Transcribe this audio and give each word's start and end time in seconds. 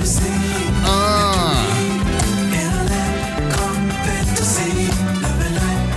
Uh. 0.00 1.64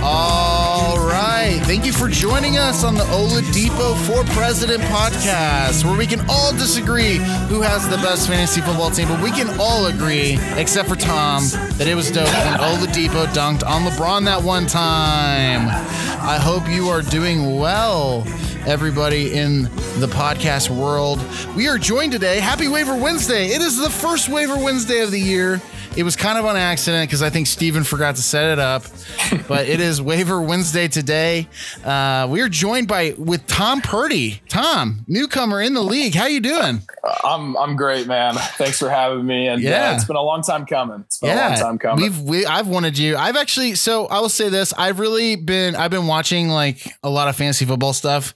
All 0.02 0.98
right. 1.06 1.60
Thank 1.62 1.86
you 1.86 1.92
for 1.92 2.08
joining 2.08 2.58
us 2.58 2.82
on 2.82 2.94
the 2.96 3.04
Oladipo 3.04 3.94
for 4.06 4.24
President 4.34 4.82
podcast, 4.84 5.84
where 5.84 5.96
we 5.96 6.06
can 6.06 6.20
all 6.28 6.50
disagree 6.52 7.18
who 7.48 7.60
has 7.62 7.88
the 7.88 7.96
best 7.98 8.26
fantasy 8.26 8.60
football 8.60 8.90
team, 8.90 9.06
but 9.06 9.22
we 9.22 9.30
can 9.30 9.48
all 9.60 9.86
agree, 9.86 10.36
except 10.56 10.88
for 10.88 10.96
Tom, 10.96 11.44
that 11.78 11.86
it 11.86 11.94
was 11.94 12.10
dope 12.10 12.26
when 12.26 12.58
Oladipo 12.58 13.26
dunked 13.28 13.64
on 13.64 13.82
LeBron 13.82 14.24
that 14.24 14.42
one 14.42 14.66
time. 14.66 15.68
I 16.24 16.38
hope 16.38 16.68
you 16.68 16.88
are 16.88 17.02
doing 17.02 17.56
well 17.56 18.24
everybody 18.66 19.34
in 19.34 19.62
the 19.98 20.08
podcast 20.08 20.70
world. 20.70 21.18
We 21.56 21.68
are 21.68 21.78
joined 21.78 22.12
today. 22.12 22.38
Happy 22.38 22.68
Waiver 22.68 22.94
Wednesday. 22.96 23.46
It 23.48 23.60
is 23.60 23.76
the 23.76 23.90
first 23.90 24.28
Waiver 24.28 24.56
Wednesday 24.56 25.00
of 25.00 25.10
the 25.10 25.20
year. 25.20 25.60
It 25.94 26.04
was 26.04 26.16
kind 26.16 26.38
of 26.38 26.46
on 26.46 26.56
accident 26.56 27.08
because 27.08 27.22
I 27.22 27.28
think 27.28 27.46
Steven 27.46 27.84
forgot 27.84 28.16
to 28.16 28.22
set 28.22 28.52
it 28.52 28.58
up, 28.58 28.84
but 29.48 29.68
it 29.68 29.78
is 29.78 30.00
Waiver 30.00 30.40
Wednesday 30.40 30.88
today. 30.88 31.48
Uh, 31.84 32.26
we 32.30 32.40
are 32.40 32.48
joined 32.48 32.88
by 32.88 33.14
with 33.18 33.46
Tom 33.46 33.82
Purdy. 33.82 34.40
Tom, 34.48 35.04
newcomer 35.06 35.60
in 35.60 35.74
the 35.74 35.82
league. 35.82 36.14
How 36.14 36.26
you 36.26 36.40
doing? 36.40 36.80
I'm 37.24 37.56
I'm 37.58 37.76
great, 37.76 38.06
man. 38.06 38.34
Thanks 38.56 38.78
for 38.78 38.88
having 38.88 39.26
me. 39.26 39.48
And 39.48 39.60
yeah, 39.60 39.90
uh, 39.90 39.94
it's 39.94 40.06
been 40.06 40.16
a 40.16 40.22
long 40.22 40.40
time 40.40 40.64
coming. 40.64 41.00
It's 41.00 41.18
been 41.18 41.28
yeah, 41.28 41.48
a 41.48 41.50
long 41.50 41.58
time 41.58 41.78
coming. 41.78 42.02
We've 42.02 42.20
we, 42.20 42.46
I've 42.46 42.68
wanted 42.68 42.96
you. 42.96 43.18
I've 43.18 43.36
actually 43.36 43.74
so 43.74 44.06
I 44.06 44.20
will 44.20 44.30
say 44.30 44.48
this. 44.48 44.72
I've 44.72 44.98
really 44.98 45.36
been 45.36 45.76
I've 45.76 45.90
been 45.90 46.06
watching 46.06 46.48
like 46.48 46.86
a 47.02 47.10
lot 47.10 47.28
of 47.28 47.36
fantasy 47.36 47.66
football 47.66 47.92
stuff, 47.92 48.32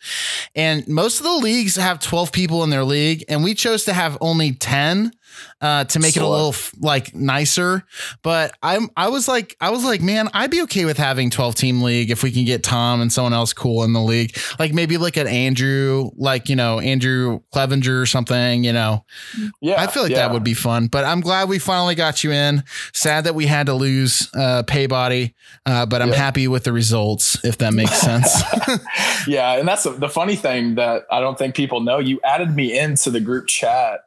and 0.55 0.87
most 0.89 1.21
of 1.21 1.25
the 1.25 1.37
leagues 1.37 1.77
have 1.77 2.01
12 2.01 2.33
people 2.33 2.65
in 2.65 2.71
their 2.71 2.85
league, 2.85 3.25
and 3.31 3.43
we 3.43 3.55
chose 3.55 3.85
to 3.87 3.95
have 3.95 4.19
only 4.21 4.53
10 4.53 5.13
uh, 5.61 5.85
to 5.85 5.99
make 5.99 6.17
it 6.17 6.23
a 6.23 6.29
little 6.29 6.55
like 6.79 7.15
nicer. 7.15 7.85
But 8.23 8.57
I'm 8.63 8.91
I 8.97 9.09
was 9.09 9.29
like 9.29 9.57
I 9.61 9.71
was 9.71 9.85
like 9.85 10.01
man 10.01 10.29
I'd 10.35 10.51
be 10.51 10.63
okay 10.63 10.85
with 10.85 10.99
having 10.99 11.31
12 11.31 11.55
team 11.55 11.83
league 11.83 12.11
if 12.11 12.23
we 12.23 12.31
can 12.31 12.45
get 12.45 12.63
Tom 12.63 13.01
and 13.01 13.13
someone 13.13 13.33
else 13.33 13.53
cool 13.53 13.85
in 13.85 13.93
the 13.93 14.01
league. 14.01 14.37
Like 14.59 14.73
maybe 14.73 14.97
look 14.97 15.17
at 15.17 15.27
Andrew 15.27 16.11
like 16.17 16.49
you 16.49 16.57
know 16.57 16.81
Andrew 16.81 17.41
Clevenger 17.53 18.01
or 18.01 18.07
something. 18.07 18.65
You 18.65 18.73
know, 18.73 19.05
yeah, 19.61 19.81
I 19.81 19.87
feel 19.87 20.03
like 20.03 20.13
yeah. 20.13 20.19
that 20.19 20.33
would 20.33 20.45
be 20.45 20.55
fun. 20.55 20.89
But 20.89 21.05
I'm 21.05 21.21
glad 21.21 21.49
we 21.49 21.59
finally 21.59 21.95
got 21.95 22.25
you 22.25 22.33
in. 22.33 22.65
Sad 22.93 23.25
that 23.25 23.35
we 23.35 23.47
had 23.47 23.67
to 23.67 23.75
lose 23.75 24.29
uh, 24.35 24.63
Paybody, 24.67 25.35
uh, 25.65 25.87
but 25.87 26.03
I'm 26.03 26.11
yeah. 26.11 26.17
happy 26.17 26.49
with 26.49 26.65
the 26.65 26.73
results 26.73 27.45
if 27.45 27.59
that 27.59 27.75
makes 27.75 28.01
sense. 28.01 28.43
yeah, 29.27 29.59
and 29.59 29.67
that's 29.67 29.85
the 29.85 30.09
funny 30.09 30.37
thing 30.37 30.77
that 30.77 31.07
I 31.11 31.21
don't 31.21 31.39
think 31.39 31.55
people 31.55 31.81
know. 31.81 31.99
You 31.99 32.21
added 32.25 32.55
me 32.55 32.79
into 32.79 33.11
the 33.11 33.21
group 33.21 33.47
chat 33.47 34.01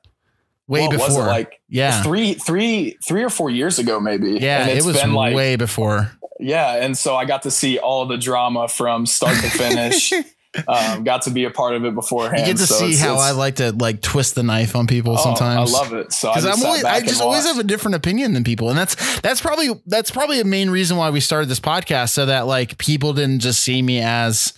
way 0.70 0.82
what 0.82 0.92
before. 0.92 1.26
like 1.26 1.60
yeah, 1.68 2.02
three, 2.04 2.36
three, 2.36 2.98
three 3.06 3.24
or 3.24 3.30
four 3.30 3.50
years 3.50 3.80
ago, 3.80 4.00
maybe. 4.00 4.34
Yeah, 4.34 4.68
it 4.68 4.86
was 4.86 4.96
been 4.96 5.14
like, 5.14 5.36
way 5.36 5.56
before. 5.56 6.12
Yeah, 6.40 6.76
and 6.76 6.98
so 6.98 7.16
I 7.16 7.26
got 7.26 7.42
to 7.42 7.52
see 7.52 7.80
all 7.80 8.06
the 8.06 8.18
drama 8.18 8.70
from 8.70 9.06
start 9.06 9.36
to 9.36 9.50
finish. 9.50 10.14
um, 10.68 11.04
got 11.04 11.24
to 11.24 11.32
be 11.32 11.44
a 11.44 11.50
part 11.50 11.76
of 11.76 11.84
it 11.86 11.94
beforehand. 11.94 12.48
You 12.48 12.54
get 12.54 12.58
to 12.58 12.68
so 12.68 12.76
see 12.76 12.92
it's, 12.92 13.02
how 13.02 13.16
it's, 13.16 13.24
I 13.24 13.32
like 13.32 13.58
to 13.58 13.72
like 13.74 14.02
twist 14.02 14.36
the 14.36 14.44
knife 14.44 14.76
on 14.76 14.88
people 14.88 15.14
oh, 15.18 15.24
sometimes. 15.24 15.74
I 15.74 15.78
love 15.78 15.94
it. 15.94 16.14
So 16.14 16.30
because 16.30 16.46
I'm 16.46 16.66
always, 16.66 16.84
I 16.84 17.02
just 17.02 17.22
always 17.22 17.46
have 17.46 17.60
a 17.60 17.64
different 17.64 17.96
opinion 17.96 18.34
than 18.34 18.44
people, 18.44 18.70
and 18.70 18.78
that's 18.78 19.20
that's 19.22 19.42
probably 19.42 19.70
that's 19.88 20.12
probably 20.12 20.40
a 20.40 20.46
main 20.46 20.70
reason 20.70 20.98
why 20.98 21.10
we 21.10 21.20
started 21.20 21.50
this 21.50 21.60
podcast, 21.60 22.12
so 22.12 22.28
that 22.28 22.48
like 22.48 22.78
people 22.78 23.14
didn't 23.14 23.40
just 23.40 23.62
see 23.62 23.82
me 23.82 24.00
as 24.00 24.54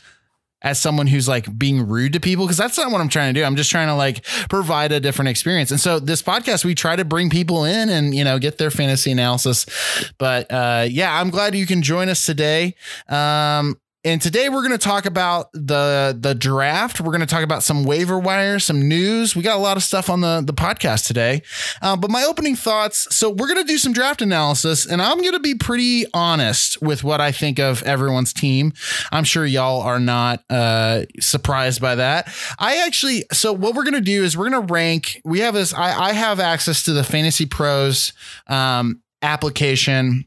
as 0.62 0.80
someone 0.80 1.08
who's 1.08 1.28
like 1.28 1.58
being 1.58 1.88
rude 1.88 2.14
to 2.14 2.20
people 2.20 2.46
because 2.46 2.58
that's 2.58 2.78
not 2.78 2.92
what 2.92 3.02
I'm 3.02 3.10
trying 3.10 3.34
to 3.34 3.40
do. 3.40 3.44
I'm 3.44 3.56
just 3.56 3.72
trying 3.72 3.88
to 3.88 3.96
like 3.96 4.24
provide 4.50 4.92
a 4.92 5.00
different 5.00 5.30
experience. 5.30 5.72
And 5.72 5.80
so 5.80 6.00
this 6.00 6.22
podcast, 6.22 6.64
we 6.64 6.76
try 6.76 6.96
to 6.96 7.06
bring 7.06 7.30
people 7.30 7.66
in 7.66 7.90
and 7.90 8.14
you 8.14 8.24
know 8.24 8.40
get 8.40 8.58
their 8.58 8.72
fantasy 8.72 9.12
analysis. 9.12 9.66
But 10.18 10.52
uh, 10.52 10.86
yeah, 10.90 11.20
I'm 11.20 11.30
glad 11.30 11.56
you 11.56 11.66
can 11.66 11.82
join 11.82 12.10
us 12.10 12.26
today. 12.26 12.76
Um, 13.10 13.81
and 14.04 14.20
today 14.20 14.50
we're 14.50 14.62
going 14.68 14.72
to 14.72 14.78
talk 14.78 15.06
about 15.06 15.52
the 15.54 16.18
the 16.20 16.34
draft. 16.34 17.00
We're 17.00 17.12
going 17.12 17.22
to 17.22 17.28
talk 17.28 17.44
about 17.44 17.62
some 17.62 17.84
waiver 17.84 18.18
wire, 18.18 18.58
some 18.58 18.88
news. 18.88 19.36
We 19.36 19.44
got 19.44 19.58
a 19.58 19.62
lot 19.62 19.78
of 19.78 19.84
stuff 19.84 20.10
on 20.10 20.22
the 20.22 20.42
the 20.44 20.54
podcast 20.54 21.06
today. 21.06 21.44
Uh, 21.82 21.96
but 21.96 22.10
my 22.10 22.24
opening 22.24 22.56
thoughts. 22.56 23.14
So 23.16 23.30
we're 23.30 23.48
going 23.48 23.60
to 23.62 23.72
do 23.72 23.78
some 23.78 23.94
draft 23.94 24.22
analysis, 24.22 24.86
and 24.86 25.02
I'm 25.02 25.20
going 25.20 25.34
to 25.34 25.40
be 25.40 25.54
pretty 25.54 26.06
honest 26.14 26.82
with 26.82 27.04
what 27.04 27.22
I 27.22 27.32
think 27.32 27.60
of 27.60 27.84
everyone's 27.84 28.34
team. 28.34 28.74
I'm 29.12 29.24
sure 29.24 29.46
y'all 29.46 29.82
are 29.82 30.00
not 30.00 30.44
uh, 30.50 31.04
surprised 31.20 31.80
by 31.80 31.96
that. 31.96 32.34
I 32.58 32.78
actually. 32.86 33.26
So 33.32 33.54
what 33.54 33.76
we're 33.76 33.84
going 33.84 33.94
to 33.94 34.02
do 34.02 34.24
is 34.24 34.36
we're 34.36 34.50
going 34.50 34.68
to 34.68 34.74
rank. 34.74 35.22
We 35.24 35.40
have 35.42 35.54
this. 35.54 35.74
I, 35.74 36.10
I 36.10 36.14
have 36.14 36.40
access 36.40 36.84
to 36.84 36.94
the 36.94 37.04
Fantasy 37.04 37.46
Pros 37.46 38.14
um, 38.48 39.02
application 39.22 40.26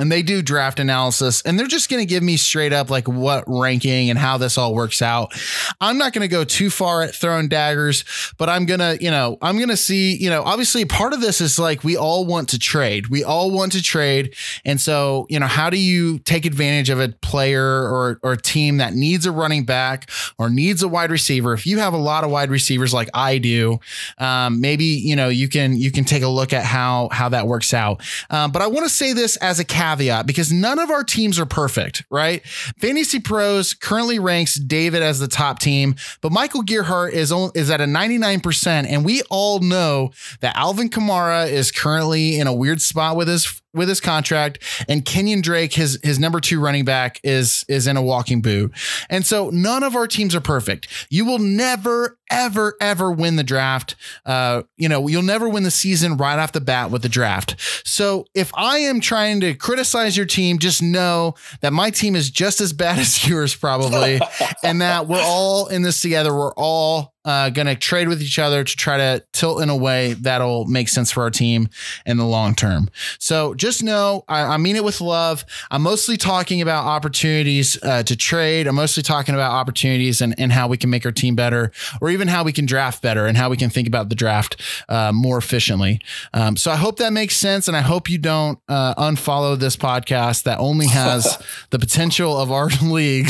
and 0.00 0.10
they 0.10 0.22
do 0.22 0.40
draft 0.40 0.80
analysis 0.80 1.42
and 1.42 1.58
they're 1.58 1.66
just 1.66 1.90
going 1.90 2.00
to 2.00 2.06
give 2.06 2.22
me 2.22 2.38
straight 2.38 2.72
up 2.72 2.88
like 2.88 3.06
what 3.06 3.44
ranking 3.46 4.08
and 4.08 4.18
how 4.18 4.38
this 4.38 4.56
all 4.56 4.74
works 4.74 5.02
out. 5.02 5.32
I'm 5.78 5.98
not 5.98 6.14
going 6.14 6.22
to 6.22 6.28
go 6.28 6.42
too 6.42 6.70
far 6.70 7.02
at 7.02 7.14
throwing 7.14 7.48
daggers, 7.48 8.04
but 8.38 8.48
I'm 8.48 8.64
going 8.64 8.80
to, 8.80 8.96
you 8.98 9.10
know, 9.10 9.36
I'm 9.42 9.56
going 9.56 9.68
to 9.68 9.76
see, 9.76 10.16
you 10.16 10.30
know, 10.30 10.42
obviously 10.42 10.86
part 10.86 11.12
of 11.12 11.20
this 11.20 11.42
is 11.42 11.58
like 11.58 11.84
we 11.84 11.98
all 11.98 12.24
want 12.24 12.48
to 12.50 12.58
trade. 12.58 13.08
We 13.08 13.24
all 13.24 13.50
want 13.50 13.72
to 13.72 13.82
trade. 13.82 14.34
And 14.64 14.80
so, 14.80 15.26
you 15.28 15.38
know, 15.38 15.46
how 15.46 15.68
do 15.68 15.76
you 15.76 16.18
take 16.20 16.46
advantage 16.46 16.88
of 16.88 16.98
a 16.98 17.08
player 17.20 17.62
or 17.62 18.18
or 18.22 18.32
a 18.32 18.40
team 18.40 18.78
that 18.78 18.94
needs 18.94 19.26
a 19.26 19.32
running 19.32 19.64
back 19.64 20.10
or 20.38 20.48
needs 20.48 20.82
a 20.82 20.88
wide 20.88 21.10
receiver? 21.10 21.52
If 21.52 21.66
you 21.66 21.78
have 21.78 21.92
a 21.92 21.98
lot 21.98 22.24
of 22.24 22.30
wide 22.30 22.50
receivers 22.50 22.94
like 22.94 23.10
I 23.12 23.36
do, 23.36 23.80
um, 24.16 24.62
maybe, 24.62 24.84
you 24.84 25.14
know, 25.14 25.28
you 25.28 25.48
can 25.48 25.76
you 25.76 25.92
can 25.92 26.04
take 26.04 26.22
a 26.22 26.28
look 26.28 26.54
at 26.54 26.64
how 26.64 27.10
how 27.12 27.28
that 27.28 27.46
works 27.46 27.74
out. 27.74 28.02
Um, 28.30 28.50
but 28.50 28.62
I 28.62 28.66
want 28.66 28.86
to 28.86 28.90
say 28.90 29.12
this 29.12 29.36
as 29.36 29.58
a 29.58 29.64
cap 29.64 29.89
caveat 29.90 30.26
because 30.26 30.52
none 30.52 30.78
of 30.78 30.90
our 30.90 31.04
teams 31.04 31.38
are 31.38 31.46
perfect, 31.46 32.04
right? 32.10 32.46
Fantasy 32.78 33.20
Pros 33.20 33.74
currently 33.74 34.18
ranks 34.18 34.54
David 34.54 35.02
as 35.02 35.18
the 35.18 35.28
top 35.28 35.58
team, 35.58 35.94
but 36.20 36.32
Michael 36.32 36.62
Gearhart 36.62 37.12
is 37.12 37.32
is 37.54 37.70
at 37.70 37.80
a 37.80 37.84
99%, 37.84 38.66
and 38.66 39.04
we 39.04 39.22
all 39.30 39.60
know 39.60 40.10
that 40.40 40.56
Alvin 40.56 40.90
Kamara 40.90 41.48
is 41.48 41.70
currently 41.70 42.38
in 42.38 42.46
a 42.46 42.52
weird 42.52 42.80
spot 42.80 43.16
with 43.16 43.28
his 43.28 43.60
with 43.72 43.88
his 43.88 44.00
contract, 44.00 44.62
and 44.88 45.04
Kenyan 45.04 45.42
Drake, 45.42 45.72
his 45.72 45.98
his 46.02 46.18
number 46.18 46.40
two 46.40 46.60
running 46.60 46.84
back, 46.84 47.20
is 47.22 47.64
is 47.68 47.86
in 47.86 47.96
a 47.96 48.02
walking 48.02 48.42
boot. 48.42 48.72
And 49.08 49.24
so 49.24 49.50
none 49.50 49.82
of 49.82 49.94
our 49.94 50.06
teams 50.06 50.34
are 50.34 50.40
perfect. 50.40 50.88
You 51.10 51.24
will 51.24 51.38
never, 51.38 52.18
ever, 52.30 52.76
ever 52.80 53.12
win 53.12 53.36
the 53.36 53.42
draft. 53.42 53.96
Uh, 54.24 54.62
you 54.76 54.88
know, 54.88 55.06
you'll 55.08 55.22
never 55.22 55.48
win 55.48 55.62
the 55.62 55.70
season 55.70 56.16
right 56.16 56.38
off 56.38 56.52
the 56.52 56.60
bat 56.60 56.90
with 56.90 57.02
the 57.02 57.08
draft. 57.08 57.56
So 57.84 58.26
if 58.34 58.50
I 58.54 58.78
am 58.78 59.00
trying 59.00 59.40
to 59.40 59.54
criticize 59.54 60.16
your 60.16 60.26
team, 60.26 60.58
just 60.58 60.82
know 60.82 61.34
that 61.60 61.72
my 61.72 61.90
team 61.90 62.16
is 62.16 62.30
just 62.30 62.60
as 62.60 62.72
bad 62.72 62.98
as 63.00 63.26
yours, 63.26 63.54
probably, 63.54 64.20
and 64.64 64.80
that 64.80 65.06
we're 65.06 65.22
all 65.22 65.68
in 65.68 65.82
this 65.82 66.00
together. 66.00 66.34
We're 66.34 66.54
all 66.54 67.14
uh, 67.30 67.48
going 67.48 67.68
to 67.68 67.76
trade 67.76 68.08
with 68.08 68.20
each 68.20 68.40
other 68.40 68.64
to 68.64 68.76
try 68.76 68.96
to 68.96 69.22
tilt 69.32 69.62
in 69.62 69.70
a 69.70 69.76
way 69.76 70.14
that'll 70.14 70.64
make 70.64 70.88
sense 70.88 71.12
for 71.12 71.22
our 71.22 71.30
team 71.30 71.68
in 72.04 72.16
the 72.16 72.24
long 72.24 72.56
term. 72.56 72.90
So 73.20 73.54
just 73.54 73.84
know 73.84 74.24
I, 74.26 74.54
I 74.54 74.56
mean 74.56 74.74
it 74.74 74.82
with 74.82 75.00
love. 75.00 75.44
I'm 75.70 75.82
mostly 75.82 76.16
talking 76.16 76.60
about 76.60 76.86
opportunities 76.86 77.78
uh, 77.84 78.02
to 78.02 78.16
trade. 78.16 78.66
I'm 78.66 78.74
mostly 78.74 79.04
talking 79.04 79.34
about 79.34 79.52
opportunities 79.52 80.20
and, 80.20 80.34
and 80.38 80.50
how 80.50 80.66
we 80.66 80.76
can 80.76 80.90
make 80.90 81.06
our 81.06 81.12
team 81.12 81.36
better, 81.36 81.70
or 82.00 82.10
even 82.10 82.26
how 82.26 82.42
we 82.42 82.52
can 82.52 82.66
draft 82.66 83.00
better 83.00 83.26
and 83.26 83.36
how 83.36 83.48
we 83.48 83.56
can 83.56 83.70
think 83.70 83.86
about 83.86 84.08
the 84.08 84.16
draft 84.16 84.60
uh, 84.88 85.12
more 85.12 85.38
efficiently. 85.38 86.00
Um, 86.34 86.56
so 86.56 86.72
I 86.72 86.76
hope 86.76 86.98
that 86.98 87.12
makes 87.12 87.36
sense. 87.36 87.68
And 87.68 87.76
I 87.76 87.82
hope 87.82 88.10
you 88.10 88.18
don't 88.18 88.58
uh, 88.68 88.94
unfollow 88.96 89.56
this 89.56 89.76
podcast 89.76 90.42
that 90.44 90.58
only 90.58 90.88
has 90.88 91.38
the 91.70 91.78
potential 91.78 92.36
of 92.36 92.50
our 92.50 92.68
league 92.82 93.28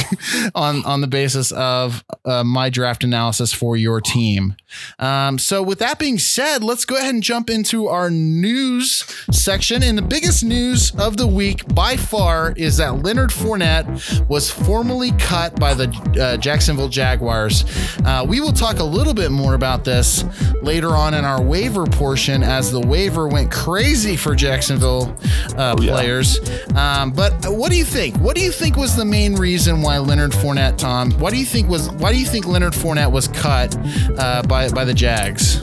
on, 0.54 0.84
on 0.86 1.02
the 1.02 1.06
basis 1.06 1.52
of 1.52 2.02
uh, 2.24 2.42
my 2.44 2.70
draft 2.70 3.04
analysis 3.04 3.52
for 3.52 3.76
your 3.76 3.89
team. 3.98 4.56
Um, 4.98 5.38
so, 5.38 5.62
with 5.62 5.78
that 5.78 5.98
being 5.98 6.18
said, 6.18 6.62
let's 6.62 6.84
go 6.84 6.96
ahead 6.96 7.14
and 7.14 7.22
jump 7.22 7.48
into 7.48 7.88
our 7.88 8.10
news 8.10 9.04
section. 9.32 9.82
And 9.82 9.96
the 9.96 10.02
biggest 10.02 10.44
news 10.44 10.92
of 10.96 11.16
the 11.16 11.26
week 11.26 11.74
by 11.74 11.96
far 11.96 12.52
is 12.56 12.76
that 12.76 13.02
Leonard 13.02 13.30
Fournette 13.30 14.28
was 14.28 14.50
formally 14.50 15.12
cut 15.12 15.58
by 15.58 15.72
the 15.72 15.88
uh, 16.20 16.36
Jacksonville 16.36 16.88
Jaguars. 16.88 17.64
Uh, 18.04 18.24
we 18.28 18.40
will 18.40 18.52
talk 18.52 18.78
a 18.78 18.84
little 18.84 19.14
bit 19.14 19.30
more 19.30 19.54
about 19.54 19.84
this 19.84 20.24
later 20.62 20.90
on 20.90 21.14
in 21.14 21.24
our 21.24 21.42
waiver 21.42 21.86
portion 21.86 22.42
as 22.42 22.70
the 22.70 22.80
waiver 22.80 23.26
went 23.26 23.50
crazy 23.50 24.16
for 24.16 24.34
Jacksonville 24.34 25.16
uh, 25.56 25.72
oh, 25.72 25.76
players. 25.76 26.38
Yeah. 26.42 27.02
Um, 27.02 27.12
but 27.12 27.32
what 27.46 27.70
do 27.70 27.76
you 27.76 27.84
think? 27.84 28.16
What 28.18 28.36
do 28.36 28.42
you 28.42 28.52
think 28.52 28.76
was 28.76 28.96
the 28.96 29.04
main 29.04 29.34
reason 29.34 29.82
why 29.82 29.98
Leonard 29.98 30.32
Fournette, 30.32 30.76
Tom? 30.76 31.10
What 31.12 31.32
do 31.32 31.38
you 31.38 31.46
think 31.46 31.68
was? 31.68 31.90
Why 31.90 32.12
do 32.12 32.18
you 32.18 32.26
think 32.26 32.46
Leonard 32.46 32.74
Fournette 32.74 33.10
was 33.10 33.28
cut 33.28 33.69
uh, 34.18 34.42
by 34.42 34.68
by 34.70 34.84
the 34.84 34.94
Jags? 34.94 35.62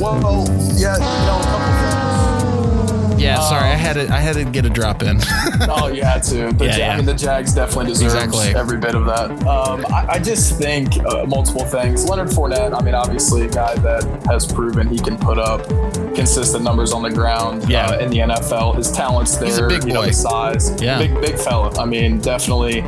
Well, 0.00 0.44
yeah, 0.76 0.94
you 0.94 1.00
know, 1.00 1.38
a 1.40 1.44
couple 1.44 1.58
things. 1.58 3.20
Yeah, 3.22 3.38
sorry, 3.40 3.70
I 3.70 3.74
had 3.74 3.94
to 3.94 4.12
I 4.12 4.18
had 4.18 4.34
to 4.34 4.44
get 4.44 4.66
a 4.66 4.68
drop 4.68 5.02
in. 5.02 5.18
oh, 5.68 5.86
you 5.88 6.02
had 6.02 6.22
to. 6.24 6.52
The, 6.52 6.66
Yeah, 6.66 6.76
yeah. 6.76 6.92
I 6.92 6.96
mean, 6.96 7.06
the 7.06 7.14
Jags 7.14 7.54
definitely 7.54 7.86
deserves 7.86 8.12
Exactly. 8.14 8.54
every 8.54 8.76
bit 8.76 8.94
of 8.94 9.06
that. 9.06 9.30
Um, 9.46 9.86
I, 9.86 10.14
I 10.14 10.18
just 10.18 10.58
think 10.58 10.98
uh, 11.06 11.24
multiple 11.24 11.64
things. 11.64 12.04
Leonard 12.06 12.28
Fournette. 12.28 12.78
I 12.78 12.84
mean, 12.84 12.94
obviously, 12.94 13.46
a 13.46 13.48
guy 13.48 13.76
that 13.76 14.04
has 14.26 14.44
proven 14.52 14.88
he 14.88 14.98
can 14.98 15.16
put 15.16 15.38
up 15.38 15.66
consistent 16.14 16.64
numbers 16.64 16.92
on 16.92 17.02
the 17.02 17.10
ground 17.10 17.66
Yeah. 17.68 17.86
uh, 17.86 17.98
in 17.98 18.10
the 18.10 18.18
NFL. 18.18 18.76
His 18.76 18.90
talents 18.92 19.36
there. 19.36 19.46
He's 19.46 19.58
a 19.58 19.68
big 19.68 19.84
you 19.84 19.94
know, 19.94 20.04
the 20.04 20.12
size. 20.12 20.78
Yeah. 20.82 20.98
Big 20.98 21.18
big 21.20 21.38
fella. 21.38 21.72
I 21.80 21.86
mean, 21.86 22.18
definitely. 22.20 22.82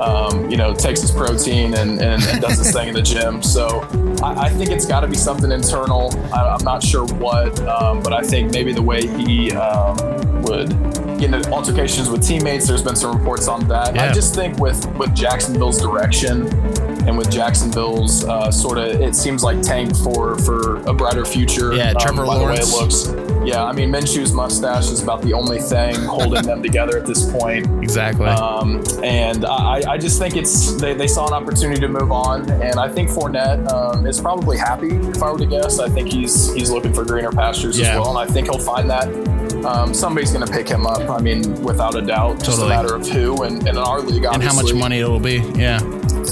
Um, 0.00 0.50
you 0.50 0.58
know, 0.58 0.74
takes 0.74 1.00
his 1.00 1.10
protein 1.10 1.72
and, 1.72 2.02
and, 2.02 2.22
and 2.24 2.42
does 2.42 2.58
his 2.58 2.70
thing 2.70 2.88
in 2.88 2.94
the 2.94 3.00
gym. 3.00 3.42
So 3.42 3.80
I, 4.22 4.46
I 4.46 4.48
think 4.48 4.70
it's 4.70 4.86
got 4.86 5.00
to 5.00 5.08
be 5.08 5.16
something 5.16 5.50
internal. 5.50 6.12
I, 6.32 6.48
I'm 6.48 6.64
not 6.64 6.82
sure 6.82 7.06
what, 7.06 7.58
um, 7.66 8.02
but 8.02 8.12
I 8.12 8.22
think 8.22 8.52
maybe 8.52 8.72
the 8.72 8.82
way 8.82 9.06
he 9.06 9.52
um, 9.52 9.96
would 10.42 10.70
get 11.18 11.32
into 11.32 11.50
altercations 11.50 12.10
with 12.10 12.26
teammates. 12.26 12.66
There's 12.66 12.82
been 12.82 12.96
some 12.96 13.16
reports 13.16 13.48
on 13.48 13.66
that. 13.68 13.98
I 13.98 14.12
just 14.12 14.34
think 14.34 14.58
with 14.58 14.86
with 14.96 15.14
Jacksonville's 15.14 15.80
direction 15.80 16.46
and 17.06 17.16
with 17.16 17.30
Jacksonville's 17.30 18.24
uh, 18.24 18.50
sort 18.50 18.78
of, 18.78 19.00
it 19.00 19.14
seems 19.14 19.42
like 19.42 19.62
tank 19.62 19.96
for 19.96 20.36
for 20.38 20.76
a 20.84 20.92
brighter 20.92 21.24
future. 21.24 21.74
Yeah, 21.74 21.92
Trevor 21.94 22.26
by 22.26 22.36
Lawrence. 22.36 22.70
The 22.72 22.76
way 22.76 22.84
it 22.84 23.16
looks. 23.16 23.25
Yeah, 23.46 23.64
I 23.64 23.72
mean 23.72 23.90
Minshew's 23.90 24.32
mustache 24.32 24.90
is 24.90 25.02
about 25.02 25.22
the 25.22 25.32
only 25.32 25.58
thing 25.60 25.94
holding 26.04 26.42
them 26.42 26.62
together 26.62 26.98
at 26.98 27.06
this 27.06 27.30
point. 27.30 27.66
exactly. 27.82 28.26
Um, 28.26 28.82
and 29.04 29.44
I, 29.44 29.82
I 29.92 29.98
just 29.98 30.18
think 30.18 30.36
it's 30.36 30.72
they, 30.80 30.94
they 30.94 31.06
saw 31.06 31.26
an 31.28 31.32
opportunity 31.32 31.80
to 31.80 31.88
move 31.88 32.10
on, 32.10 32.50
and 32.50 32.78
I 32.78 32.88
think 32.88 33.08
Fournette 33.10 33.66
um, 33.70 34.06
is 34.06 34.20
probably 34.20 34.58
happy. 34.58 34.88
If 34.96 35.22
I 35.22 35.30
were 35.30 35.38
to 35.38 35.46
guess, 35.46 35.78
I 35.78 35.88
think 35.88 36.12
he's 36.12 36.52
he's 36.54 36.70
looking 36.70 36.92
for 36.92 37.04
greener 37.04 37.30
pastures 37.32 37.78
Yeah. 37.78 37.92
as 37.92 38.00
well, 38.00 38.18
and 38.18 38.18
I 38.18 38.32
think 38.32 38.48
he'll 38.50 38.58
find 38.58 38.90
that. 38.90 39.06
Um, 39.64 39.94
somebody's 39.94 40.32
going 40.32 40.46
to 40.46 40.52
pick 40.52 40.68
him 40.68 40.86
up. 40.86 41.08
I 41.08 41.20
mean, 41.20 41.60
without 41.62 41.94
a 41.94 42.02
doubt. 42.02 42.42
Just 42.42 42.60
a 42.60 42.68
matter 42.68 42.94
of 42.94 43.06
who, 43.08 43.42
and, 43.44 43.58
and 43.66 43.68
in 43.68 43.78
our 43.78 44.00
league, 44.00 44.24
obviously. 44.24 44.34
and 44.34 44.42
how 44.42 44.54
much 44.54 44.74
money 44.74 44.98
it'll 44.98 45.20
be. 45.20 45.38
Yeah. 45.56 45.78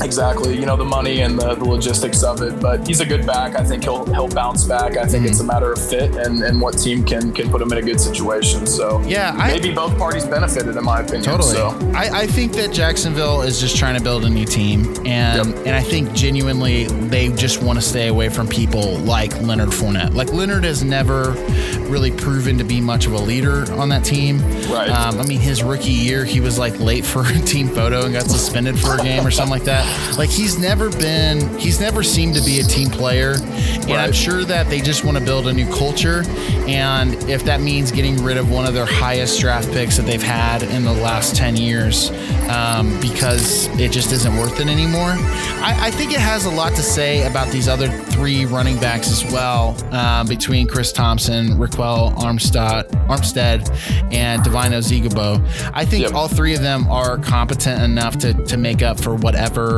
Exactly. 0.02 0.58
You 0.58 0.66
know 0.66 0.76
the 0.76 0.84
money 0.84 1.20
and 1.20 1.38
the, 1.38 1.54
the 1.54 1.64
logistics 1.64 2.22
of 2.22 2.40
it, 2.42 2.60
but 2.60 2.86
he's 2.86 3.00
a 3.00 3.06
good 3.06 3.26
back. 3.26 3.56
I 3.56 3.64
think 3.64 3.84
he'll 3.84 4.04
he'll 4.12 4.28
bounce 4.28 4.64
back. 4.64 4.96
I 4.96 5.06
think 5.06 5.26
it's 5.26 5.34
Mm-hmm. 5.40 5.50
a 5.50 5.52
matter 5.52 5.72
of 5.72 5.88
fit 5.90 6.14
and, 6.16 6.42
and 6.42 6.60
what 6.60 6.78
team 6.78 7.04
can 7.04 7.32
can 7.32 7.50
put 7.50 7.60
him 7.60 7.70
in 7.72 7.78
a 7.78 7.82
good 7.82 8.00
situation. 8.00 8.66
So 8.66 9.00
Yeah, 9.02 9.34
I- 9.38 9.48
maybe 9.52 9.72
both 9.72 9.96
parties 9.98 10.24
benefited 10.26 10.76
in 10.76 10.84
my 10.84 11.00
opinion. 11.00 11.24
Totally. 11.24 11.52
So. 11.54 11.68
I, 11.94 12.22
I 12.22 12.26
think 12.26 12.52
that 12.52 12.72
Jacksonville 12.72 13.42
is 13.42 13.60
just 13.60 13.76
trying 13.76 13.96
to 13.96 14.02
build 14.02 14.24
a 14.24 14.30
new 14.30 14.44
team, 14.44 14.86
and 15.06 15.54
Yep. 15.54 15.66
and 15.66 15.74
I 15.74 15.82
think 15.82 16.12
genuinely 16.12 16.84
they 16.86 17.28
just 17.30 17.62
want 17.62 17.78
to 17.78 17.84
stay 17.84 18.08
away 18.08 18.28
from 18.28 18.46
people 18.48 18.98
like 19.00 19.40
Leonard 19.40 19.70
Fournette. 19.70 20.14
Like 20.14 20.32
Leonard 20.32 20.64
has 20.64 20.82
never 20.84 21.32
really 21.88 22.10
proven 22.10 22.56
to 22.58 22.64
be 22.64 22.80
much 22.80 23.06
of 23.06 23.12
a 23.12 23.18
leader 23.18 23.70
on 23.74 23.88
that 23.90 24.04
team. 24.04 24.38
Right. 24.70 24.88
Um, 24.90 25.18
I 25.20 25.24
mean, 25.26 25.40
his 25.40 25.62
rookie 25.62 25.90
year, 25.90 26.24
he 26.24 26.40
was 26.40 26.58
like 26.58 26.78
late 26.80 27.04
for 27.04 27.22
a 27.26 27.38
team 27.46 27.68
photo 27.68 28.04
and 28.04 28.12
got 28.14 28.24
suspended 28.24 28.78
for 28.78 28.94
a 28.98 29.02
game 29.02 29.26
or 29.26 29.30
something 29.30 29.50
like 29.50 29.64
that. 29.64 29.83
Like 30.16 30.30
he's 30.30 30.58
never 30.58 30.90
been, 30.90 31.58
he's 31.58 31.80
never 31.80 32.02
seemed 32.02 32.34
to 32.36 32.44
be 32.44 32.60
a 32.60 32.62
team 32.62 32.88
player, 32.88 33.34
and 33.34 33.92
I'm 33.92 34.12
sure 34.12 34.44
that 34.44 34.68
they 34.68 34.80
just 34.80 35.04
want 35.04 35.18
to 35.18 35.24
build 35.24 35.48
a 35.48 35.52
new 35.52 35.66
culture. 35.72 36.22
And 36.68 37.14
if 37.28 37.44
that 37.44 37.60
means 37.60 37.90
getting 37.92 38.22
rid 38.22 38.36
of 38.36 38.50
one 38.50 38.64
of 38.66 38.74
their 38.74 38.86
highest 38.86 39.40
draft 39.40 39.70
picks 39.72 39.96
that 39.96 40.06
they've 40.06 40.22
had 40.22 40.62
in 40.62 40.84
the 40.84 40.92
last 40.92 41.36
10 41.36 41.56
years 41.56 42.10
um, 42.48 42.98
because 43.00 43.66
it 43.78 43.90
just 43.92 44.12
isn't 44.12 44.36
worth 44.36 44.60
it 44.60 44.68
anymore, 44.68 45.10
I, 45.60 45.76
I 45.86 45.90
think 45.90 46.12
it 46.12 46.20
has 46.20 46.46
a 46.46 46.50
lot 46.50 46.74
to 46.76 46.82
say 46.82 47.26
about 47.26 47.48
these 47.48 47.68
other 47.68 47.88
three 47.88 48.44
running 48.46 48.78
backs 48.78 49.10
as 49.10 49.24
well 49.32 49.76
uh, 49.92 50.24
between 50.24 50.66
Chris 50.68 50.92
Thompson, 50.92 51.48
Ryquell 51.58 52.14
Armstead, 52.16 52.88
Armstead 53.08 53.68
and 54.12 54.42
Devine 54.42 54.70
Ozigbo. 54.72 55.44
I 55.74 55.84
think 55.84 56.04
Yep. 56.04 56.14
all 56.14 56.28
three 56.28 56.54
of 56.54 56.60
them 56.62 56.86
are 56.88 57.18
competent 57.18 57.82
enough 57.82 58.16
to, 58.18 58.34
to 58.34 58.56
make 58.56 58.82
up 58.82 58.98
for 59.00 59.14
whatever 59.14 59.73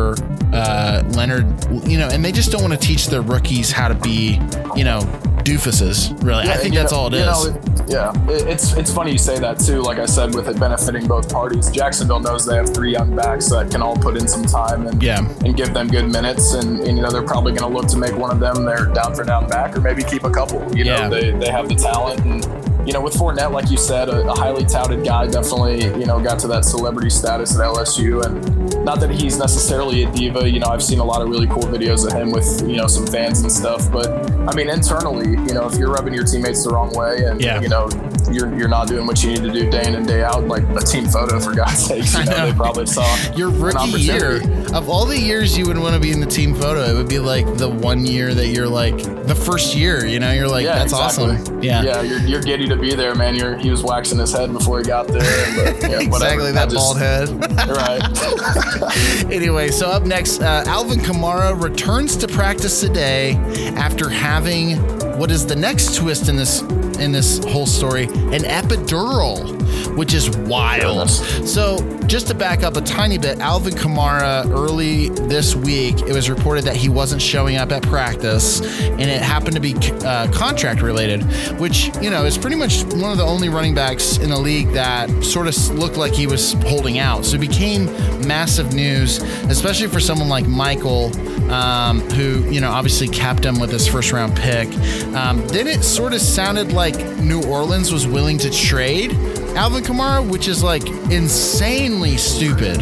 uh, 0.53 1.03
Leonard, 1.15 1.47
you 1.89 1.99
know, 1.99 2.09
and 2.09 2.25
they 2.25 2.33
just 2.33 2.51
don't 2.53 2.63
want 2.63 2.73
to 2.73 2.79
teach 2.79 3.07
their 3.09 3.23
rookies 3.23 3.71
how 3.73 3.89
to 3.89 3.95
be, 3.95 4.41
you 4.77 4.85
know, 4.85 5.01
doofuses. 5.45 6.11
Really, 6.25 6.49
I 6.49 6.57
think 6.57 6.75
that's 6.75 6.93
know- 6.93 6.99
all 6.99 7.07
it 7.09 7.15
is. 7.15 7.27
know, 7.27 7.45
it- 7.55 7.63
yeah, 7.89 8.13
It- 8.29 8.49
it's 8.49 8.73
it's 8.75 8.93
funny 8.93 9.13
you 9.13 9.19
say 9.19 9.39
that 9.39 9.61
too. 9.61 9.81
Like 9.81 9.99
I 10.01 10.07
said, 10.07 10.35
with 10.35 10.49
it 10.49 10.59
benefiting 10.59 11.07
both 11.07 11.29
parties, 11.33 11.71
Jacksonville 11.71 12.19
knows 12.19 12.45
they 12.45 12.57
have 12.57 12.75
three 12.75 12.91
young 12.93 13.15
backs 13.15 13.49
that 13.51 13.71
can 13.71 13.81
all 13.81 13.97
put 13.97 14.17
in 14.17 14.27
some 14.27 14.45
time 14.45 14.87
and 14.89 15.01
Yeah. 15.01 15.21
and 15.45 15.57
give 15.57 15.73
them 15.73 15.87
good 15.87 16.11
minutes. 16.11 16.55
And, 16.55 16.81
and 16.81 16.97
you 16.97 17.03
know 17.03 17.11
they're 17.11 17.23
probably 17.23 17.53
going 17.53 17.71
to 17.71 17.77
look 17.79 17.87
to 17.89 17.97
make 17.97 18.17
one 18.17 18.31
of 18.33 18.41
them 18.41 18.65
their 18.65 18.87
down 18.87 19.15
for 19.15 19.23
down 19.23 19.49
back, 19.49 19.77
or 19.77 19.81
maybe 19.81 20.03
keep 20.03 20.25
a 20.25 20.31
couple. 20.31 20.61
You 20.77 20.85
Yeah. 20.85 21.07
know 21.09 21.11
they 21.11 21.31
they 21.31 21.49
have 21.49 21.69
the 21.69 21.77
talent 21.77 22.25
and. 22.25 22.47
You 22.87 22.93
know, 22.93 23.01
with 23.01 23.15
Fournette, 23.15 23.51
like 23.51 23.69
you 23.69 23.77
said, 23.77 24.09
a, 24.09 24.21
a 24.29 24.33
highly 24.39 24.65
touted 24.65 25.05
guy, 25.05 25.27
definitely, 25.27 25.87
you 25.99 26.07
know, 26.07 26.21
got 26.21 26.39
to 26.39 26.47
that 26.47 26.65
celebrity 26.65 27.11
status 27.11 27.57
at 27.57 27.61
LSU. 27.61 28.25
And 28.25 28.66
not 28.87 29.01
that 29.01 29.11
he's 29.11 29.37
necessarily 29.37 30.05
a 30.05 30.11
diva. 30.13 30.49
You 30.49 30.61
know, 30.61 30.69
I've 30.69 30.83
seen 30.83 31.01
a 31.01 31.05
lot 31.05 31.21
of 31.21 31.29
really 31.29 31.49
cool 31.49 31.65
videos 31.65 32.07
of 32.07 32.13
him 32.17 32.31
with, 32.31 32.63
you 32.63 32.77
know, 32.77 32.87
some 32.87 33.05
fans 33.05 33.41
and 33.41 33.51
stuff. 33.51 33.91
But 33.91 34.09
I 34.49 34.55
mean, 34.55 34.71
internally, 34.71 35.31
you 35.31 35.53
know, 35.55 35.67
if 35.69 35.75
you're 35.77 35.91
rubbing 35.93 36.15
your 36.15 36.23
teammates 36.25 36.63
the 36.65 36.71
wrong 36.71 36.95
way 36.95 37.25
and, 37.25 37.41
Yeah. 37.41 37.61
you 37.61 37.69
know, 37.69 37.89
you're, 38.31 38.57
you're 38.57 38.69
not 38.69 38.87
doing 38.87 39.05
what 39.07 39.23
you 39.25 39.31
need 39.31 39.43
to 39.43 39.53
do 39.53 39.69
day 39.71 39.87
in 39.89 39.97
and 39.97 40.07
day 40.07 40.23
out, 40.23 40.47
like 40.47 40.63
a 40.71 40.81
team 40.81 41.07
photo, 41.09 41.41
for 41.41 41.53
God's 41.53 41.79
sakes, 41.87 42.17
you 42.17 42.25
know, 42.27 42.31
know. 42.37 42.47
they 42.47 42.53
probably 42.57 42.87
saw 42.87 43.05
Your 43.37 43.51
rookie 43.51 44.01
year, 44.01 44.37
of 44.73 44.89
all 44.89 45.05
the 45.05 45.19
years 45.19 45.59
you 45.59 45.67
would 45.67 45.79
want 45.79 45.95
to 45.95 46.01
be 46.01 46.13
in 46.13 46.21
the 46.21 46.27
team 46.27 46.55
photo, 46.55 46.83
it 46.85 46.95
would 46.95 47.09
be 47.09 47.19
like 47.19 47.45
the 47.59 47.69
one 47.69 48.07
year 48.07 48.35
that 48.35 48.47
you're 48.49 48.69
like 48.69 48.97
the 49.27 49.35
first 49.35 49.75
year. 49.75 50.07
You 50.07 50.21
know, 50.21 50.31
you're 50.33 50.47
like, 50.49 50.65
Yeah, 50.65 50.79
that's 50.79 50.93
exactly. 50.93 51.35
awesome. 51.37 51.63
Yeah. 51.63 51.83
Yeah, 51.83 52.03
you're, 52.03 52.21
you're 52.21 52.43
giddy 52.43 52.69
to 52.69 52.77
be 52.77 52.95
there, 52.95 53.17
man. 53.17 53.35
You're, 53.35 53.57
he 53.57 53.69
was 53.71 53.83
waxing 53.83 54.19
his 54.21 54.33
head 54.33 54.53
before 54.53 54.79
he 54.79 54.85
got 54.85 55.09
there. 55.09 55.21
But, 55.57 55.91
yeah, 55.91 56.01
Exactly 56.07 56.53
that 56.53 56.71
just- 56.71 56.77
bald 56.77 56.99
head. 56.99 57.29
Right. 57.69 58.76
anyway, 59.31 59.71
so 59.71 59.89
up 59.89 60.05
next, 60.05 60.41
uh, 60.41 60.65
Alvin 60.67 60.99
Kamara 60.99 61.61
returns 61.61 62.17
to 62.19 62.29
practice 62.29 62.81
today 62.81 63.35
after 63.77 64.09
having 64.09 64.77
what 65.19 65.31
is 65.31 65.47
the 65.47 65.57
next 65.57 65.95
twist 65.97 66.29
in 66.29 66.37
this 66.37 66.63
in 66.97 67.13
this 67.13 67.45
whole 67.45 67.67
story? 67.67 68.05
An 68.05 68.43
epidural, 68.43 69.57
which 69.97 70.15
is 70.15 70.31
wild. 70.39 71.11
So 71.11 71.79
just 72.07 72.29
to 72.29 72.35
back 72.35 72.63
up 72.63 72.77
a 72.77 72.81
tiny 72.81 73.19
bit, 73.19 73.39
Alvin 73.41 73.75
Kamara 73.75 74.49
early 74.51 75.09
this 75.09 75.55
week, 75.55 76.01
it 76.03 76.13
was 76.13 76.31
reported 76.31 76.65
that 76.65 76.77
he 76.77 76.89
wasn't 76.89 77.21
showing 77.21 77.57
up 77.57 77.73
at 77.73 77.83
practice, 77.83 78.61
and 78.81 79.03
it 79.03 79.21
happened 79.21 79.55
to 79.55 79.61
be 79.61 79.75
uh, 80.05 80.31
contract 80.33 80.83
related, 80.83 81.23
which 81.59 81.91
you 82.01 82.11
know 82.11 82.25
is 82.25 82.39
pretty 82.39 82.57
much 82.57 82.85
one 82.85 83.11
of 83.11 83.19
the 83.19 83.25
only 83.25 83.49
running 83.49 83.75
backs 83.75 84.19
in 84.19 84.31
the 84.31 84.39
league 84.39 84.71
that 84.73 85.11
sort 85.25 85.47
of 85.47 85.57
looked 85.71 85.97
like 85.97 86.13
he 86.13 86.27
was 86.27 86.53
holding 86.65 86.99
out. 86.99 87.25
So 87.25 87.37
it 87.37 87.41
became 87.41 87.87
massive 88.27 88.73
news, 88.73 89.19
especially 89.49 89.89
for 89.89 90.01
someone 90.01 90.29
like 90.29 90.47
Michael, 90.47 91.07
um, 91.51 92.01
who 92.11 92.49
you 92.51 92.61
know 92.61 92.71
obviously 92.71 93.09
capped 93.09 93.45
him 93.45 93.59
with 93.59 93.71
his 93.71 93.89
first 93.89 94.13
round 94.13 94.37
pick. 94.37 94.69
Um, 95.15 95.47
then 95.49 95.67
it 95.67 95.83
sort 95.83 96.13
of 96.13 96.21
sounded 96.21 96.73
like 96.73 96.86
New 96.95 97.43
Orleans 97.43 97.93
was 97.93 98.07
willing 98.07 98.39
to 98.39 98.49
trade 98.49 99.13
Alvin 99.57 99.83
Kamara, 99.83 100.25
which 100.25 100.47
is 100.47 100.63
like 100.63 100.87
insanely 101.11 102.17
stupid. 102.17 102.81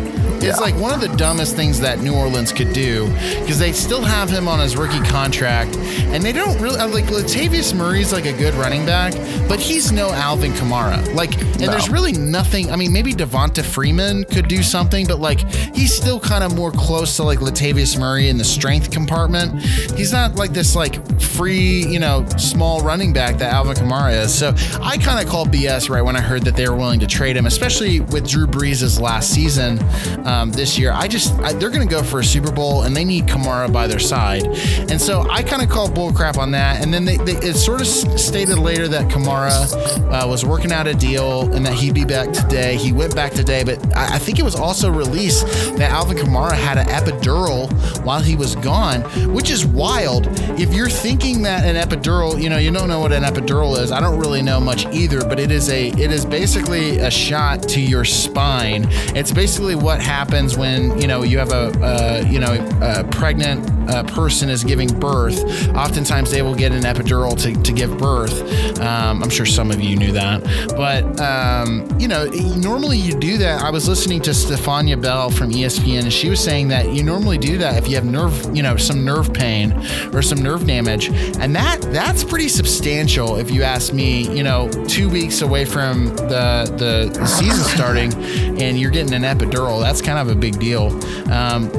It's 0.51 0.61
like 0.61 0.77
one 0.77 0.93
of 0.93 1.01
the 1.01 1.15
dumbest 1.17 1.57
things 1.57 1.81
that 1.81 2.01
New 2.01 2.15
Orleans 2.15 2.53
could 2.53 2.73
do 2.73 3.07
because 3.41 3.59
they 3.59 3.73
still 3.73 4.03
have 4.03 4.29
him 4.31 4.49
on 4.49 4.61
his 4.61 4.77
rookie 4.77 5.01
contract, 5.03 5.77
and 5.77 6.23
they 6.23 6.33
don't 6.33 6.61
really 6.61 6.79
uh, 6.79 6.89
like 6.89 7.05
Latavius 7.07 7.75
Murray's 7.75 8.13
like 8.13 8.27
a 8.27 8.33
good 8.33 8.55
running 8.55 8.85
back, 8.87 9.13
but 9.49 9.59
he's 9.61 9.93
no 9.93 10.11
Alvin 10.11 10.53
Kamara. 10.53 11.15
Like, 11.15 11.35
and 11.41 11.61
No. 11.61 11.67
there's 11.69 11.89
really 11.89 12.13
nothing. 12.13 12.71
I 12.71 12.77
mean, 12.77 12.93
maybe 12.93 13.13
Devonta 13.13 13.63
Freeman 13.65 14.25
could 14.25 14.49
do 14.49 14.63
something, 14.63 15.07
but 15.07 15.19
like 15.21 15.41
he's 15.75 15.95
still 15.95 16.21
kind 16.21 16.45
of 16.45 16.55
more 16.55 16.71
close 16.73 17.17
to 17.17 17.23
like 17.23 17.39
Latavius 17.41 17.99
Murray 17.99 18.29
in 18.29 18.37
the 18.39 18.45
strength 18.45 18.91
compartment. 18.91 19.63
He's 19.97 20.13
not 20.13 20.35
like 20.37 20.53
this 20.53 20.75
like 20.77 20.95
free, 21.21 21.85
you 21.87 21.99
know, 21.99 22.27
small 22.37 22.81
running 22.83 23.13
back 23.13 23.39
that 23.39 23.53
Alvin 23.53 23.75
Kamara 23.77 24.23
is. 24.25 24.35
So 24.35 24.53
I 24.83 24.99
kind 24.99 25.25
of 25.25 25.31
called 25.31 25.51
BS 25.51 25.89
right 25.91 26.03
when 26.03 26.17
I 26.17 26.21
heard 26.21 26.43
that 26.45 26.57
they 26.57 26.69
were 26.69 26.77
willing 26.77 27.01
to 27.01 27.07
trade 27.07 27.37
him, 27.37 27.47
especially 27.47 28.01
with 28.01 28.29
Drew 28.29 28.47
Brees' 28.47 29.01
last 29.01 29.31
season 29.31 29.79
um, 30.27 30.34
this 30.53 30.79
year. 30.79 30.93
I 30.93 31.09
just 31.09 31.33
I, 31.41 31.53
they're 31.53 31.71
going 31.71 31.87
to 31.87 31.93
go 31.93 32.03
for 32.03 32.21
a 32.21 32.25
Super 32.25 32.53
Bowl 32.53 32.83
and 32.83 32.97
they 32.97 33.05
need 33.05 33.27
Kamara 33.27 33.73
by 33.73 33.87
their 33.87 33.99
side, 33.99 34.45
and 34.91 35.01
so 35.01 35.27
I 35.31 35.43
kind 35.43 35.63
of 35.63 35.69
called 35.69 35.95
bullcrap 35.95 36.39
on 36.39 36.51
that. 36.53 36.83
And 36.83 36.93
then 36.93 37.05
they, 37.05 37.17
they, 37.19 37.37
it 37.37 37.55
sort 37.55 37.81
of 37.81 37.87
stated 37.87 38.59
later 38.59 38.89
that 38.89 39.11
Kamara 39.11 39.73
uh, 40.11 40.27
was 40.29 40.45
working 40.45 40.73
out 40.73 40.87
a 40.87 40.95
deal 40.95 41.53
and 41.53 41.65
that 41.67 41.75
he'd 41.75 41.95
be 41.95 42.05
back 42.05 42.33
today. 42.33 42.77
He 42.77 42.93
went 42.93 43.15
back 43.15 43.33
today, 43.33 43.65
but 43.65 43.79
I, 43.97 44.17
I 44.17 44.19
think 44.19 44.39
it 44.39 44.43
was 44.43 44.55
also 44.55 44.91
released 44.91 45.47
that 45.77 45.91
Alvin 45.91 46.17
Kamara 46.17 46.53
had 46.53 46.79
an 46.79 46.87
epidural 46.87 47.71
while 48.05 48.21
he 48.21 48.37
was 48.37 48.55
gone, 48.57 49.03
which 49.33 49.51
is 49.51 49.65
wild. 49.65 50.29
If 50.59 50.75
you're 50.75 50.89
thinking 50.89 51.43
that 51.43 51.65
an 51.65 51.77
epidural, 51.77 52.41
you 52.41 52.49
know, 52.49 52.59
you 52.59 52.71
don't 52.71 52.89
know 52.89 53.01
what 53.01 53.13
an 53.13 53.23
epidural 53.23 53.79
is. 53.79 53.93
I 53.93 54.01
don't 54.01 54.19
really 54.19 54.43
know 54.43 54.61
much 54.61 54.87
either, 54.87 55.25
but 55.25 55.39
it 55.39 55.51
is 55.51 55.69
a 55.69 55.89
it 55.89 56.11
is 56.11 56.25
basically 56.25 56.99
a 56.99 57.11
shot 57.11 57.63
to 57.71 57.81
your 57.81 58.05
spine. 58.05 58.87
It's 59.15 59.33
basically 59.33 59.75
what 59.75 60.01
happens 60.01 60.24
when 60.57 61.01
you 61.01 61.07
know 61.07 61.23
you 61.23 61.39
have 61.39 61.53
a 61.53 61.65
uh, 61.83 62.25
you 62.29 62.39
know 62.39 62.55
a 62.81 63.05
pregnant 63.05 63.61
uh, 63.89 64.03
person 64.05 64.49
is 64.49 64.65
giving 64.65 64.89
birth, 64.99 65.69
oftentimes 65.75 66.31
they 66.31 66.43
will 66.43 66.55
get 66.55 66.73
an 66.73 66.83
epidural 66.83 67.41
to, 67.43 67.61
to 67.63 67.73
give 67.73 67.97
birth. 67.99 68.43
Um, 68.81 69.23
I'm 69.23 69.31
sure 69.31 69.47
some 69.47 69.71
of 69.71 69.81
you 69.81 69.97
knew 69.97 70.13
that, 70.13 70.43
but 70.77 71.21
um, 71.21 71.89
you 71.99 72.09
know, 72.09 72.27
normally 72.57 72.99
you 72.99 73.15
do 73.15 73.39
that. 73.39 73.63
I 73.63 73.71
was 73.71 73.89
listening 73.89 74.21
to 74.23 74.35
Stephania 74.35 74.97
Bell 74.97 75.31
from 75.31 75.51
ESPN, 75.51 76.03
and 76.03 76.13
she 76.13 76.29
was 76.29 76.43
saying 76.43 76.69
that 76.69 76.93
you 76.93 77.03
normally 77.03 77.39
do 77.39 77.59
that 77.59 77.77
if 77.77 77.89
you 77.89 77.95
have 77.95 78.05
nerve, 78.05 78.57
you 78.57 78.63
know, 78.63 78.77
some 78.77 79.05
nerve 79.05 79.33
pain 79.33 79.73
or 80.13 80.23
some 80.23 80.43
nerve 80.43 80.67
damage, 80.67 81.09
and 81.39 81.55
that 81.55 81.81
that's 81.93 82.25
pretty 82.25 82.49
substantial 82.49 83.37
if 83.37 83.51
you 83.51 83.63
ask 83.63 83.93
me. 83.93 84.35
You 84.35 84.43
know, 84.43 84.69
two 84.89 85.09
weeks 85.09 85.43
away 85.43 85.65
from 85.65 86.07
the 86.17 86.65
the, 86.77 87.27
season 87.27 87.65
starting, 87.65 88.13
and 88.61 88.79
you're 88.79 88.91
getting 88.91 89.15
an 89.15 89.23
epidural. 89.23 89.81
That's 89.81 90.01
kind 90.01 90.19
of 90.19 90.35
a 90.35 90.39
big 90.39 90.59
deal. 90.59 90.87
Um, 91.31 91.71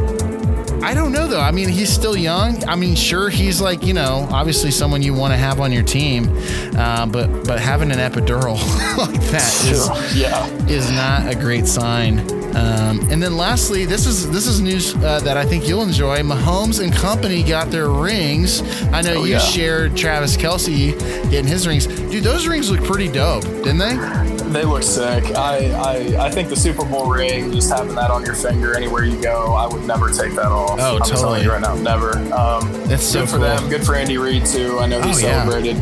I 0.85 0.93
don't 0.93 1.11
know 1.11 1.27
though. 1.27 1.41
I 1.41 1.51
mean, 1.51 1.69
he's 1.69 1.89
still 1.91 2.15
young. 2.15 2.63
I 2.67 2.75
mean, 2.75 2.95
sure, 2.95 3.29
he's 3.29 3.59
like 3.59 3.83
you 3.83 3.93
know, 3.93 4.27
obviously 4.31 4.71
someone 4.71 5.01
you 5.01 5.13
want 5.13 5.33
to 5.33 5.37
have 5.37 5.59
on 5.59 5.71
your 5.71 5.83
team, 5.83 6.29
uh, 6.77 7.05
but 7.07 7.27
but 7.45 7.59
having 7.59 7.91
an 7.91 7.97
epidural 7.97 8.55
like 8.97 9.19
that 9.31 9.65
is 9.65 10.15
yeah. 10.15 10.45
is 10.67 10.89
not 10.91 11.27
a 11.31 11.35
great 11.35 11.65
sign. 11.67 12.19
Um, 12.55 13.01
and 13.11 13.21
then 13.21 13.35
lastly, 13.35 13.83
this 13.85 14.05
is 14.05 14.29
this 14.31 14.47
is 14.47 14.61
news 14.61 14.95
uh, 14.95 15.19
that 15.21 15.35
I 15.35 15.45
think 15.45 15.67
you'll 15.67 15.83
enjoy. 15.83 16.19
Mahomes 16.19 16.81
and 16.81 16.93
company 16.93 17.43
got 17.43 17.69
their 17.71 17.89
rings. 17.89 18.61
I 18.93 19.01
know 19.01 19.15
Oh, 19.15 19.23
you 19.25 19.33
yeah. 19.33 19.39
shared 19.39 19.97
Travis 19.97 20.37
Kelce 20.37 20.97
getting 21.29 21.47
his 21.47 21.67
rings. 21.67 21.87
Dude, 21.87 22.23
those 22.23 22.47
rings 22.47 22.69
look 22.71 22.83
pretty 22.85 23.09
dope, 23.11 23.43
didn't 23.43 23.79
they? 23.79 24.34
They 24.55 24.63
look 24.63 24.83
sick. 24.83 25.35
I, 25.35 25.69
I 26.17 26.27
I 26.27 26.31
think 26.31 26.47
the 26.47 26.55
Super 26.55 26.85
Bowl 26.85 27.09
ring, 27.11 27.51
just 27.51 27.69
having 27.69 27.93
that 27.95 28.09
on 28.09 28.23
your 28.23 28.35
finger 28.35 28.73
anywhere 28.75 29.03
you 29.03 29.21
go, 29.21 29.53
I 29.53 29.67
would 29.67 29.83
never 29.85 30.09
take 30.09 30.33
that 30.35 30.45
off. 30.47 30.79
Oh, 30.79 30.95
I'm 30.95 30.99
totally. 30.99 31.19
telling 31.19 31.43
you 31.43 31.51
right 31.51 31.61
now, 31.61 31.75
never. 31.75 32.17
Um, 32.33 32.71
That's 32.87 33.03
so 33.03 33.19
good 33.21 33.29
for 33.29 33.35
cool. 33.37 33.45
them. 33.47 33.69
Good 33.69 33.85
for 33.85 33.95
Andy 33.95 34.17
Reid 34.17 34.45
too. 34.45 34.79
I 34.79 34.85
know 34.87 35.01
he 35.01 35.09
Oh, 35.13 35.17
yeah. 35.17 35.43
celebrated. 35.43 35.75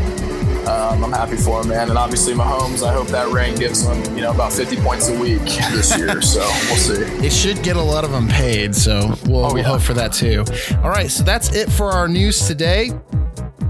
Um, 0.67 1.03
I'm 1.03 1.11
happy 1.11 1.35
for 1.35 1.61
him, 1.61 1.67
man. 1.69 1.89
And 1.89 1.97
obviously 1.99 2.33
Mahomes. 2.33 2.81
I 2.87 2.93
hope 2.93 3.07
that 3.09 3.27
ring 3.27 3.53
gives 3.55 3.85
him, 3.85 4.01
you 4.15 4.21
know, 4.23 4.31
about 4.31 4.53
50 4.53 4.77
points 4.77 5.09
a 5.09 5.19
week 5.19 5.41
this 5.43 5.95
year. 5.97 6.21
so 6.33 6.39
we'll 6.39 6.77
see. 6.77 6.93
It 7.25 7.31
should 7.33 7.61
get 7.63 7.75
a 7.75 7.81
lot 7.81 8.03
of 8.05 8.11
them 8.11 8.27
paid, 8.29 8.73
so 8.73 9.13
we'll, 9.27 9.45
Oh, 9.45 9.53
we'll 9.53 9.57
yeah. 9.57 9.63
hope 9.63 9.81
for 9.81 9.93
that 9.93 10.13
too. 10.13 10.45
All 10.81 10.89
right, 10.89 11.11
so 11.11 11.23
that's 11.23 11.53
it 11.55 11.69
for 11.71 11.91
our 11.91 12.07
news 12.07 12.47
today. 12.47 12.91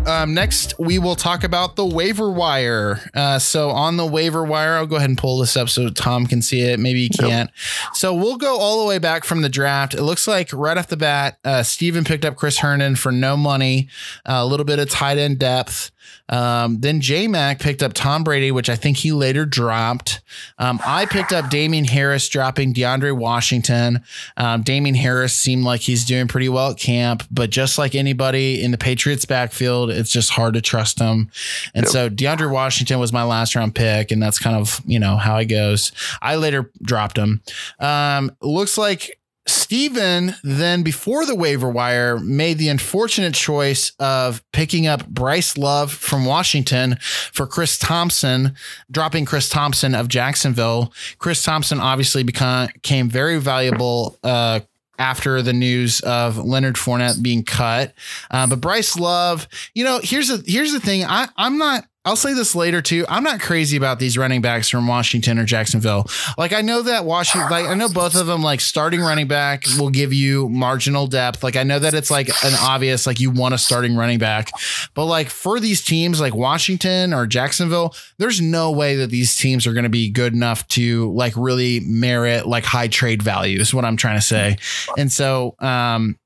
Um, 0.05 0.33
next, 0.33 0.74
we 0.77 1.00
will 1.00 1.15
talk 1.15 1.45
about 1.45 1.75
the 1.77 1.86
waiver 1.86 2.29
wire. 2.29 3.00
Uh, 3.13 3.39
so 3.39 3.69
on 3.69 3.95
the 3.95 4.05
waiver 4.05 4.43
wire, 4.43 4.74
I'll 4.74 4.86
go 4.86 4.98
ahead 4.98 5.10
and 5.10 5.17
pull 5.17 5.39
this 5.39 5.55
up 5.55 5.69
so 5.69 5.89
Tom 5.89 6.27
can 6.27 6.41
see 6.41 6.62
it. 6.62 6.79
Maybe 6.79 7.03
he 7.03 7.10
can't. 7.10 7.50
So 7.93 8.13
we'll 8.13 8.38
go 8.38 8.57
all 8.60 8.81
the 8.81 8.88
way 8.88 8.98
back 8.98 9.24
from 9.24 9.41
the 9.41 9.50
draft. 9.50 9.93
It 9.93 10.03
looks 10.03 10.27
like 10.27 10.51
right 10.51 10.77
off 10.77 10.88
the 10.88 10.98
bat, 10.98 11.39
uh, 11.45 11.63
Steven 11.63 12.03
picked 12.03 12.25
up 12.25 12.36
Chris 12.36 12.60
Herndon 12.60 12.95
for 12.95 13.12
no 13.12 13.38
money, 13.38 13.88
uh, 14.25 14.33
a 14.33 14.45
little 14.45 14.65
bit 14.65 14.79
of 14.79 14.89
tight 14.89 15.17
end 15.17 15.39
depth. 15.39 15.91
Um, 16.29 16.79
then 16.79 17.01
J 17.01 17.27
Mac 17.27 17.60
picked 17.60 17.83
up 17.83 17.93
Tom 17.93 18.24
Brady, 18.24 18.51
which 18.51 18.69
I 18.69 18.75
think 18.75 18.98
he 18.98 19.12
later 19.12 19.45
dropped. 19.45 20.22
Um, 20.57 20.79
I 20.86 21.05
picked 21.05 21.33
up 21.33 21.50
Damien 21.50 21.86
Harris, 21.86 22.29
dropping 22.29 22.74
DeAndre 22.74 23.15
Washington. 23.15 24.03
Um, 24.38 24.62
Damien 24.63 24.95
Harris 24.95 25.33
seemed 25.33 25.63
like 25.63 25.81
he's 25.81 26.05
doing 26.05 26.27
pretty 26.27 26.50
well 26.50 26.72
at 26.72 26.77
camp, 26.77 27.24
but 27.29 27.50
just 27.50 27.77
like 27.77 27.95
anybody 27.95 28.63
in 28.63 28.72
the 28.72 28.77
Patriots 28.77 29.25
backfield, 29.25 29.89
it's 29.89 30.12
just 30.12 30.31
hard 30.31 30.53
to 30.53 30.62
trust 30.62 31.00
him. 31.00 31.29
And 31.74 31.88
so 31.88 32.10
DeAndre 32.10 32.51
Washington 32.51 33.00
was 33.00 33.12
my 33.12 33.24
last 33.24 33.55
round 33.55 33.75
pick, 33.75 34.12
and 34.12 34.22
that's 34.22 34.39
kind 34.39 34.55
of 34.55 34.81
you 34.86 35.00
know 35.00 35.17
how 35.17 35.38
it 35.38 35.45
goes. 35.45 35.91
I 36.22 36.36
later 36.36 36.72
dropped 36.81 37.17
him. 37.17 37.41
Um, 37.79 38.31
looks 38.41 38.77
like 38.77 39.19
Steven 39.46 40.36
then 40.44 40.84
before 40.84 41.26
the 41.26 41.36
waiver 41.36 41.70
wire 41.70 42.18
made 42.20 42.58
the 42.58 42.70
unfortunate 42.70 43.34
choice 43.34 43.92
of 44.00 44.44
picking 44.52 44.88
up 44.88 45.08
Bryce 45.08 45.58
Love 45.58 45.92
from 45.92 46.26
Washington 46.26 46.98
for 47.02 47.46
Chris 47.46 47.78
Thompson, 47.78 48.56
dropping 48.90 49.26
Chris 49.26 49.50
Thompson 49.50 49.96
of 49.96 50.08
Jacksonville. 50.08 50.94
Chris 51.18 51.44
Thompson 51.44 51.80
obviously 51.80 52.24
became, 52.24 52.68
became 52.74 53.10
very 53.10 53.40
valuable 53.40 54.18
uh, 54.24 54.62
after 54.98 55.42
the 55.42 55.54
news 55.54 56.00
of 56.02 56.38
Leonard 56.38 56.76
Fournette 56.76 57.22
being 57.22 57.44
cut. 57.44 57.94
Uh, 58.32 58.48
but 58.48 58.62
Bryce 58.62 58.98
Love, 58.98 59.48
you 59.74 59.84
know, 59.84 60.00
here's 60.02 60.30
the 60.30 60.44
here's 60.46 60.72
the 60.72 60.80
thing. 60.80 61.04
I 61.04 61.28
I'm 61.36 61.58
not. 61.58 61.86
I'll 62.05 62.17
say 62.17 62.33
this 62.33 62.53
later 62.53 62.81
too. 62.81 63.05
I'm 63.07 63.24
not 63.24 63.39
crazy 63.39 63.77
about 63.77 63.98
these 63.98 64.17
running 64.17 64.41
backs 64.41 64.67
from 64.67 64.88
Washington 64.88 65.39
or 65.39 65.45
Jacksonville. 65.45 66.05
Like 66.38 66.51
I 66.51 66.62
know 66.62 66.81
that 66.81 67.05
Washington, 67.05 67.50
like 67.50 67.65
I 67.65 67.75
know 67.75 67.88
both 67.88 68.15
of 68.15 68.27
them, 68.27 68.41
like 68.43 68.60
starting 68.60 69.00
running 69.00 69.27
back 69.27 69.63
will 69.79 69.89
give 69.89 70.12
you 70.12 70.50
marginal 70.50 71.07
depth. 71.07 71.43
Like 71.43 71.55
I 71.55 71.63
know 71.63 71.79
that 71.79 71.93
it's 71.93 72.12
like 72.12 72.27
an 72.27 72.53
obvious, 72.60 73.07
like 73.07 73.22
you 73.22 73.31
want 73.31 73.53
a 73.53 73.57
starting 73.57 73.95
running 73.95 74.19
back, 74.19 74.51
but 74.95 75.05
like 75.05 75.29
for 75.29 75.62
these 75.62 75.81
teams 75.81 76.19
like 76.19 76.36
Washington 76.36 77.13
or 77.13 77.25
Jacksonville, 77.25 77.95
there's 78.17 78.41
no 78.41 78.72
way 78.72 78.98
that 78.98 79.10
these 79.10 79.38
teams 79.38 79.65
are 79.65 79.72
going 79.72 79.83
to 79.83 79.89
be 79.89 80.10
good 80.10 80.33
enough 80.33 80.67
to 80.69 81.10
like 81.13 81.33
really 81.38 81.79
merit 81.81 82.45
like 82.45 82.65
high 82.65 82.89
trade 82.89 83.24
value. 83.24 83.62
Is 83.62 83.74
what 83.74 83.86
I'm 83.86 83.95
trying 83.95 84.17
to 84.17 84.22
say. 84.22 84.57
And 84.98 85.10
so, 85.10 85.55
um, 85.60 86.17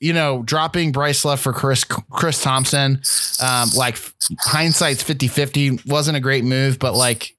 you 0.00 0.12
know, 0.12 0.42
dropping 0.42 0.92
Bryce 0.92 1.24
Love 1.24 1.40
for 1.40 1.52
Chris 1.52 1.84
Chris 1.84 2.42
Thompson, 2.42 3.00
um, 3.42 3.68
like 3.76 3.98
hindsight's 4.40 5.02
50-50 5.02 5.88
wasn't 5.88 6.16
a 6.16 6.20
great 6.20 6.44
move, 6.44 6.78
but 6.78 6.94
like 6.94 7.36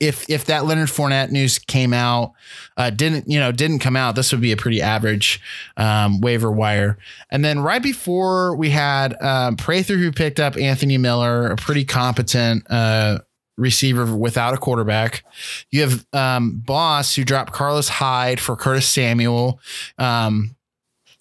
if 0.00 0.28
if 0.28 0.46
that 0.46 0.66
Leonard 0.66 0.88
Fournette 0.88 1.30
news 1.30 1.58
came 1.58 1.92
out, 1.92 2.32
uh, 2.76 2.90
didn't 2.90 3.28
you 3.28 3.38
know 3.38 3.52
didn't 3.52 3.78
come 3.78 3.96
out, 3.96 4.16
this 4.16 4.32
would 4.32 4.40
be 4.40 4.52
a 4.52 4.56
pretty 4.56 4.82
average 4.82 5.40
um, 5.76 6.20
waiver 6.20 6.50
wire. 6.50 6.98
And 7.30 7.44
then 7.44 7.60
right 7.60 7.82
before 7.82 8.56
we 8.56 8.70
had 8.70 9.20
um, 9.22 9.56
Prather 9.56 9.96
who 9.96 10.12
picked 10.12 10.40
up 10.40 10.56
Anthony 10.56 10.98
Miller, 10.98 11.46
a 11.50 11.56
pretty 11.56 11.84
competent 11.84 12.68
uh, 12.70 13.20
receiver 13.56 14.14
without 14.16 14.54
a 14.54 14.58
quarterback. 14.58 15.24
You 15.70 15.82
have 15.82 16.06
um, 16.12 16.62
Boss 16.64 17.14
who 17.14 17.24
dropped 17.24 17.52
Carlos 17.52 17.88
Hyde 17.88 18.40
for 18.40 18.56
Curtis 18.56 18.88
Samuel. 18.88 19.60
Um, 19.98 20.53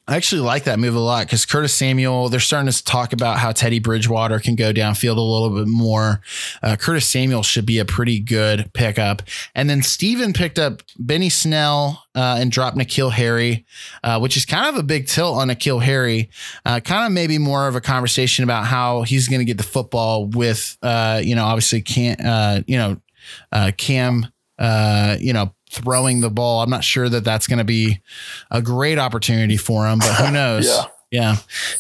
I 0.06 0.18
actually 0.18 0.42
like 0.42 0.66
that 0.66 0.80
move 0.80 0.96
a 0.96 1.00
lot 1.00 1.26
because 1.26 1.46
Curtis 1.46 1.74
Samuel, 1.74 2.28
they're 2.28 2.42
starting 2.42 2.70
to 2.70 2.84
talk 2.84 3.14
about 3.14 3.40
how 3.40 3.54
Teddy 3.54 3.80
Bridgewater 3.80 4.38
can 4.40 4.56
go 4.56 4.74
downfield 4.74 5.16
a 5.16 5.22
little 5.22 5.50
bit 5.50 5.68
more. 5.68 6.20
Uh, 6.62 6.76
Curtis 6.76 7.08
Samuel 7.08 7.42
should 7.42 7.66
be 7.66 7.80
a 7.80 7.86
pretty 7.86 8.20
good 8.20 8.70
pickup. 8.74 9.22
And 9.56 9.70
then 9.70 9.82
Steven 9.82 10.34
picked 10.34 10.60
up 10.60 10.82
Benny 11.00 11.30
Snell 11.30 12.04
uh, 12.16 12.36
and 12.38 12.52
dropped 12.52 12.76
N'Keal 12.76 13.14
Harry, 13.14 13.66
uh, 14.04 14.20
which 14.20 14.36
is 14.36 14.46
kind 14.46 14.68
of 14.68 14.76
a 14.76 14.84
big 14.84 15.08
tilt 15.08 15.38
on 15.38 15.48
N'Keal 15.48 15.82
Harry. 15.82 16.30
Uh, 16.66 16.82
kind 16.82 17.06
of 17.06 17.14
maybe 17.14 17.38
more 17.38 17.70
of 17.70 17.78
a 17.78 17.82
conversation 17.82 18.44
about 18.44 18.66
how 18.66 19.04
he's 19.04 19.30
going 19.30 19.40
to 19.40 19.46
get 19.46 19.58
the 19.58 19.64
football 19.64 20.26
with, 20.28 20.78
uh, 20.82 21.22
you 21.24 21.34
know, 21.34 21.46
obviously 21.46 21.82
can't, 21.82 22.20
uh, 22.20 22.62
you 22.68 22.78
know, 22.78 22.98
Cam, 23.78 24.26
you 25.20 25.32
know, 25.32 25.54
throwing 25.74 26.22
the 26.22 26.30
ball. 26.30 26.62
I'm 26.62 26.70
not 26.70 26.84
sure 26.84 27.10
that 27.10 27.24
that's 27.24 27.48
going 27.48 27.60
to 27.60 27.64
be 27.66 28.02
a 28.52 28.62
great 28.62 29.00
opportunity 29.00 29.58
for 29.58 29.88
him, 29.88 30.00
but 30.00 30.14
who 30.14 30.32
knows? 30.32 30.68
Yeah. 30.68 30.86
Yeah. 31.12 31.36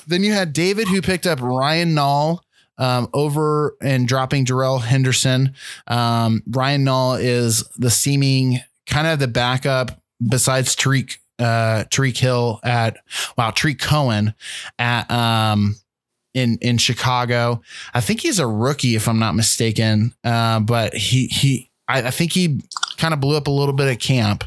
Then 0.05 0.23
you 0.23 0.31
had 0.31 0.53
David 0.53 0.87
who 0.87 1.01
picked 1.01 1.25
up 1.25 1.41
Ryan 1.41 1.95
Nall 1.95 2.39
um, 2.77 3.09
over 3.13 3.75
and 3.81 4.07
dropping 4.07 4.45
Jarrell 4.45 4.81
Henderson. 4.81 5.53
Um, 5.87 6.43
Ryan 6.47 6.85
Nall 6.85 7.19
is 7.19 7.63
the 7.77 7.89
seeming 7.89 8.59
kind 8.85 9.07
of 9.07 9.19
the 9.19 9.27
backup 9.27 9.99
besides 10.27 10.75
Tariq 10.75 11.17
uh 11.39 11.85
Tariq 11.89 12.15
Hill 12.15 12.59
at 12.63 12.97
wow 13.35 13.49
Tarik 13.49 13.79
Cohen 13.79 14.35
at 14.77 15.09
um 15.09 15.75
in 16.33 16.57
in 16.61 16.77
Chicago. 16.77 17.61
I 17.93 18.01
think 18.01 18.21
he's 18.21 18.39
a 18.39 18.47
rookie 18.47 18.95
if 18.95 19.07
I'm 19.07 19.19
not 19.19 19.35
mistaken. 19.35 20.13
Uh, 20.23 20.59
but 20.59 20.93
he 20.93 21.27
he 21.27 21.71
I, 21.87 22.03
I 22.03 22.11
think 22.11 22.33
he 22.33 22.61
kind 23.03 23.13
of 23.13 23.19
blew 23.19 23.35
up 23.35 23.47
a 23.47 23.51
little 23.51 23.73
bit 23.73 23.89
at 23.89 23.99
camp. 23.99 24.45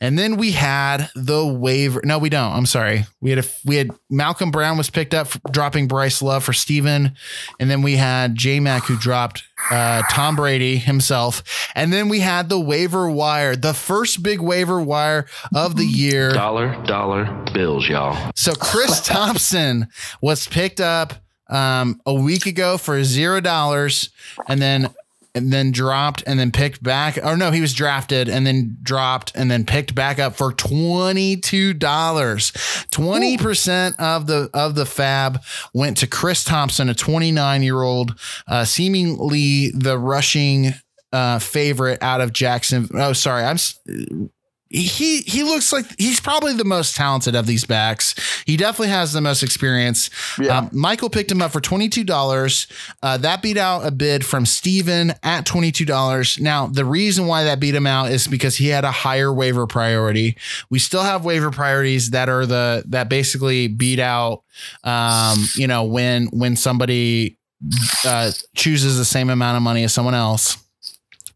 And 0.00 0.18
then 0.18 0.36
we 0.36 0.50
had 0.50 1.10
the 1.14 1.46
waiver. 1.46 2.00
No, 2.02 2.18
we 2.18 2.28
don't. 2.28 2.50
I'm 2.50 2.66
sorry. 2.66 3.04
We 3.20 3.30
had 3.30 3.38
a 3.38 3.48
we 3.64 3.76
had 3.76 3.92
Malcolm 4.10 4.50
Brown 4.50 4.76
was 4.76 4.90
picked 4.90 5.14
up 5.14 5.28
dropping 5.52 5.86
Bryce 5.86 6.20
Love 6.20 6.42
for 6.42 6.52
Steven. 6.52 7.14
And 7.60 7.70
then 7.70 7.82
we 7.82 7.94
had 7.94 8.34
J 8.34 8.58
Mac 8.58 8.86
who 8.86 8.96
dropped 8.98 9.44
uh, 9.70 10.02
Tom 10.10 10.34
Brady 10.34 10.76
himself. 10.76 11.70
And 11.76 11.92
then 11.92 12.08
we 12.08 12.18
had 12.18 12.48
the 12.48 12.58
waiver 12.58 13.08
wire, 13.08 13.54
the 13.54 13.74
first 13.74 14.24
big 14.24 14.40
waiver 14.40 14.80
wire 14.82 15.26
of 15.54 15.76
the 15.76 15.86
year. 15.86 16.32
Dollar, 16.32 16.74
dollar 16.86 17.26
bills, 17.54 17.88
y'all. 17.88 18.32
So 18.34 18.54
Chris 18.54 19.00
Thompson 19.06 19.86
was 20.20 20.48
picked 20.48 20.80
up 20.80 21.14
um, 21.48 22.00
a 22.04 22.14
week 22.14 22.46
ago 22.46 22.76
for 22.76 23.04
zero 23.04 23.40
dollars, 23.40 24.10
and 24.48 24.60
then 24.60 24.92
and 25.34 25.52
then 25.52 25.72
dropped 25.72 26.22
and 26.26 26.38
then 26.38 26.52
picked 26.52 26.82
back. 26.82 27.18
Or 27.22 27.36
no, 27.36 27.50
he 27.50 27.60
was 27.60 27.74
drafted 27.74 28.28
and 28.28 28.46
then 28.46 28.76
dropped 28.82 29.32
and 29.34 29.50
then 29.50 29.66
picked 29.66 29.94
back 29.94 30.18
up 30.18 30.36
for 30.36 30.52
twenty 30.52 31.36
two 31.36 31.74
dollars. 31.74 32.52
Twenty 32.90 33.36
percent 33.36 33.98
of 33.98 34.26
the 34.26 34.48
of 34.54 34.74
the 34.74 34.86
fab 34.86 35.42
went 35.72 35.96
to 35.98 36.06
Chris 36.06 36.44
Thompson, 36.44 36.88
a 36.88 36.94
twenty 36.94 37.32
nine 37.32 37.62
year 37.62 37.82
old, 37.82 38.18
uh, 38.46 38.64
seemingly 38.64 39.70
the 39.70 39.98
rushing 39.98 40.74
uh, 41.12 41.38
favorite 41.38 42.02
out 42.02 42.20
of 42.20 42.32
Jackson. 42.32 42.88
Oh, 42.94 43.12
sorry, 43.12 43.44
I'm. 43.44 43.58
He 44.82 45.20
he 45.20 45.42
looks 45.42 45.72
like 45.72 45.86
he's 45.98 46.20
probably 46.20 46.54
the 46.54 46.64
most 46.64 46.96
talented 46.96 47.34
of 47.34 47.46
these 47.46 47.64
backs. 47.64 48.14
He 48.44 48.56
definitely 48.56 48.88
has 48.88 49.12
the 49.12 49.20
most 49.20 49.42
experience. 49.42 50.10
Yeah. 50.38 50.58
Um, 50.58 50.70
Michael 50.72 51.10
picked 51.10 51.30
him 51.30 51.40
up 51.40 51.52
for 51.52 51.60
twenty 51.60 51.88
two 51.88 52.04
dollars. 52.04 52.66
Uh, 53.02 53.16
that 53.18 53.42
beat 53.42 53.56
out 53.56 53.86
a 53.86 53.90
bid 53.90 54.24
from 54.24 54.44
Steven 54.44 55.14
at 55.22 55.46
twenty 55.46 55.70
two 55.70 55.84
dollars. 55.84 56.38
Now 56.40 56.66
the 56.66 56.84
reason 56.84 57.26
why 57.26 57.44
that 57.44 57.60
beat 57.60 57.74
him 57.74 57.86
out 57.86 58.10
is 58.10 58.26
because 58.26 58.56
he 58.56 58.68
had 58.68 58.84
a 58.84 58.90
higher 58.90 59.32
waiver 59.32 59.66
priority. 59.66 60.36
We 60.70 60.78
still 60.78 61.02
have 61.02 61.24
waiver 61.24 61.50
priorities 61.50 62.10
that 62.10 62.28
are 62.28 62.46
the 62.46 62.84
that 62.88 63.08
basically 63.08 63.68
beat 63.68 64.00
out. 64.00 64.42
Um, 64.82 65.46
you 65.54 65.66
know 65.66 65.84
when 65.84 66.26
when 66.26 66.56
somebody 66.56 67.38
uh, 68.04 68.32
chooses 68.54 68.98
the 68.98 69.04
same 69.04 69.30
amount 69.30 69.56
of 69.56 69.62
money 69.62 69.84
as 69.84 69.92
someone 69.92 70.14
else. 70.14 70.63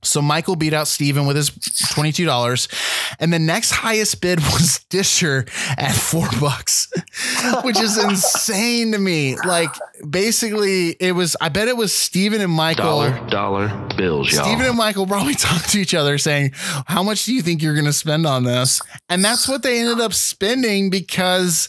So 0.02 0.22
Michael 0.22 0.54
beat 0.54 0.72
out 0.72 0.86
Steven 0.86 1.26
with 1.26 1.36
his 1.36 1.50
$22. 1.50 3.16
And 3.18 3.32
the 3.32 3.38
next 3.38 3.72
highest 3.72 4.20
bid 4.20 4.38
was 4.40 4.84
Disher 4.90 5.44
at 5.76 5.92
four 5.92 6.28
bucks, 6.40 6.90
which 7.64 7.80
is 7.80 8.02
insane 8.02 8.92
to 8.92 8.98
me. 8.98 9.36
Like 9.36 9.70
basically 10.08 10.90
it 11.00 11.12
was, 11.12 11.36
I 11.40 11.48
bet 11.48 11.68
it 11.68 11.76
was 11.76 11.92
Steven 11.92 12.40
and 12.40 12.52
Michael. 12.52 12.84
Dollar, 12.84 13.28
dollar 13.28 13.88
bills, 13.96 14.32
y'all. 14.32 14.44
Steven 14.44 14.66
and 14.66 14.76
Michael 14.76 15.06
probably 15.06 15.34
talked 15.34 15.70
to 15.70 15.78
each 15.78 15.94
other 15.94 16.16
saying, 16.16 16.52
How 16.86 17.02
much 17.02 17.24
do 17.24 17.34
you 17.34 17.42
think 17.42 17.62
you're 17.62 17.74
going 17.74 17.84
to 17.86 17.92
spend 17.92 18.26
on 18.26 18.44
this? 18.44 18.80
And 19.08 19.24
that's 19.24 19.48
what 19.48 19.62
they 19.62 19.80
ended 19.80 20.00
up 20.00 20.14
spending 20.14 20.90
because, 20.90 21.68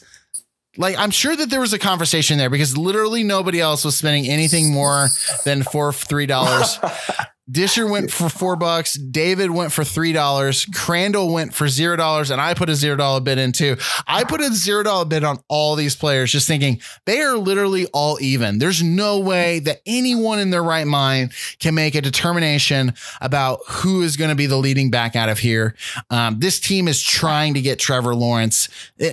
like, 0.77 0.97
I'm 0.97 1.11
sure 1.11 1.35
that 1.35 1.49
there 1.49 1.59
was 1.59 1.73
a 1.73 1.79
conversation 1.79 2.37
there 2.37 2.49
because 2.49 2.77
literally 2.77 3.23
nobody 3.23 3.59
else 3.59 3.83
was 3.83 3.97
spending 3.97 4.27
anything 4.27 4.71
more 4.71 5.09
than 5.45 5.63
four, 5.63 5.91
three 5.91 6.27
dollars. 6.27 6.77
Disher 7.49 7.87
went 7.87 8.11
for 8.11 8.29
four 8.29 8.55
bucks. 8.55 8.93
David 8.93 9.51
went 9.51 9.71
for 9.71 9.83
three 9.83 10.13
dollars. 10.13 10.65
Crandall 10.65 11.33
went 11.33 11.53
for 11.53 11.67
zero 11.67 11.95
dollars, 11.95 12.29
and 12.31 12.39
I 12.39 12.53
put 12.53 12.69
a 12.69 12.75
zero 12.75 12.95
dollar 12.95 13.21
bid 13.21 13.37
in 13.37 13.51
too. 13.51 13.77
I 14.07 14.23
put 14.23 14.41
a 14.41 14.53
zero 14.53 14.83
dollar 14.83 15.05
bid 15.05 15.23
on 15.23 15.39
all 15.47 15.75
these 15.75 15.95
players, 15.95 16.31
just 16.31 16.47
thinking 16.47 16.81
they 17.05 17.21
are 17.21 17.37
literally 17.37 17.87
all 17.87 18.19
even. 18.21 18.59
There's 18.59 18.83
no 18.83 19.19
way 19.19 19.59
that 19.59 19.81
anyone 19.85 20.39
in 20.39 20.49
their 20.49 20.63
right 20.63 20.85
mind 20.85 21.33
can 21.59 21.75
make 21.75 21.95
a 21.95 22.01
determination 22.01 22.93
about 23.21 23.59
who 23.67 24.01
is 24.01 24.17
going 24.17 24.29
to 24.29 24.35
be 24.35 24.45
the 24.45 24.57
leading 24.57 24.91
back 24.91 25.15
out 25.15 25.29
of 25.29 25.39
here. 25.39 25.75
Um, 26.09 26.39
this 26.39 26.59
team 26.59 26.87
is 26.87 27.01
trying 27.01 27.53
to 27.55 27.61
get 27.61 27.79
Trevor 27.79 28.15
Lawrence, 28.15 28.69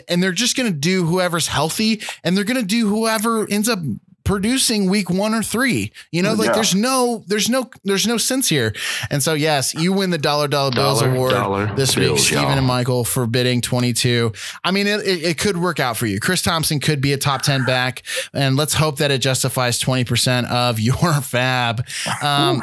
and 0.08 0.22
they're 0.22 0.32
just 0.32 0.56
going 0.56 0.70
to 0.70 0.78
do 0.78 1.06
whoever's 1.06 1.46
healthy, 1.46 2.02
and 2.22 2.36
they're 2.36 2.44
going 2.44 2.60
to 2.60 2.66
do 2.66 2.88
whoever 2.88 3.46
ends 3.50 3.68
up 3.68 3.78
producing 4.26 4.90
week 4.90 5.08
one 5.08 5.32
or 5.32 5.42
three. 5.42 5.90
You 6.12 6.20
know, 6.22 6.34
like 6.34 6.48
Yeah. 6.48 6.52
there's 6.54 6.74
no, 6.74 7.24
there's 7.26 7.48
no, 7.48 7.70
there's 7.84 8.06
no 8.06 8.18
sense 8.18 8.48
here. 8.50 8.74
And 9.10 9.22
so, 9.22 9.32
yes, 9.32 9.72
you 9.74 9.94
win 9.94 10.10
the 10.10 10.18
dollar 10.18 10.48
dollar 10.48 10.70
bills 10.72 11.00
Dollar, 11.00 11.14
award 11.14 11.30
dollar 11.32 11.74
this 11.74 11.96
week, 11.96 12.18
Stephen 12.18 12.42
y'all. 12.44 12.58
and 12.58 12.66
Michael 12.66 13.04
for 13.04 13.26
bidding 13.26 13.62
22. 13.62 14.32
I 14.64 14.70
mean, 14.72 14.86
it, 14.86 15.00
it, 15.06 15.22
it 15.24 15.38
could 15.38 15.56
work 15.56 15.80
out 15.80 15.96
for 15.96 16.06
you. 16.06 16.20
Chris 16.20 16.42
Thompson 16.42 16.80
could 16.80 17.00
be 17.00 17.14
a 17.14 17.16
top 17.16 17.40
10 17.42 17.64
back, 17.64 18.02
and 18.34 18.56
let's 18.56 18.74
hope 18.74 18.98
that 18.98 19.10
it 19.10 19.18
justifies 19.18 19.80
20% 19.80 20.50
of 20.50 20.78
your 20.80 21.14
fab. 21.22 21.86
Um, 22.22 22.62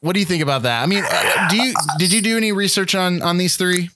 what 0.00 0.14
do 0.14 0.20
you 0.20 0.26
think 0.26 0.42
about 0.42 0.62
that? 0.62 0.82
I 0.82 0.86
mean, 0.86 1.04
uh, 1.08 1.48
do 1.48 1.56
you 1.56 1.74
did 1.98 2.12
you 2.12 2.20
do 2.20 2.36
any 2.36 2.52
research 2.52 2.94
on 2.94 3.22
on 3.22 3.38
these 3.38 3.56
three? 3.56 3.88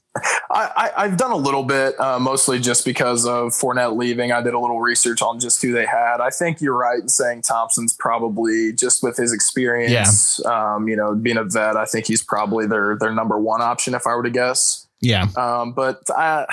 I, 0.51 0.71
I, 0.77 0.93
I've 1.05 1.17
done 1.17 1.31
a 1.31 1.37
little 1.37 1.63
bit, 1.63 1.99
uh, 2.01 2.19
mostly 2.19 2.59
just 2.59 2.85
because 2.85 3.27
of 3.27 3.53
Fournette 3.53 3.97
leaving. 3.97 4.33
I 4.33 4.43
did 4.43 4.55
a 4.55 4.59
little 4.59 4.81
research 4.81 5.23
on 5.23 5.41
just 5.41 5.61
who 5.63 5.73
they 5.73 5.87
had. 5.87 6.21
I 6.21 6.31
think 6.31 6.61
you're 6.61 6.77
right 6.77 7.01
in 7.01 7.09
saying 7.09 7.43
Thompson's 7.43 7.95
probably 7.95 8.73
just 8.73 9.03
with 9.03 9.17
his 9.17 9.33
experience, 9.33 10.45
um, 10.47 10.89
you 10.89 10.97
know, 10.97 11.15
being 11.15 11.37
a 11.37 11.45
vet. 11.45 11.77
I 11.77 11.85
think 11.85 12.07
he's 12.07 12.23
probably 12.23 12.67
their 12.67 12.97
their 12.97 13.13
number 13.13 13.39
one 13.39 13.63
option 13.63 13.95
if 13.95 14.07
I 14.07 14.15
were 14.15 14.23
to 14.23 14.31
guess. 14.31 14.87
Yeah. 15.01 15.29
Um, 15.37 15.73
but 15.73 16.03
uh, 16.11 16.47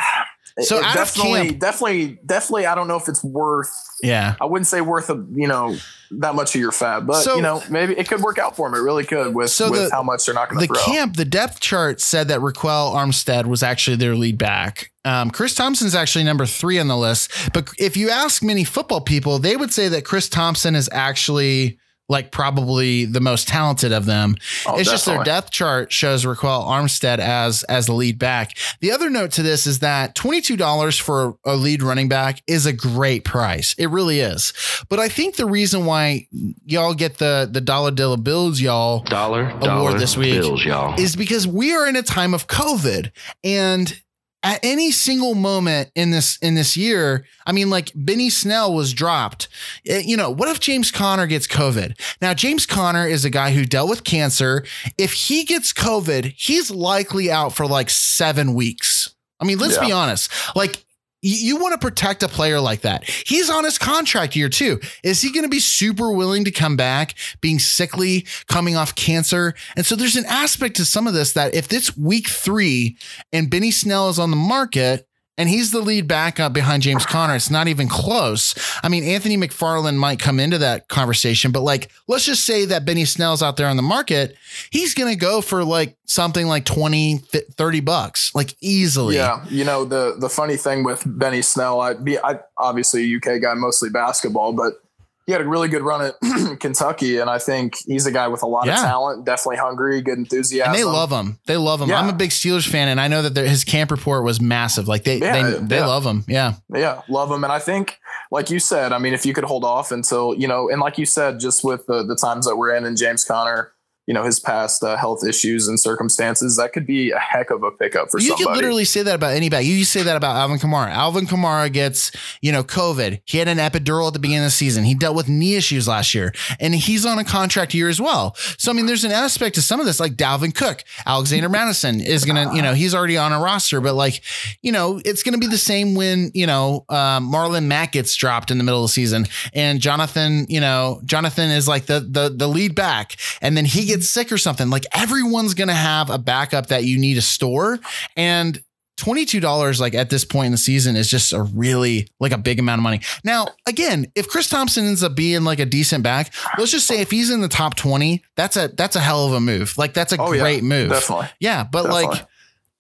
So 0.62 0.78
it 0.80 0.84
definitely, 0.94 1.48
camp- 1.50 1.60
definitely, 1.60 2.20
definitely, 2.26 2.66
I 2.66 2.76
don't 2.76 2.88
know 2.88 2.96
if 2.96 3.10
it's 3.10 3.22
worth. 3.24 3.70
Yeah. 4.02 4.36
I 4.40 4.46
wouldn't 4.46 4.68
say 4.68 4.80
worth 4.82 5.10
a 5.10 5.26
you 5.34 5.48
know 5.48 5.76
that 6.12 6.34
much 6.36 6.56
of 6.56 6.62
your 6.62 6.72
fab, 6.72 7.06
but 7.08 7.22
So- 7.24 7.36
you 7.36 7.42
know 7.42 7.62
maybe 7.70 7.94
it 7.98 8.08
could 8.08 8.22
work 8.22 8.38
out 8.38 8.56
for 8.56 8.68
him. 8.68 8.74
It 8.74 8.80
really 8.80 9.04
could 9.04 9.36
with 9.36 9.50
So 9.52 9.70
with 9.70 9.90
the- 9.90 9.96
how 9.96 10.02
much 10.02 10.26
they're 10.26 10.36
not 10.36 10.50
going 10.50 10.62
the 10.62 10.68
to 10.68 10.74
throw. 10.74 10.84
camp, 10.94 11.18
the 11.18 11.26
depth 11.26 11.60
chart 11.60 12.00
said 12.00 12.30
that 12.30 12.40
Ryquell 12.40 12.94
Armstead 12.96 13.48
was 13.48 13.64
actually 13.64 13.98
their 13.98 14.16
lead 14.16 14.38
back. 14.38 14.92
Um, 15.04 15.30
Chris 15.30 15.54
Thompson's 15.56 15.94
actually 15.94 16.24
number 16.24 16.46
three 16.46 16.80
on 16.80 16.88
the 16.88 16.98
list. 16.98 17.32
But 17.54 17.70
if 17.78 17.98
you 17.98 18.10
ask 18.10 18.42
many 18.42 18.64
football 18.64 19.02
people, 19.02 19.40
they 19.40 19.58
would 19.58 19.74
say 19.74 19.88
that 19.90 20.06
Chris 20.06 20.30
Thompson 20.30 20.74
is 20.76 20.90
actually 20.92 21.78
like 22.08 22.32
probably 22.32 23.06
the 23.06 23.20
most 23.20 23.48
talented 23.48 23.92
of 23.92 24.06
them. 24.06 24.36
Oh, 24.68 24.78
it's 24.78 24.90
just 24.90 25.06
their 25.06 25.24
depth 25.24 25.52
chart 25.52 25.92
shows 25.92 26.24
Ryquell 26.26 26.66
Armstead 26.68 27.20
as 27.20 27.64
as 27.64 27.88
the 27.88 27.94
lead 27.94 28.20
back. 28.20 28.58
The 28.80 28.92
other 28.92 29.10
note 29.10 29.32
to 29.32 29.44
this 29.44 29.66
is 29.66 29.80
that 29.80 30.16
twenty 30.16 30.42
two 30.42 30.58
dollars 30.58 30.98
for 30.98 31.38
a 31.46 31.56
lead 31.56 31.82
running 31.82 32.08
back 32.10 32.42
is 32.48 32.66
a 32.66 32.74
great 32.74 33.24
price. 33.24 33.74
It 33.78 33.88
really 33.88 34.20
is. 34.20 34.54
But 34.90 35.00
I 35.00 35.10
think 35.10 35.36
the 35.36 35.46
reason 35.46 35.86
why 35.86 36.28
y'all 36.66 36.94
get 36.94 37.18
the 37.18 37.50
the 37.52 37.62
dollar 37.62 37.92
dollar 37.92 38.18
bills, 38.18 38.62
y'all 38.62 39.00
Dollar, 39.04 39.52
dollar 39.60 39.98
this 39.98 40.16
week 40.16 40.40
bills, 40.40 40.64
y'all. 40.64 41.00
is 41.00 41.16
because 41.16 41.48
we 41.48 41.74
are 41.74 41.88
in 41.88 41.96
a 41.96 42.04
time 42.04 42.34
of 42.34 42.48
COVID 42.48 43.12
and 43.44 44.02
at 44.46 44.60
any 44.64 44.92
single 44.92 45.34
moment 45.34 45.90
in 45.96 46.12
this 46.12 46.38
in 46.38 46.54
this 46.54 46.78
year, 46.78 47.26
I 47.48 47.52
mean, 47.52 47.70
like 47.72 47.92
Benny 47.96 48.30
Snell 48.30 48.74
was 48.74 48.94
dropped. 48.94 49.48
Eh, 49.88 50.04
you 50.06 50.16
know, 50.16 50.30
what 50.30 50.48
if 50.48 50.60
James 50.60 50.92
Conner 50.92 51.26
gets 51.26 51.48
COVID? 51.48 52.00
Now, 52.22 52.34
James 52.36 52.66
Conner 52.68 53.08
is 53.08 53.26
a 53.26 53.30
guy 53.32 53.52
who 53.52 53.66
dealt 53.66 53.90
with 53.90 54.04
cancer. 54.04 54.64
If 55.00 55.14
he 55.14 55.44
gets 55.44 55.74
COVID, 55.74 56.36
he's 56.38 56.70
likely 56.70 57.32
out 57.32 57.54
for 57.54 57.66
like 57.66 57.90
seven 57.90 58.54
weeks. 58.54 59.16
I 59.40 59.46
mean, 59.46 59.58
let's 59.58 59.76
Yeah. 59.76 59.86
be 59.88 59.92
honest. 59.92 60.30
Like, 60.56 60.85
you, 61.26 61.58
want 61.58 61.74
to 61.74 61.78
protect 61.80 62.24
a 62.24 62.28
player 62.28 62.60
like 62.60 62.82
that. 62.82 63.04
He's 63.04 63.50
on 63.50 63.64
his 63.64 63.78
contract 63.78 64.36
year 64.36 64.50
too. 64.50 64.80
Is 65.04 65.22
he 65.22 65.32
going 65.32 65.44
to 65.44 65.50
be 65.50 65.60
super 65.60 66.12
willing 66.12 66.46
to 66.46 66.52
come 66.52 66.76
back, 66.78 67.16
being 67.42 67.60
sickly, 67.60 68.28
coming 68.48 68.76
off 68.76 68.96
cancer? 68.96 69.56
And 69.76 69.86
so 69.86 69.96
there's 69.96 70.16
an 70.16 70.26
aspect 70.26 70.76
to 70.78 70.86
some 70.86 71.08
of 71.08 71.14
this 71.14 71.34
that 71.34 71.56
if 71.56 71.72
it's 71.74 71.98
week 71.98 72.28
three 72.28 72.98
and 73.34 73.50
Benny 73.50 73.72
Snell 73.72 74.10
is 74.10 74.20
on 74.20 74.30
the 74.30 74.36
market 74.36 75.08
and 75.38 75.50
he's 75.50 75.72
the 75.72 75.82
lead 75.82 76.08
backup 76.08 76.54
behind 76.54 76.84
James 76.84 77.06
Conner, 77.06 77.36
it's 77.36 77.50
not 77.50 77.68
even 77.68 77.88
close. 77.88 78.56
I 78.84 78.90
mean, 78.90 79.04
Anthony 79.04 79.38
McFarland 79.38 79.98
might 79.98 80.20
come 80.20 80.40
into 80.40 80.58
that 80.60 80.88
conversation, 80.88 81.52
but 81.52 81.62
like, 81.62 81.92
let's 82.08 82.26
just 82.26 82.46
say 82.46 82.66
that 82.66 82.86
Benny 82.86 83.06
Snell's 83.06 83.44
out 83.44 83.58
there 83.58 83.68
on 83.68 83.76
the 83.76 83.84
market. 83.84 84.38
He's 84.70 84.94
going 84.94 85.12
to 85.12 85.20
go 85.20 85.42
for 85.42 85.64
like 85.64 85.96
something 86.06 86.48
like 86.48 86.66
20, 86.66 87.18
30 87.18 87.80
bucks, 87.82 88.34
like 88.34 88.56
easily. 88.62 89.16
Yeah, 89.16 89.44
you 89.50 89.66
know 89.66 89.84
the 89.84 90.16
the 90.18 90.30
funny 90.30 90.56
thing 90.56 90.84
with 90.84 91.04
Benny 91.06 91.42
Snell, 91.42 91.82
I 91.82 91.94
be 91.94 92.18
I 92.18 92.40
obviously 92.58 93.14
UK 93.16 93.42
guy, 93.42 93.54
mostly 93.56 93.90
basketball, 93.90 94.54
but 94.54 94.82
he 95.26 95.32
had 95.32 95.42
a 95.42 95.48
really 95.48 95.68
good 95.68 95.82
run 95.82 96.02
at 96.06 96.16
Kentucky, 96.60 97.18
and 97.18 97.30
I 97.30 97.40
think 97.40 97.78
he's 97.88 98.06
a 98.06 98.12
guy 98.12 98.28
with 98.28 98.44
a 98.44 98.46
lot 98.48 98.68
Yeah. 98.68 98.76
of 98.76 98.80
talent, 98.82 99.26
definitely 99.26 99.58
hungry, 99.58 100.02
good 100.02 100.18
enthusiasm. 100.18 100.72
And 100.72 100.80
they 100.80 100.84
love 100.84 101.12
him. 101.12 101.40
They 101.48 101.58
love 101.58 101.82
him. 101.82 101.90
Yeah. 101.90 102.00
I'm 102.00 102.10
a 102.10 102.14
big 102.14 102.30
Steelers 102.30 102.68
fan, 102.68 102.88
and 102.88 103.00
I 103.02 103.08
know 103.08 103.22
that 103.24 103.34
their- 103.34 103.48
his 103.48 103.64
camp 103.64 103.92
report 103.92 104.24
was 104.24 104.40
massive. 104.40 104.88
Like 104.88 105.04
they, 105.04 105.20
Yeah, 105.20 105.52
they, 105.52 105.60
they 105.60 105.82
love 105.82 106.06
him. 106.06 106.24
Yeah, 106.28 106.54
Yeah, 106.74 107.02
love 107.10 107.32
him, 107.32 107.44
and 107.44 107.52
I 107.52 107.60
think, 107.60 108.00
like 108.32 108.50
you 108.50 108.60
said, 108.60 108.92
I 108.94 108.98
mean, 108.98 109.14
if 109.14 109.26
you 109.26 109.34
could 109.34 109.44
hold 109.46 109.64
off 109.64 109.92
until 109.92 110.34
you 110.36 110.48
know, 110.48 110.70
and 110.70 110.80
like 110.82 110.98
you 110.98 111.06
said, 111.06 111.40
just 111.40 111.64
with 111.64 111.86
the 111.88 112.04
the 112.04 112.16
times 112.16 112.46
that 112.46 112.56
we're 112.56 112.76
in, 112.76 112.86
and 112.86 112.96
James 112.98 113.24
Conner, 113.24 113.72
you 114.08 114.14
know, 114.14 114.24
his 114.24 114.40
past 114.40 114.84
uh, 114.84 114.96
health 114.96 115.26
issues 115.28 115.68
and 115.68 115.80
circumstances, 115.80 116.58
that 116.58 116.74
could 116.74 116.86
be 116.86 117.12
a 117.12 117.18
heck 117.18 117.50
of 117.50 117.64
a 117.64 117.72
pickup 117.72 118.12
for 118.12 118.20
you 118.20 118.28
somebody. 118.28 118.46
can 118.46 118.54
literally 118.54 118.86
say 118.86 119.02
that 119.02 119.16
about 119.16 119.34
anybody. 119.34 119.66
You 119.66 119.84
say 119.84 120.04
that 120.04 120.16
about 120.16 120.36
Alvin 120.36 120.60
Kamara. 120.60 120.90
Alvin 120.90 121.26
Kamara 121.26 121.74
gets, 121.74 122.12
you 122.42 122.52
know, 122.52 122.64
COVID. 122.64 123.22
He 123.26 123.40
had 123.40 123.48
an 123.48 123.58
epidural 123.58 124.08
at 124.08 124.14
the 124.14 124.20
beginning 124.20 124.44
of 124.44 124.48
the 124.48 124.52
season. 124.52 124.84
He 124.84 124.94
dealt 124.94 125.16
with 125.16 125.28
knee 125.28 125.56
issues 125.56 125.88
last 125.88 126.14
year, 126.14 126.34
and 126.60 126.76
he's 126.76 127.06
on 127.06 127.18
a 127.18 127.24
contract 127.24 127.74
year 127.74 127.90
as 127.90 128.00
well. 128.00 128.36
So 128.58 128.72
I 128.72 128.76
mean, 128.76 128.86
there's 128.86 129.04
an 129.04 129.12
aspect 129.12 129.56
to 129.56 129.62
some 129.62 129.80
of 129.80 129.88
this, 129.88 130.00
like 130.00 130.14
Dalvin 130.14 130.54
Cook, 130.54 130.84
Alexander 131.06 131.50
Mattison 131.50 132.00
is 132.00 132.26
gonna, 132.26 132.54
you 132.56 132.62
know, 132.62 132.74
he's 132.74 132.94
already 132.94 133.18
on 133.18 133.32
a 133.32 133.40
roster, 133.40 133.82
but 133.82 133.96
like, 133.96 134.22
you 134.62 134.72
know, 134.72 135.02
it's 135.04 135.24
gonna 135.24 135.40
be 135.40 135.48
the 135.48 135.58
same 135.58 135.96
when 135.96 136.30
you 136.36 136.46
know 136.46 136.86
um, 136.90 137.32
Marlon 137.32 137.66
Mack 137.66 137.94
gets 137.94 138.16
dropped 138.16 138.52
in 138.52 138.60
the 138.60 138.64
middle 138.64 138.84
of 138.84 138.90
the 138.90 138.94
season, 138.94 139.26
and 139.54 139.80
Jonathan, 139.80 140.46
you 140.48 140.62
know, 140.62 141.02
Jonathan 141.06 141.50
is 141.50 141.68
like 141.68 141.88
the 141.88 142.02
the 142.02 142.30
the 142.36 142.48
lead 142.48 142.76
back, 142.76 143.16
and 143.42 143.58
then 143.58 143.66
he 143.66 143.86
gets 143.86 143.95
sick 144.04 144.32
or 144.32 144.38
something. 144.38 144.70
Like 144.70 144.86
everyone's 144.94 145.54
gonna 145.54 145.74
have 145.74 146.10
a 146.10 146.18
backup 146.18 146.68
that 146.68 146.84
you 146.84 146.98
need 146.98 147.16
to 147.16 147.22
store, 147.22 147.80
and 148.18 148.62
$22 148.98 149.80
like 149.82 149.94
at 149.94 150.10
this 150.10 150.24
point 150.24 150.46
in 150.48 150.52
the 150.54 150.58
season 150.58 150.96
is 150.96 151.10
just 151.10 151.34
a 151.34 151.42
really 151.44 152.08
like 152.22 152.32
a 152.32 152.38
big 152.38 152.60
amount 152.60 152.80
of 152.80 152.84
money. 152.84 153.02
Now, 153.26 153.48
again, 153.68 154.06
if 154.16 154.28
Chris 154.30 154.48
Thompson 154.50 154.86
ends 154.86 155.04
up 155.04 155.16
being 155.16 155.44
like 155.44 155.60
a 155.60 155.66
decent 155.66 156.02
back, 156.04 156.34
let's 156.58 156.72
just 156.72 156.88
say 156.88 157.02
if 157.02 157.12
he's 157.12 157.30
in 157.30 157.42
the 157.42 157.50
top 157.50 157.76
20, 157.76 158.24
that's 158.38 158.56
a 158.56 158.70
that's 158.70 158.96
a 158.96 159.02
hell 159.02 159.26
of 159.28 159.34
a 159.34 159.42
move. 159.42 159.78
Like 159.78 159.94
that's 159.94 160.14
a 160.14 160.18
Oh, 160.22 160.32
yeah, 160.32 160.42
great 160.42 160.64
move. 160.64 160.90
definitely. 160.90 161.28
Yeah, 161.40 161.64
but 161.66 161.84
Definitely. 161.84 162.06
like 162.18 162.28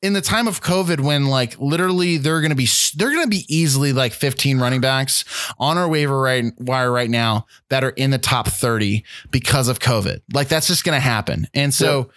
in 0.05 0.13
the 0.13 0.21
time 0.21 0.47
of 0.47 0.61
COVID, 0.61 0.99
when 0.99 1.25
like 1.25 1.59
literally 1.59 2.17
they're 2.17 2.39
going 2.39 2.51
to 2.51 2.55
be 2.55 2.67
they're 2.95 3.09
going 3.09 3.23
to 3.23 3.29
be 3.29 3.43
easily 3.49 3.91
like 3.91 4.13
15 4.13 4.59
running 4.59 4.79
backs 4.79 5.25
on 5.57 5.79
our 5.79 5.87
waiver 5.87 6.21
right, 6.21 6.45
wire 6.59 6.91
right 6.91 7.09
now 7.09 7.47
that 7.69 7.83
are 7.83 7.89
in 7.89 8.11
the 8.11 8.19
top 8.19 8.47
30 8.47 9.03
because 9.31 9.67
of 9.67 9.79
COVID. 9.79 10.21
Like 10.31 10.47
that's 10.47 10.67
just 10.67 10.83
going 10.83 10.95
to 10.95 10.99
happen. 10.99 11.47
And 11.55 11.73
so, 11.73 11.97
yep. 11.97 12.07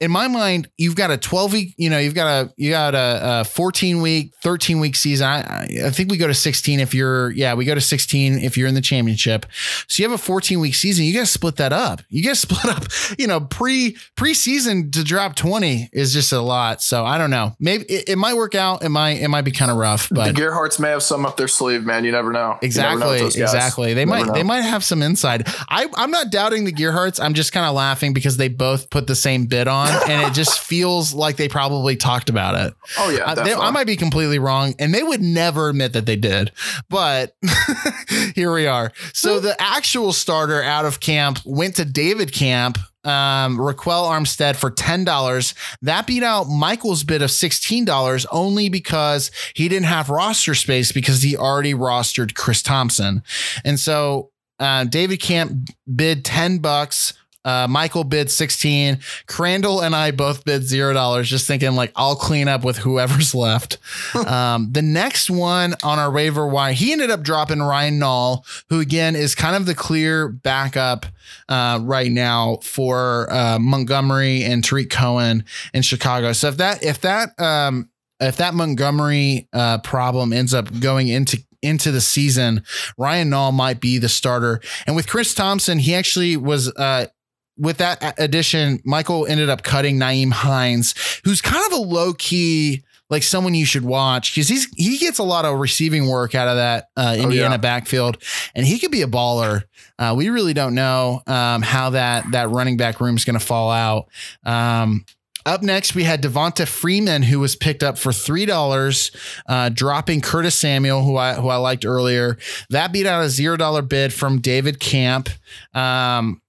in 0.00 0.10
my 0.10 0.26
mind, 0.26 0.70
you've 0.78 0.96
got 0.96 1.10
a 1.10 1.18
12 1.18 1.52
week, 1.52 1.74
you 1.76 1.90
know, 1.90 1.98
you've 1.98 2.14
got 2.14 2.46
a 2.46 2.52
you 2.56 2.70
got 2.70 2.94
a, 2.94 3.40
a 3.40 3.44
14 3.44 4.00
week, 4.00 4.32
13 4.42 4.80
week 4.80 4.96
season. 4.96 5.26
I, 5.26 5.66
I 5.84 5.90
think 5.90 6.10
we 6.10 6.16
go 6.16 6.26
to 6.26 6.34
16 6.34 6.80
if 6.80 6.94
you're 6.94 7.30
yeah, 7.32 7.52
we 7.52 7.66
go 7.66 7.74
to 7.74 7.80
16 7.80 8.38
if 8.38 8.56
you're 8.56 8.68
in 8.68 8.74
the 8.74 8.80
championship. 8.80 9.44
So 9.86 10.02
you 10.02 10.08
have 10.08 10.18
a 10.18 10.22
14 10.22 10.60
week 10.60 10.74
season. 10.74 11.04
You 11.04 11.12
got 11.12 11.20
to 11.20 11.26
split 11.26 11.56
that 11.56 11.74
up. 11.74 12.00
You 12.08 12.24
got 12.24 12.36
to 12.36 12.36
split 12.54 12.64
up. 12.64 12.84
You 13.18 13.26
know, 13.26 13.40
pre 13.40 13.98
preseason 14.16 14.90
to 14.92 15.04
drop 15.04 15.36
20 15.36 15.90
is 15.92 16.14
just 16.14 16.32
a 16.32 16.40
lot. 16.40 16.80
So 16.80 17.04
I 17.04 17.18
don't 17.18 17.30
know. 17.30 17.33
Maybe 17.58 17.84
it, 17.84 18.10
it 18.10 18.16
might 18.16 18.34
work 18.34 18.54
out. 18.54 18.82
It 18.84 18.88
might 18.88 19.20
it 19.20 19.28
might 19.28 19.42
be 19.42 19.50
kind 19.50 19.70
of 19.70 19.76
rough. 19.76 20.08
But 20.10 20.34
the 20.34 20.40
Gerhardts 20.40 20.78
may 20.78 20.90
have 20.90 21.02
some 21.02 21.26
up 21.26 21.36
their 21.36 21.48
sleeve, 21.48 21.84
man. 21.84 22.04
You 22.04 22.12
never 22.12 22.32
know. 22.32 22.58
Exactly. 22.62 23.00
Never 23.00 23.22
know 23.22 23.26
exactly. 23.26 23.94
They 23.94 24.04
might 24.04 24.26
know. 24.26 24.32
they 24.32 24.42
might 24.42 24.62
have 24.62 24.84
some 24.84 25.02
inside. 25.02 25.44
I 25.68 25.88
I'm 25.94 26.10
not 26.10 26.30
doubting 26.30 26.64
the 26.64 26.72
Gerhardts. 26.72 27.22
I'm 27.22 27.34
just 27.34 27.52
kind 27.52 27.66
of 27.66 27.74
laughing 27.74 28.12
because 28.14 28.36
they 28.36 28.48
both 28.48 28.90
put 28.90 29.06
the 29.06 29.14
same 29.14 29.46
bid 29.46 29.68
on, 29.68 29.88
and 30.08 30.22
it 30.22 30.34
just 30.34 30.60
feels 30.74 31.14
like 31.14 31.36
they 31.36 31.48
probably 31.48 31.96
talked 31.96 32.30
about 32.30 32.54
it. 32.66 32.74
Oh 32.98 33.10
yeah, 33.10 33.24
uh, 33.24 33.34
they, 33.34 33.54
I 33.54 33.70
might 33.70 33.86
be 33.86 33.96
completely 33.96 34.38
wrong, 34.38 34.74
and 34.78 34.94
they 34.94 35.02
would 35.02 35.20
never 35.22 35.68
admit 35.68 35.92
that 35.94 36.06
they 36.06 36.16
did. 36.16 36.52
But 36.88 37.36
here 38.34 38.52
we 38.52 38.66
are. 38.66 38.92
So 39.12 39.40
the 39.40 39.60
actual 39.60 40.12
starter 40.12 40.62
out 40.62 40.84
of 40.84 41.00
camp 41.00 41.40
went 41.44 41.76
to 41.76 41.84
David 41.84 42.32
Camp, 42.32 42.78
um, 43.04 43.58
Ryquell 43.58 44.08
Armstead 44.10 44.56
for 44.56 44.70
$10. 44.70 45.54
That 45.82 46.06
beat 46.06 46.22
out 46.22 46.48
Michael's 46.48 47.04
bid 47.04 47.22
of 47.22 47.30
$16 47.30 48.26
only 48.32 48.68
because 48.68 49.30
he 49.54 49.68
didn't 49.68 49.86
have 49.86 50.10
roster 50.10 50.54
space 50.54 50.92
because 50.92 51.22
he 51.22 51.36
already 51.36 51.74
rostered 51.74 52.34
Chris 52.34 52.62
Thompson. 52.62 53.22
And 53.64 53.78
so 53.78 54.30
uh, 54.58 54.84
David 54.84 55.20
Camp 55.20 55.70
bid 55.94 56.24
10 56.24 56.58
bucks 56.58 57.12
uh, 57.44 57.66
Michael 57.68 58.04
bid 58.04 58.30
16. 58.30 58.98
Crandall 59.26 59.82
and 59.82 59.94
I 59.94 60.10
both 60.10 60.44
bid 60.44 60.62
$0, 60.62 61.24
just 61.24 61.46
thinking 61.46 61.74
like 61.74 61.92
I'll 61.96 62.16
clean 62.16 62.48
up 62.48 62.64
with 62.64 62.78
whoever's 62.78 63.34
left. 63.34 63.78
um, 64.14 64.72
the 64.72 64.82
next 64.82 65.30
one 65.30 65.74
on 65.82 65.98
our 65.98 66.10
waiver 66.10 66.46
wire, 66.46 66.72
he 66.72 66.92
ended 66.92 67.10
up 67.10 67.22
dropping 67.22 67.60
Ryan 67.60 68.00
Nall, 68.00 68.44
who 68.68 68.80
again 68.80 69.16
is 69.16 69.34
kind 69.34 69.56
of 69.56 69.66
the 69.66 69.74
clear 69.74 70.28
backup 70.28 71.06
uh, 71.48 71.78
right 71.82 72.10
now 72.10 72.58
for 72.62 73.32
uh, 73.32 73.58
Montgomery 73.58 74.44
and 74.44 74.62
Tarik 74.64 74.90
Cohen 74.90 75.44
in 75.72 75.82
Chicago. 75.82 76.32
So 76.32 76.48
if 76.48 76.56
that, 76.58 76.82
if 76.82 77.00
that, 77.02 77.38
um, 77.40 77.90
if 78.20 78.36
that 78.36 78.54
Montgomery 78.54 79.48
uh, 79.52 79.78
problem 79.78 80.32
ends 80.32 80.54
up 80.54 80.80
going 80.80 81.08
into 81.08 81.38
into 81.62 81.90
the 81.90 82.00
season, 82.00 82.62
Ryan 82.98 83.30
Nall 83.30 83.52
might 83.52 83.80
be 83.80 83.98
the 83.98 84.08
starter. 84.08 84.60
And 84.86 84.94
with 84.94 85.08
Chris 85.08 85.34
Thompson, 85.34 85.78
he 85.78 85.94
actually 85.94 86.36
was 86.36 86.70
uh, 86.76 87.06
with 87.56 87.78
that 87.78 88.14
addition, 88.18 88.80
Michael 88.84 89.26
ended 89.26 89.48
up 89.48 89.62
cutting 89.62 89.98
Nyheim 89.98 90.32
Hines, 90.32 90.94
who's 91.24 91.40
kind 91.40 91.64
of 91.66 91.72
a 91.72 91.82
low 91.82 92.12
key, 92.14 92.84
like 93.10 93.22
someone 93.22 93.54
you 93.54 93.66
should 93.66 93.84
watch 93.84 94.34
because 94.34 94.48
he's 94.48 94.66
he 94.76 94.98
gets 94.98 95.18
a 95.18 95.22
lot 95.22 95.44
of 95.44 95.58
receiving 95.58 96.08
work 96.08 96.34
out 96.34 96.48
of 96.48 96.56
that 96.56 96.88
uh, 96.96 97.14
Indiana 97.18 97.48
oh, 97.48 97.52
yeah. 97.52 97.56
backfield, 97.58 98.18
and 98.54 98.66
he 98.66 98.78
could 98.78 98.90
be 98.90 99.02
a 99.02 99.06
baller. 99.06 99.64
Uh, 99.98 100.14
we 100.16 100.30
really 100.30 100.54
don't 100.54 100.74
know 100.74 101.22
um, 101.26 101.62
how 101.62 101.90
that 101.90 102.30
that 102.32 102.50
running 102.50 102.76
back 102.76 103.00
room 103.00 103.16
is 103.16 103.24
going 103.24 103.38
to 103.38 103.44
fall 103.44 103.70
out. 103.70 104.08
Um, 104.44 105.04
up 105.46 105.62
next, 105.62 105.94
we 105.94 106.04
had 106.04 106.22
Devonta 106.22 106.66
Freeman, 106.66 107.22
who 107.22 107.38
was 107.38 107.54
picked 107.54 107.82
up 107.82 107.98
for 107.98 108.12
three 108.12 108.46
dollars, 108.46 109.10
uh, 109.46 109.68
dropping 109.68 110.22
Curtis 110.22 110.54
Samuel, 110.54 111.04
who 111.04 111.16
I 111.16 111.34
who 111.34 111.48
I 111.48 111.56
liked 111.56 111.84
earlier. 111.84 112.38
That 112.70 112.92
beat 112.92 113.06
out 113.06 113.22
a 113.22 113.28
zero 113.28 113.56
dollar 113.56 113.82
bid 113.82 114.12
from 114.12 114.40
David 114.40 114.80
Camp. 114.80 115.28
Um, 115.74 116.40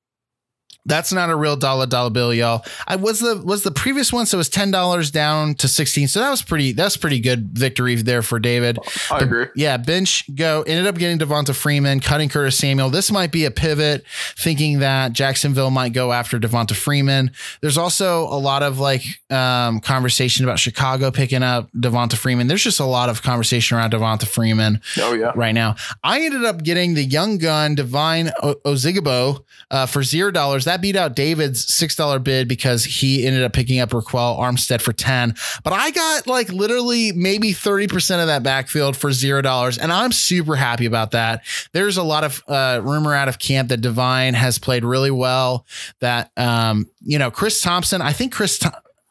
that's 0.85 1.11
not 1.11 1.29
a 1.29 1.35
real 1.35 1.55
dollar 1.55 1.85
dollar 1.87 2.09
bill, 2.09 2.33
y'all. 2.33 2.63
I 2.87 2.95
was 2.95 3.19
the 3.19 3.41
was 3.43 3.63
the 3.63 3.71
previous 3.71 4.13
one, 4.13 4.25
so 4.25 4.37
it 4.37 4.39
was 4.39 4.49
ten 4.49 4.71
dollars 4.71 5.11
down 5.11 5.55
to 5.55 5.67
sixteen. 5.67 6.07
So 6.07 6.19
that 6.19 6.29
was 6.29 6.41
pretty. 6.41 6.71
That's 6.73 6.97
pretty 6.97 7.19
good 7.19 7.49
victory 7.57 7.95
there 7.95 8.21
for 8.21 8.39
David. 8.39 8.77
I 9.11 9.19
agree. 9.19 9.47
Yeah, 9.55 9.77
bench 9.77 10.23
go 10.35 10.63
ended 10.63 10.87
up 10.87 10.95
getting 10.95 11.17
Devonta 11.17 11.55
Freeman, 11.55 11.99
cutting 11.99 12.29
Curtis 12.29 12.57
Samuel. 12.57 12.89
This 12.89 13.11
might 13.11 13.31
be 13.31 13.45
a 13.45 13.51
pivot, 13.51 14.05
thinking 14.37 14.79
that 14.79 15.13
Jacksonville 15.13 15.71
might 15.71 15.93
go 15.93 16.11
after 16.11 16.39
Devonta 16.39 16.73
Freeman. 16.75 17.31
There's 17.61 17.77
also 17.77 18.23
a 18.23 18.37
lot 18.39 18.63
of 18.63 18.79
like 18.79 19.03
um, 19.31 19.79
conversation 19.79 20.45
about 20.45 20.59
Chicago 20.59 21.11
picking 21.11 21.43
up 21.43 21.71
Devonta 21.73 22.15
Freeman. 22.15 22.47
There's 22.47 22.63
just 22.63 22.79
a 22.79 22.85
lot 22.85 23.09
of 23.09 23.21
conversation 23.23 23.77
around 23.77 23.91
Devonta 23.93 24.27
Freeman. 24.27 24.81
Oh 24.99 25.13
yeah, 25.13 25.31
right 25.35 25.53
now. 25.53 25.75
I 26.03 26.21
ended 26.21 26.43
up 26.45 26.63
getting 26.63 26.93
the 26.93 27.03
young 27.03 27.37
gun 27.37 27.75
Devine 27.75 28.31
o- 28.43 28.55
Ozigbo 28.65 29.43
uh, 29.71 29.85
for 29.85 30.03
zero 30.03 30.31
dollars. 30.31 30.65
That 30.65 30.74
that 30.75 30.81
beat 30.81 30.97
out 30.97 31.15
David's 31.15 31.73
six 31.73 31.95
dollar 31.95 32.19
bid 32.19 32.49
because 32.49 32.83
he 32.83 33.25
ended 33.25 33.43
up 33.43 33.53
picking 33.53 33.79
up 33.79 33.91
Ryquell 33.91 34.37
Armstead 34.37 34.81
for 34.81 34.91
ten. 34.91 35.33
But 35.63 35.71
I 35.71 35.91
got 35.91 36.27
like 36.27 36.49
literally 36.49 37.13
maybe 37.13 37.53
thirty 37.53 37.87
percent 37.87 38.19
of 38.19 38.27
that 38.27 38.43
backfield 38.43 38.97
for 38.97 39.13
zero 39.13 39.41
dollars, 39.41 39.77
and 39.77 39.91
I'm 39.91 40.11
super 40.11 40.55
happy 40.55 40.85
about 40.85 41.11
that. 41.11 41.45
There's 41.71 41.95
a 41.95 42.03
lot 42.03 42.25
of 42.25 42.43
uh, 42.49 42.81
rumor 42.83 43.13
out 43.13 43.29
of 43.29 43.39
camp 43.39 43.69
that 43.69 43.79
Devine 43.79 44.33
has 44.33 44.59
played 44.59 44.83
really 44.83 45.11
well. 45.11 45.65
That 46.01 46.31
um, 46.35 46.89
you 47.01 47.17
know, 47.17 47.31
Chris 47.31 47.61
Thompson. 47.61 48.01
I 48.01 48.11
think 48.11 48.33
Chris. 48.33 48.59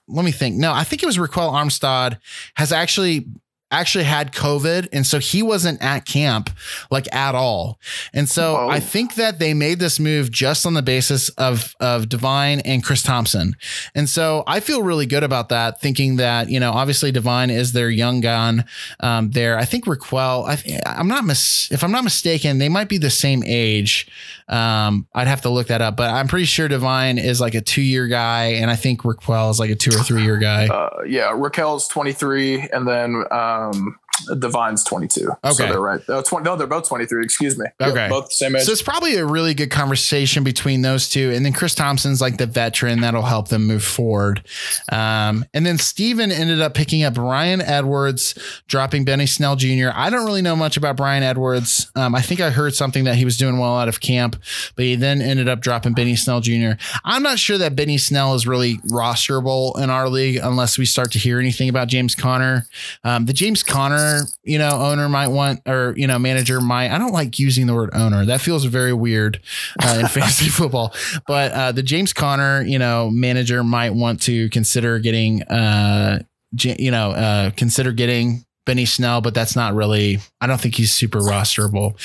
let 0.06 0.24
me 0.24 0.32
think. 0.32 0.56
No, 0.56 0.70
I 0.70 0.84
think 0.84 1.02
it 1.02 1.06
was 1.06 1.16
Ryquell 1.16 1.50
Armstead 1.50 2.18
has 2.56 2.72
actually 2.72 3.26
actually 3.70 4.04
had 4.04 4.32
COVID. 4.32 4.88
And 4.92 5.06
so 5.06 5.18
he 5.18 5.42
wasn't 5.42 5.82
at 5.82 6.04
camp 6.04 6.50
like 6.90 7.12
at 7.14 7.34
all. 7.34 7.78
And 8.12 8.28
so 8.28 8.54
Whoa. 8.54 8.68
I 8.68 8.80
think 8.80 9.14
that 9.16 9.38
they 9.38 9.54
made 9.54 9.78
this 9.78 9.98
move 9.98 10.30
just 10.30 10.64
on 10.64 10.74
the 10.74 10.82
basis 10.82 11.28
of, 11.30 11.74
of 11.80 12.08
Devine 12.08 12.60
and 12.60 12.84
Chris 12.84 13.02
Thompson. 13.02 13.56
And 13.94 14.08
so 14.08 14.44
I 14.46 14.60
feel 14.60 14.82
really 14.82 15.06
good 15.06 15.24
about 15.24 15.48
that, 15.48 15.80
thinking 15.80 16.16
that, 16.16 16.48
you 16.48 16.60
know, 16.60 16.72
obviously 16.72 17.10
Devine 17.10 17.50
is 17.50 17.72
their 17.72 17.90
young 17.90 18.20
gun 18.20 18.64
um, 19.00 19.30
there. 19.30 19.58
I 19.58 19.64
think 19.64 19.86
Ryquell, 19.86 20.46
I, 20.86 20.98
am 20.98 21.08
not, 21.08 21.24
mis- 21.24 21.70
if 21.72 21.82
I'm 21.82 21.92
not 21.92 22.04
mistaken, 22.04 22.58
they 22.58 22.68
might 22.68 22.88
be 22.88 22.98
the 22.98 23.10
same 23.10 23.42
age. 23.44 24.06
Um, 24.46 25.08
I'd 25.14 25.26
have 25.26 25.40
to 25.42 25.48
look 25.48 25.68
that 25.68 25.80
up, 25.80 25.96
but 25.96 26.10
I'm 26.10 26.28
pretty 26.28 26.44
sure 26.44 26.68
Devine 26.68 27.18
is 27.18 27.40
like 27.40 27.54
a 27.54 27.60
two 27.60 27.82
year 27.82 28.06
guy. 28.06 28.44
And 28.44 28.70
I 28.70 28.76
think 28.76 29.02
Ryquell 29.02 29.50
is 29.50 29.58
like 29.58 29.70
a 29.70 29.74
two 29.74 29.90
or 29.90 30.02
three 30.02 30.22
year 30.22 30.36
guy. 30.36 30.66
Uh, 30.66 31.02
yeah. 31.06 31.32
Ryquell's 31.32 31.88
23. 31.88 32.68
And 32.72 32.86
then, 32.86 33.24
um, 33.54 33.96
Devine's 34.38 34.84
22. 34.84 35.28
Okay. 35.28 35.52
So 35.52 35.66
they're 35.66 35.80
right. 35.80 36.00
Oh, 36.08 36.22
20, 36.22 36.44
no, 36.44 36.56
they're 36.56 36.66
both 36.66 36.88
23. 36.88 37.24
Excuse 37.24 37.58
me. 37.58 37.66
Okay. 37.80 37.94
Yep, 37.94 38.10
both 38.10 38.28
the 38.28 38.34
same 38.34 38.56
age. 38.56 38.62
So 38.62 38.72
it's 38.72 38.82
probably 38.82 39.16
a 39.16 39.26
really 39.26 39.54
good 39.54 39.70
conversation 39.70 40.44
between 40.44 40.82
those 40.82 41.08
two. 41.08 41.30
And 41.32 41.44
then 41.44 41.52
Chris 41.52 41.74
Thompson's 41.74 42.20
like 42.20 42.38
the 42.38 42.46
veteran 42.46 43.00
that'll 43.00 43.22
help 43.22 43.48
them 43.48 43.66
move 43.66 43.84
forward. 43.84 44.42
Um, 44.90 45.44
and 45.54 45.66
then 45.66 45.78
Steven 45.78 46.30
ended 46.30 46.60
up 46.60 46.74
picking 46.74 47.02
up 47.02 47.14
Bryan 47.14 47.60
Edwards, 47.60 48.34
dropping 48.68 49.04
Benny 49.04 49.26
Snell 49.26 49.56
Jr. 49.56 49.90
I 49.92 50.10
don't 50.10 50.24
really 50.24 50.42
know 50.42 50.56
much 50.56 50.76
about 50.76 50.96
Bryan 50.96 51.22
Edwards. 51.22 51.90
Um, 51.96 52.14
I 52.14 52.20
think 52.20 52.40
I 52.40 52.50
heard 52.50 52.74
something 52.74 53.04
that 53.04 53.16
he 53.16 53.24
was 53.24 53.36
doing 53.36 53.58
well 53.58 53.76
out 53.76 53.88
of 53.88 54.00
camp, 54.00 54.36
but 54.76 54.84
he 54.84 54.96
then 54.96 55.20
ended 55.20 55.48
up 55.48 55.60
dropping 55.60 55.94
Benny 55.94 56.16
Snell 56.16 56.40
Jr. 56.40 56.72
I'm 57.04 57.22
not 57.22 57.38
sure 57.38 57.58
that 57.58 57.76
Benny 57.76 57.98
Snell 57.98 58.34
is 58.34 58.46
really 58.46 58.78
rosterable 58.78 59.78
in 59.78 59.90
our 59.90 60.08
league 60.08 60.38
unless 60.42 60.78
we 60.78 60.86
start 60.86 61.12
to 61.12 61.18
hear 61.18 61.38
anything 61.38 61.68
about 61.68 61.88
James 61.88 62.14
Conner. 62.14 62.66
Um, 63.02 63.26
the 63.26 63.32
James 63.32 63.62
Conner 64.04 64.26
you 64.44 64.58
know, 64.58 64.70
owner 64.70 65.08
might 65.08 65.28
want, 65.28 65.60
or, 65.66 65.94
you 65.96 66.06
know, 66.06 66.18
manager 66.18 66.60
might, 66.60 66.90
I 66.90 66.98
don't 66.98 67.12
like 67.12 67.38
using 67.38 67.66
the 67.66 67.74
word 67.74 67.90
owner. 67.94 68.24
That 68.26 68.40
feels 68.40 68.64
very 68.64 68.92
weird 68.92 69.40
uh, 69.82 69.98
in 70.00 70.06
fantasy 70.08 70.48
football. 70.48 70.94
But 71.26 71.52
uh, 71.52 71.72
the 71.72 71.82
James 71.82 72.12
Conner, 72.12 72.62
you 72.62 72.78
know, 72.78 73.10
manager 73.10 73.64
might 73.64 73.94
want 73.94 74.20
to 74.22 74.50
consider 74.50 74.98
getting, 74.98 75.42
uh, 75.44 76.20
you 76.52 76.90
know, 76.90 77.10
uh, 77.12 77.50
consider 77.50 77.92
getting 77.92 78.44
Benny 78.66 78.86
Snell, 78.86 79.20
but 79.20 79.34
that's 79.34 79.56
not 79.56 79.74
really, 79.74 80.20
I 80.40 80.46
don't 80.46 80.60
think 80.60 80.76
he's 80.76 80.92
super 80.92 81.20
rosterable. 81.20 81.98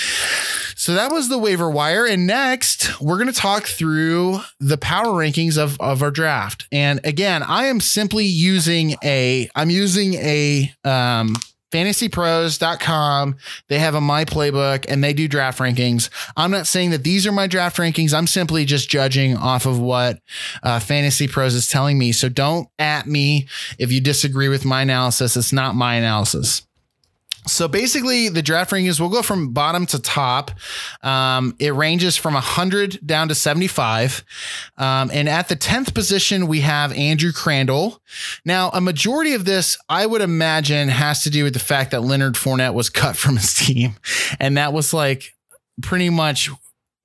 So 0.76 0.94
that 0.94 1.12
was 1.12 1.30
the 1.30 1.38
waiver 1.38 1.70
wire. 1.70 2.06
And 2.06 2.26
next, 2.26 3.02
we're 3.02 3.18
going 3.18 3.32
to 3.32 3.34
talk 3.34 3.64
through 3.64 4.40
the 4.60 4.78
power 4.78 5.08
rankings 5.08 5.58
of, 5.58 5.80
of 5.80 6.02
our 6.02 6.12
draft. 6.12 6.68
And 6.72 7.00
again, 7.04 7.44
I 7.44 7.66
am 7.66 7.80
simply 7.80 8.26
using 8.26 8.96
a, 9.04 9.50
I'm 9.56 9.70
using 9.70 10.16
a, 10.16 10.74
um, 10.84 11.36
fantasypros.com. 11.72 13.36
They 13.68 13.80
have 13.80 13.96
a 13.96 14.02
my 14.02 14.26
playbook 14.26 14.86
and 14.88 15.04
they 15.04 15.14
do 15.14 15.28
draft 15.28 15.60
rankings. 15.60 16.10
I'm 16.36 16.52
not 16.52 16.68
saying 16.68 16.92
that 16.92 17.04
these 17.04 17.28
are 17.28 17.32
my 17.32 17.48
draft 17.48 17.78
rankings. 17.78 18.14
I'm 18.14 18.28
simply 18.28 18.66
just 18.66 18.90
judging 18.90 19.38
off 19.38 19.66
of 19.66 19.80
what 19.80 20.20
uh, 20.64 20.80
Fantasy 20.80 21.28
Pros 21.28 21.54
is 21.54 21.70
telling 21.70 21.98
me. 21.98 22.12
So 22.12 22.30
don't 22.30 22.68
at 22.80 23.08
me 23.08 23.48
if 23.78 23.92
you 23.92 24.02
disagree 24.02 24.50
with 24.50 24.66
my 24.66 24.82
analysis. 24.82 25.38
It's 25.38 25.54
not 25.54 25.76
my 25.76 25.96
analysis. 25.96 26.64
So 27.48 27.68
basically, 27.68 28.30
the 28.30 28.42
draft 28.42 28.72
rankings 28.72 29.00
will 29.00 29.10
go 29.10 29.22
from 29.22 29.54
bottom 29.54 29.86
to 29.88 30.00
top. 30.00 30.52
Um, 31.02 31.56
it 31.60 31.74
ranges 31.74 32.18
from 32.18 32.34
100 32.34 33.00
down 33.06 33.28
to 33.30 33.36
75. 33.36 34.24
Um, 34.78 35.10
and 35.14 35.30
at 35.30 35.48
the 35.48 35.56
10th 35.56 35.94
position, 35.94 36.48
we 36.48 36.62
have 36.62 36.92
Andrew 36.94 37.32
Crandall. 37.32 38.02
Now, 38.46 38.70
a 38.74 38.82
majority 38.82 39.34
of 39.34 39.46
this, 39.46 39.78
I 39.88 40.06
would 40.06 40.22
imagine, 40.22 40.90
has 40.90 41.24
to 41.24 41.30
do 41.30 41.44
with 41.44 41.54
the 41.54 41.60
fact 41.60 41.92
that 41.92 42.02
Leonard 42.02 42.36
Fournette 42.36 42.74
was 42.74 42.90
cut 42.90 43.16
from 43.16 43.38
his 43.38 43.54
team. 43.66 43.96
And 44.40 44.58
that 44.58 44.74
was 44.74 44.94
like 44.94 45.36
pretty 45.82 46.10
much 46.10 46.50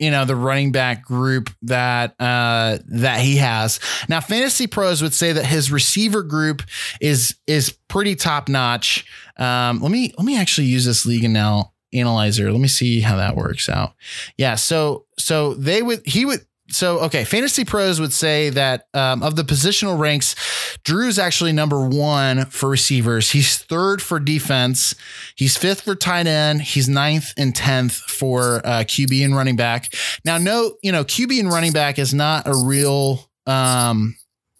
you 0.04 0.10
know 0.10 0.26
the 0.26 0.36
running 0.36 0.70
back 0.70 1.02
group 1.02 1.50
that 1.62 2.14
uh 2.20 2.78
that 2.86 3.20
he 3.20 3.36
has. 3.38 3.80
Now 4.08 4.20
fantasy 4.20 4.66
pros 4.66 5.02
would 5.02 5.14
say 5.14 5.32
that 5.32 5.46
his 5.46 5.72
receiver 5.72 6.22
group 6.22 6.62
is 7.00 7.36
is 7.46 7.76
pretty 7.88 8.14
top 8.14 8.48
notch 8.48 9.06
um 9.38 9.80
let 9.80 9.90
me 9.90 10.12
let 10.18 10.26
me 10.26 10.38
actually 10.38 10.66
use 10.66 10.84
this 10.84 11.06
league 11.06 11.28
now 11.30 11.72
analyzer. 11.94 12.52
Let 12.52 12.60
me 12.60 12.68
see 12.68 13.00
how 13.00 13.16
that 13.16 13.34
works 13.34 13.68
out. 13.68 13.94
Yeah 14.36 14.56
so 14.56 15.06
so 15.18 15.54
they 15.54 15.82
would 15.82 16.06
he 16.06 16.26
would 16.26 16.40
so 16.68 17.00
okay, 17.00 17.24
fantasy 17.24 17.64
pros 17.64 18.00
would 18.00 18.12
say 18.12 18.50
that 18.50 18.87
um, 18.94 19.22
of 19.22 19.37
the 19.37 19.42
positional 19.42 19.98
ranks, 19.98 20.35
Drew's 20.83 21.18
actually 21.18 21.53
number 21.53 21.87
one 21.87 22.46
for 22.46 22.68
receivers. 22.68 23.31
He's 23.31 23.59
third 23.59 24.00
for 24.00 24.18
defense. 24.18 24.94
He's 25.37 25.57
fifth 25.57 25.83
for 25.83 25.94
tight 25.94 26.27
end. 26.27 26.62
He's 26.62 26.88
ninth 26.88 27.35
and 27.37 27.55
tenth 27.55 27.94
for 27.94 28.62
uh, 28.64 28.81
QB 28.81 29.24
and 29.24 29.37
running 29.37 29.57
back. 29.57 29.92
Now, 30.24 30.38
no, 30.38 30.77
you 30.83 30.90
know, 30.90 31.05
QB 31.05 31.38
and 31.38 31.50
running 31.50 31.72
back 31.72 31.98
is 31.98 32.14
not 32.14 32.46
a 32.46 32.57
real, 32.57 33.31
um, 33.46 34.16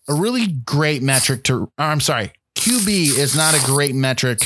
a 0.09 0.14
really 0.14 0.47
great 0.47 1.03
metric 1.03 1.45
to. 1.45 1.71
I'm 1.79 2.01
sorry, 2.01 2.33
QB 2.57 3.19
is 3.19 3.37
not 3.37 3.55
a 3.55 3.64
great 3.64 3.95
metric 3.95 4.40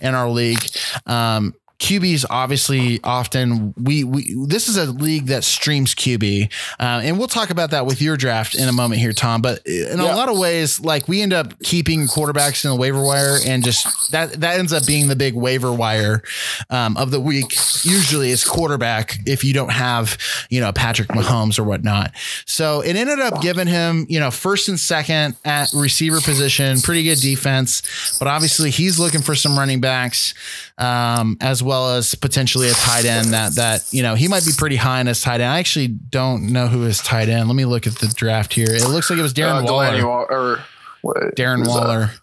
in 0.00 0.14
our 0.14 0.28
league. 0.28 0.64
Um, 1.06 1.54
QBs 1.80 2.26
obviously 2.28 3.00
often 3.02 3.72
we 3.82 4.04
we 4.04 4.36
this 4.46 4.68
is 4.68 4.76
a 4.76 4.84
league 4.92 5.26
that 5.26 5.44
streams 5.44 5.94
QB, 5.94 6.52
uh, 6.78 7.00
and 7.02 7.18
we'll 7.18 7.26
talk 7.26 7.48
about 7.48 7.70
that 7.70 7.86
with 7.86 8.02
your 8.02 8.18
draft 8.18 8.54
in 8.54 8.68
a 8.68 8.72
moment 8.72 9.00
here, 9.00 9.14
Tom. 9.14 9.40
But 9.40 9.66
in 9.66 9.98
yeah. 9.98 10.12
a 10.12 10.14
lot 10.14 10.28
of 10.28 10.38
ways, 10.38 10.78
like 10.78 11.08
we 11.08 11.22
end 11.22 11.32
up 11.32 11.58
keeping 11.60 12.02
quarterbacks 12.02 12.64
in 12.66 12.70
the 12.70 12.76
waiver 12.76 13.02
wire, 13.02 13.38
and 13.46 13.64
just 13.64 14.12
that 14.12 14.34
that 14.40 14.58
ends 14.58 14.74
up 14.74 14.86
being 14.86 15.08
the 15.08 15.16
big 15.16 15.34
waiver 15.34 15.72
wire 15.72 16.22
um, 16.68 16.98
of 16.98 17.10
the 17.10 17.20
week. 17.20 17.54
Usually, 17.82 18.30
it's 18.30 18.46
quarterback 18.46 19.16
if 19.26 19.42
you 19.42 19.54
don't 19.54 19.72
have 19.72 20.18
you 20.50 20.60
know 20.60 20.72
Patrick 20.72 21.08
Mahomes 21.08 21.58
or 21.58 21.64
whatnot. 21.64 22.12
So 22.44 22.82
it 22.82 22.94
ended 22.94 23.20
up 23.20 23.40
giving 23.40 23.66
him 23.66 24.04
you 24.10 24.20
know 24.20 24.30
first 24.30 24.68
and 24.68 24.78
second 24.78 25.34
at 25.46 25.72
receiver 25.72 26.20
position, 26.20 26.78
pretty 26.82 27.04
good 27.04 27.20
defense, 27.20 28.18
but 28.18 28.28
obviously 28.28 28.70
he's 28.70 28.98
looking 28.98 29.22
for 29.22 29.34
some 29.34 29.58
running 29.58 29.80
backs 29.80 30.34
um, 30.76 31.38
as 31.40 31.62
well 31.62 31.69
as 31.72 32.14
potentially 32.14 32.68
a 32.68 32.72
tight 32.72 33.04
end 33.04 33.28
that 33.28 33.54
that 33.54 33.86
you 33.92 34.02
know 34.02 34.14
he 34.14 34.28
might 34.28 34.44
be 34.44 34.52
pretty 34.56 34.76
high 34.76 35.00
in 35.00 35.06
his 35.06 35.20
tight 35.20 35.40
end. 35.40 35.50
I 35.50 35.58
actually 35.58 35.88
don't 35.88 36.52
know 36.52 36.66
who 36.66 36.80
his 36.82 36.98
tight 36.98 37.28
end. 37.28 37.48
Let 37.48 37.54
me 37.54 37.64
look 37.64 37.86
at 37.86 37.96
the 37.96 38.08
draft 38.08 38.52
here. 38.54 38.74
It 38.74 38.88
looks 38.88 39.10
like 39.10 39.18
it 39.18 39.22
was 39.22 39.34
Darren 39.34 39.68
uh, 39.68 39.72
Waller. 39.72 40.26
or 40.30 40.64
wait, 41.02 41.34
Darren 41.34 41.66
Waller. 41.66 42.06
That? 42.06 42.20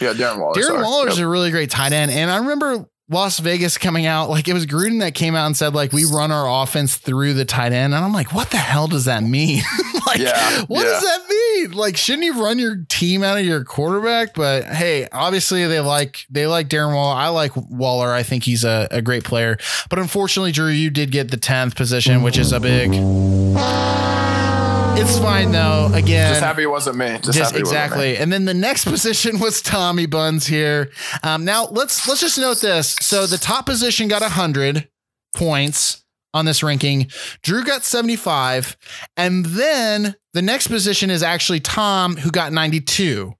Yeah, 0.00 0.12
Darren 0.12 0.40
Waller. 0.40 0.60
Darren 0.60 0.82
Waller's 0.82 1.18
yep. 1.18 1.26
a 1.26 1.28
really 1.28 1.50
great 1.50 1.70
tight 1.70 1.92
end, 1.92 2.10
and 2.10 2.30
I 2.30 2.38
remember 2.38 2.88
Las 3.10 3.40
Vegas 3.40 3.76
coming 3.76 4.06
out, 4.06 4.30
like 4.30 4.46
it 4.46 4.54
was 4.54 4.66
Gruden 4.66 5.00
that 5.00 5.14
came 5.14 5.34
out 5.34 5.46
and 5.46 5.56
said, 5.56 5.74
like, 5.74 5.92
we 5.92 6.04
run 6.04 6.30
our 6.30 6.62
offense 6.62 6.96
through 6.96 7.34
the 7.34 7.44
tight 7.44 7.72
end. 7.72 7.92
And 7.92 8.04
I'm 8.04 8.12
like, 8.12 8.32
what 8.32 8.50
the 8.50 8.56
hell 8.56 8.86
does 8.86 9.06
that 9.06 9.24
mean? 9.24 9.62
like, 10.06 10.18
yeah, 10.18 10.62
what 10.68 10.84
yeah. 10.84 10.90
does 10.92 11.02
that 11.02 11.28
mean? 11.28 11.72
Like, 11.72 11.96
shouldn't 11.96 12.24
you 12.24 12.40
run 12.40 12.60
your 12.60 12.84
team 12.88 13.24
out 13.24 13.36
of 13.36 13.44
your 13.44 13.64
quarterback? 13.64 14.34
But 14.34 14.64
hey, 14.64 15.08
obviously 15.10 15.66
they 15.66 15.80
like 15.80 16.24
they 16.30 16.46
like 16.46 16.68
Darren 16.68 16.94
Waller. 16.94 17.16
I 17.16 17.28
like 17.28 17.52
Waller. 17.56 18.12
I 18.12 18.22
think 18.22 18.44
he's 18.44 18.64
a, 18.64 18.86
a 18.92 19.02
great 19.02 19.24
player. 19.24 19.58
But 19.88 19.98
unfortunately, 19.98 20.52
Drew, 20.52 20.68
you 20.68 20.90
did 20.90 21.10
get 21.10 21.32
the 21.32 21.36
10th 21.36 21.74
position, 21.74 22.22
which 22.22 22.38
is 22.38 22.52
a 22.52 22.60
big 22.60 22.92
it's 25.00 25.18
fine 25.18 25.50
though. 25.50 25.90
Again, 25.94 26.28
just 26.30 26.42
happy 26.42 26.64
it 26.64 26.70
wasn't 26.70 26.98
me. 26.98 27.18
Just, 27.22 27.32
just 27.32 27.56
exactly. 27.56 28.12
Me. 28.12 28.16
And 28.16 28.30
then 28.30 28.44
the 28.44 28.54
next 28.54 28.84
position 28.84 29.38
was 29.38 29.62
Tommy 29.62 30.06
Bunz 30.06 30.46
here. 30.46 30.90
Um, 31.22 31.44
now 31.44 31.66
let's 31.70 32.06
let's 32.06 32.20
just 32.20 32.38
note 32.38 32.60
this. 32.60 32.96
So 33.00 33.26
the 33.26 33.38
top 33.38 33.64
position 33.66 34.08
got 34.08 34.22
hundred 34.22 34.88
points 35.34 36.04
on 36.34 36.44
this 36.44 36.62
ranking. 36.62 37.10
Drew 37.42 37.64
got 37.64 37.82
75. 37.82 38.76
And 39.16 39.44
then 39.46 40.14
the 40.32 40.42
next 40.42 40.68
position 40.68 41.10
is 41.10 41.22
actually 41.22 41.60
Tom, 41.60 42.16
who 42.16 42.30
got 42.30 42.52
92. 42.52 43.32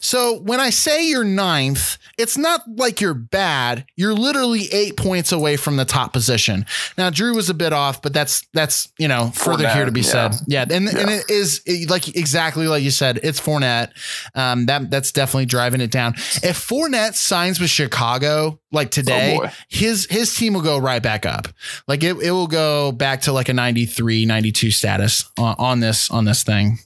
So 0.00 0.38
when 0.40 0.60
I 0.60 0.70
say 0.70 1.08
you're 1.08 1.24
ninth, 1.24 1.98
it's 2.18 2.38
not 2.38 2.62
like 2.66 3.00
you're 3.00 3.14
bad. 3.14 3.84
You're 3.96 4.14
literally 4.14 4.68
eight 4.72 4.96
points 4.96 5.32
away 5.32 5.56
from 5.56 5.76
the 5.76 5.84
top 5.84 6.12
position. 6.12 6.64
Now 6.96 7.10
Drew 7.10 7.34
was 7.34 7.50
a 7.50 7.54
bit 7.54 7.72
off, 7.72 8.00
but 8.00 8.12
that's 8.12 8.46
that's 8.52 8.92
you 8.98 9.08
know 9.08 9.30
further 9.34 9.64
Fournette, 9.64 9.74
here 9.74 9.84
to 9.84 9.90
be 9.90 10.00
yeah. 10.00 10.06
said. 10.06 10.34
Yeah, 10.46 10.64
and 10.70 10.86
yeah. 10.86 10.98
and 10.98 11.10
it 11.10 11.30
is 11.30 11.62
like 11.88 12.16
exactly 12.16 12.68
like 12.68 12.82
you 12.82 12.90
said. 12.90 13.20
It's 13.22 13.40
Fournette. 13.40 13.90
Um, 14.34 14.66
that 14.66 14.90
that's 14.90 15.12
definitely 15.12 15.46
driving 15.46 15.80
it 15.80 15.90
down. 15.90 16.14
If 16.42 16.66
Fournette 16.68 17.14
signs 17.14 17.60
with 17.60 17.70
Chicago 17.70 18.60
like 18.72 18.90
today, 18.90 19.38
oh 19.42 19.50
his 19.68 20.06
his 20.10 20.34
team 20.34 20.54
will 20.54 20.62
go 20.62 20.78
right 20.78 21.02
back 21.02 21.26
up. 21.26 21.48
Like 21.88 22.02
it 22.02 22.16
it 22.22 22.30
will 22.30 22.46
go 22.46 22.92
back 22.92 23.22
to 23.22 23.32
like 23.32 23.48
a 23.48 23.54
93, 23.54 24.26
92 24.26 24.70
status 24.70 25.24
on, 25.38 25.56
on 25.58 25.80
this 25.80 26.10
on 26.10 26.24
this 26.24 26.44
thing. 26.44 26.78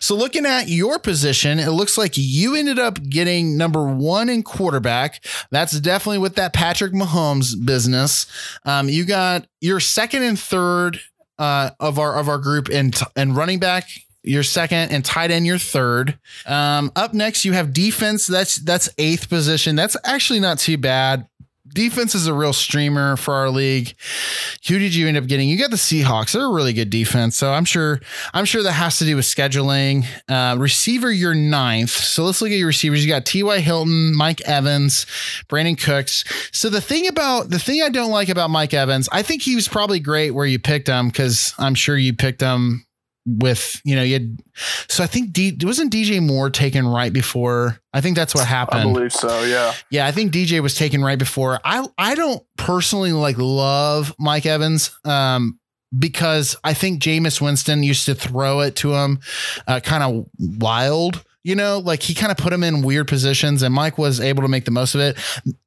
So, 0.00 0.14
looking 0.14 0.46
at 0.46 0.68
your 0.68 0.98
position, 0.98 1.58
it 1.58 1.70
looks 1.70 1.96
like 1.96 2.12
you 2.16 2.54
ended 2.54 2.78
up 2.78 3.02
getting 3.08 3.56
number 3.56 3.86
one 3.86 4.28
in 4.28 4.42
quarterback. 4.42 5.24
That's 5.50 5.78
definitely 5.80 6.18
with 6.18 6.36
that 6.36 6.52
Patrick 6.52 6.92
Mahomes 6.92 7.54
business. 7.64 8.26
Um, 8.64 8.88
you 8.88 9.04
got 9.04 9.46
your 9.60 9.80
second 9.80 10.22
and 10.22 10.38
third 10.38 11.00
uh, 11.38 11.70
of 11.80 11.98
our 11.98 12.16
of 12.16 12.28
our 12.28 12.38
group 12.38 12.68
and 12.68 12.98
and 13.16 13.36
running 13.36 13.58
back. 13.58 13.88
Your 14.22 14.42
second 14.42 14.92
and 14.92 15.02
tight 15.02 15.30
end, 15.30 15.46
your 15.46 15.56
third. 15.56 16.18
Um, 16.44 16.92
up 16.94 17.14
next, 17.14 17.46
you 17.46 17.54
have 17.54 17.72
defense. 17.72 18.26
That's 18.26 18.56
that's 18.56 18.90
eighth 18.98 19.30
position. 19.30 19.76
That's 19.76 19.96
actually 20.04 20.40
not 20.40 20.58
too 20.58 20.76
bad 20.76 21.26
defense 21.72 22.14
is 22.14 22.26
a 22.26 22.34
real 22.34 22.52
streamer 22.52 23.16
for 23.16 23.34
our 23.34 23.50
league. 23.50 23.94
Who 24.68 24.78
did 24.78 24.94
you 24.94 25.08
end 25.08 25.16
up 25.16 25.26
getting? 25.26 25.48
You 25.48 25.58
got 25.58 25.70
the 25.70 25.76
Seahawks. 25.76 26.32
They're 26.32 26.44
a 26.44 26.52
really 26.52 26.72
good 26.72 26.90
defense. 26.90 27.36
So 27.36 27.52
I'm 27.52 27.64
sure 27.64 28.00
I'm 28.32 28.44
sure 28.44 28.62
that 28.62 28.72
has 28.72 28.98
to 28.98 29.04
do 29.04 29.16
with 29.16 29.24
scheduling. 29.24 30.04
Uh, 30.28 30.56
receiver, 30.58 31.10
you're 31.10 31.34
ninth. 31.34 31.90
So 31.90 32.24
let's 32.24 32.40
look 32.40 32.50
at 32.50 32.58
your 32.58 32.66
receivers. 32.66 33.04
You 33.04 33.10
got 33.10 33.26
T.Y. 33.26 33.60
Hilton, 33.60 34.14
Mike 34.16 34.40
Evans, 34.42 35.06
Brandin 35.48 35.82
Cooks. 35.82 36.24
So 36.52 36.68
the 36.68 36.80
thing 36.80 37.06
about 37.06 37.50
the 37.50 37.58
thing 37.58 37.82
I 37.82 37.88
don't 37.88 38.10
like 38.10 38.28
about 38.28 38.50
Mike 38.50 38.74
Evans, 38.74 39.08
I 39.12 39.22
think 39.22 39.42
he 39.42 39.54
was 39.54 39.68
probably 39.68 40.00
great 40.00 40.32
where 40.32 40.46
you 40.46 40.58
picked 40.58 40.88
him 40.88 41.08
because 41.08 41.54
I'm 41.58 41.74
sure 41.74 41.96
you 41.96 42.12
picked 42.12 42.40
him 42.40 42.84
with 43.26 43.80
you 43.84 43.94
know 43.94 44.02
you 44.02 44.14
had 44.14 44.38
so 44.88 45.04
I 45.04 45.06
think 45.06 45.32
D, 45.32 45.56
wasn't 45.62 45.92
DJ 45.92 46.24
Moore 46.24 46.50
taken 46.50 46.86
right 46.86 47.12
before 47.12 47.80
I 47.92 48.00
think 48.00 48.16
that's 48.16 48.34
what 48.34 48.46
happened. 48.46 48.80
I 48.80 48.92
believe 48.92 49.12
so, 49.12 49.42
yeah. 49.42 49.74
Yeah, 49.90 50.06
I 50.06 50.12
think 50.12 50.32
DJ 50.32 50.60
was 50.60 50.74
taken 50.74 51.02
right 51.02 51.18
before. 51.18 51.60
I 51.64 51.86
I 51.98 52.14
don't 52.14 52.42
personally 52.56 53.12
like 53.12 53.36
love 53.38 54.14
Mike 54.18 54.46
Evans 54.46 54.96
um 55.04 55.58
because 55.96 56.56
I 56.62 56.72
think 56.74 57.02
Jameis 57.02 57.40
Winston 57.40 57.82
used 57.82 58.06
to 58.06 58.14
throw 58.14 58.60
it 58.60 58.76
to 58.76 58.94
him 58.94 59.18
uh, 59.66 59.80
kind 59.80 60.02
of 60.04 60.26
wild 60.38 61.24
you 61.42 61.54
know, 61.54 61.78
like 61.78 62.02
he 62.02 62.14
kind 62.14 62.30
of 62.30 62.36
put 62.36 62.52
him 62.52 62.62
in 62.62 62.82
weird 62.82 63.08
positions 63.08 63.62
and 63.62 63.74
Mike 63.74 63.96
was 63.96 64.20
able 64.20 64.42
to 64.42 64.48
make 64.48 64.66
the 64.66 64.70
most 64.70 64.94
of 64.94 65.00
it. 65.00 65.16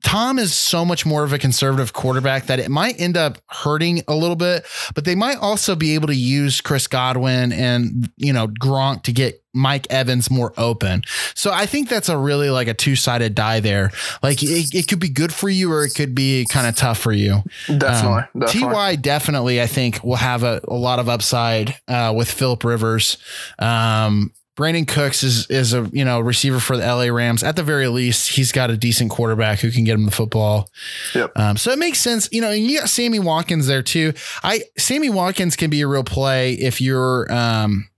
Tom 0.03 0.37
is 0.37 0.53
so 0.53 0.85
much 0.85 1.05
more 1.05 1.23
of 1.23 1.33
a 1.33 1.39
conservative 1.39 1.93
quarterback 1.93 2.45
that 2.45 2.59
it 2.59 2.69
might 2.69 2.99
end 2.99 3.17
up 3.17 3.39
hurting 3.47 4.01
a 4.07 4.15
little 4.15 4.35
bit, 4.35 4.65
but 4.93 5.05
they 5.05 5.15
might 5.15 5.37
also 5.37 5.75
be 5.75 5.95
able 5.95 6.07
to 6.07 6.15
use 6.15 6.61
Chris 6.61 6.85
Godwin 6.85 7.51
and, 7.51 8.11
you 8.17 8.31
know, 8.31 8.47
Gronk 8.47 9.03
to 9.03 9.11
get 9.11 9.43
Mike 9.55 9.87
Evans 9.89 10.29
more 10.29 10.53
open. 10.57 11.03
So 11.35 11.51
I 11.51 11.65
think 11.65 11.89
that's 11.89 12.09
a 12.09 12.17
really 12.17 12.49
like 12.49 12.67
a 12.67 12.73
two 12.73 12.95
sided 12.95 13.33
die 13.35 13.59
there. 13.59 13.91
Like 14.21 14.41
it, 14.41 14.73
it, 14.73 14.87
could 14.87 14.99
be 14.99 15.09
good 15.09 15.33
for 15.33 15.49
you 15.49 15.71
or 15.71 15.83
it 15.83 15.93
could 15.95 16.13
be 16.13 16.45
kind 16.49 16.67
of 16.67 16.75
tough 16.75 16.99
for 16.99 17.11
you. 17.11 17.43
Definitely. 17.67 18.23
Um, 18.35 18.41
definitely. 18.41 18.73
Ty 18.73 18.95
definitely 18.97 19.61
I 19.61 19.67
think 19.67 20.03
will 20.03 20.15
have 20.15 20.43
a, 20.43 20.61
a 20.67 20.73
lot 20.75 20.99
of 20.99 21.07
upside 21.07 21.75
uh, 21.87 22.13
with 22.15 22.29
Philip 22.29 22.63
Rivers. 22.63 23.17
Um, 23.59 24.31
Brandin 24.55 24.87
Cooks 24.87 25.23
is 25.23 25.47
is 25.47 25.73
a 25.73 25.89
you 25.91 26.05
know 26.05 26.19
receiver 26.19 26.59
for 26.59 26.77
the 26.77 26.85
LA 26.85 27.05
Rams. 27.05 27.43
At 27.43 27.55
the 27.55 27.63
very 27.63 27.87
least, 27.87 28.29
he's 28.29 28.51
got 28.51 28.69
a 28.69 28.77
decent 28.77 29.09
quarterback 29.09 29.59
who 29.59 29.71
can 29.71 29.83
get 29.83 29.95
him 29.95 30.05
the 30.05 30.11
football. 30.11 30.69
Yep. 31.15 31.31
Um, 31.35 31.57
so 31.57 31.71
it 31.71 31.79
makes 31.79 31.99
sense. 31.99 32.29
You 32.31 32.41
know, 32.41 32.51
and 32.51 32.63
you 32.63 32.79
got 32.79 32.89
Sammy 32.89 33.19
Watkins 33.19 33.67
there 33.67 33.81
too. 33.81 34.13
I 34.43 34.61
Sammy 34.77 35.09
Watkins 35.09 35.55
can 35.55 35.69
be 35.69 35.81
a 35.81 35.87
real 35.87 36.03
play 36.03 36.53
if 36.53 36.81
you're 36.81 37.31
um, 37.33 37.89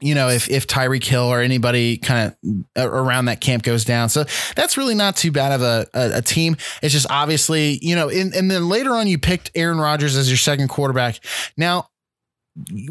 you 0.00 0.14
know, 0.14 0.28
if 0.28 0.50
if 0.50 0.66
Tyreek 0.66 1.04
Hill 1.04 1.24
or 1.24 1.40
anybody 1.40 1.96
kind 1.96 2.36
of 2.76 2.92
around 2.92 3.24
that 3.24 3.40
camp 3.40 3.62
goes 3.62 3.84
down. 3.84 4.10
So 4.10 4.24
that's 4.54 4.76
really 4.76 4.94
not 4.94 5.16
too 5.16 5.32
bad 5.32 5.52
of 5.52 5.62
a, 5.62 5.86
a, 5.94 6.18
a 6.18 6.22
team. 6.22 6.56
It's 6.82 6.92
just 6.92 7.06
obviously, 7.08 7.78
you 7.80 7.96
know, 7.96 8.08
in, 8.08 8.32
and 8.34 8.50
then 8.50 8.68
later 8.68 8.92
on 8.92 9.06
you 9.06 9.18
picked 9.18 9.50
Aaron 9.54 9.78
Rodgers 9.78 10.14
as 10.14 10.28
your 10.28 10.36
second 10.36 10.68
quarterback. 10.68 11.20
Now 11.56 11.88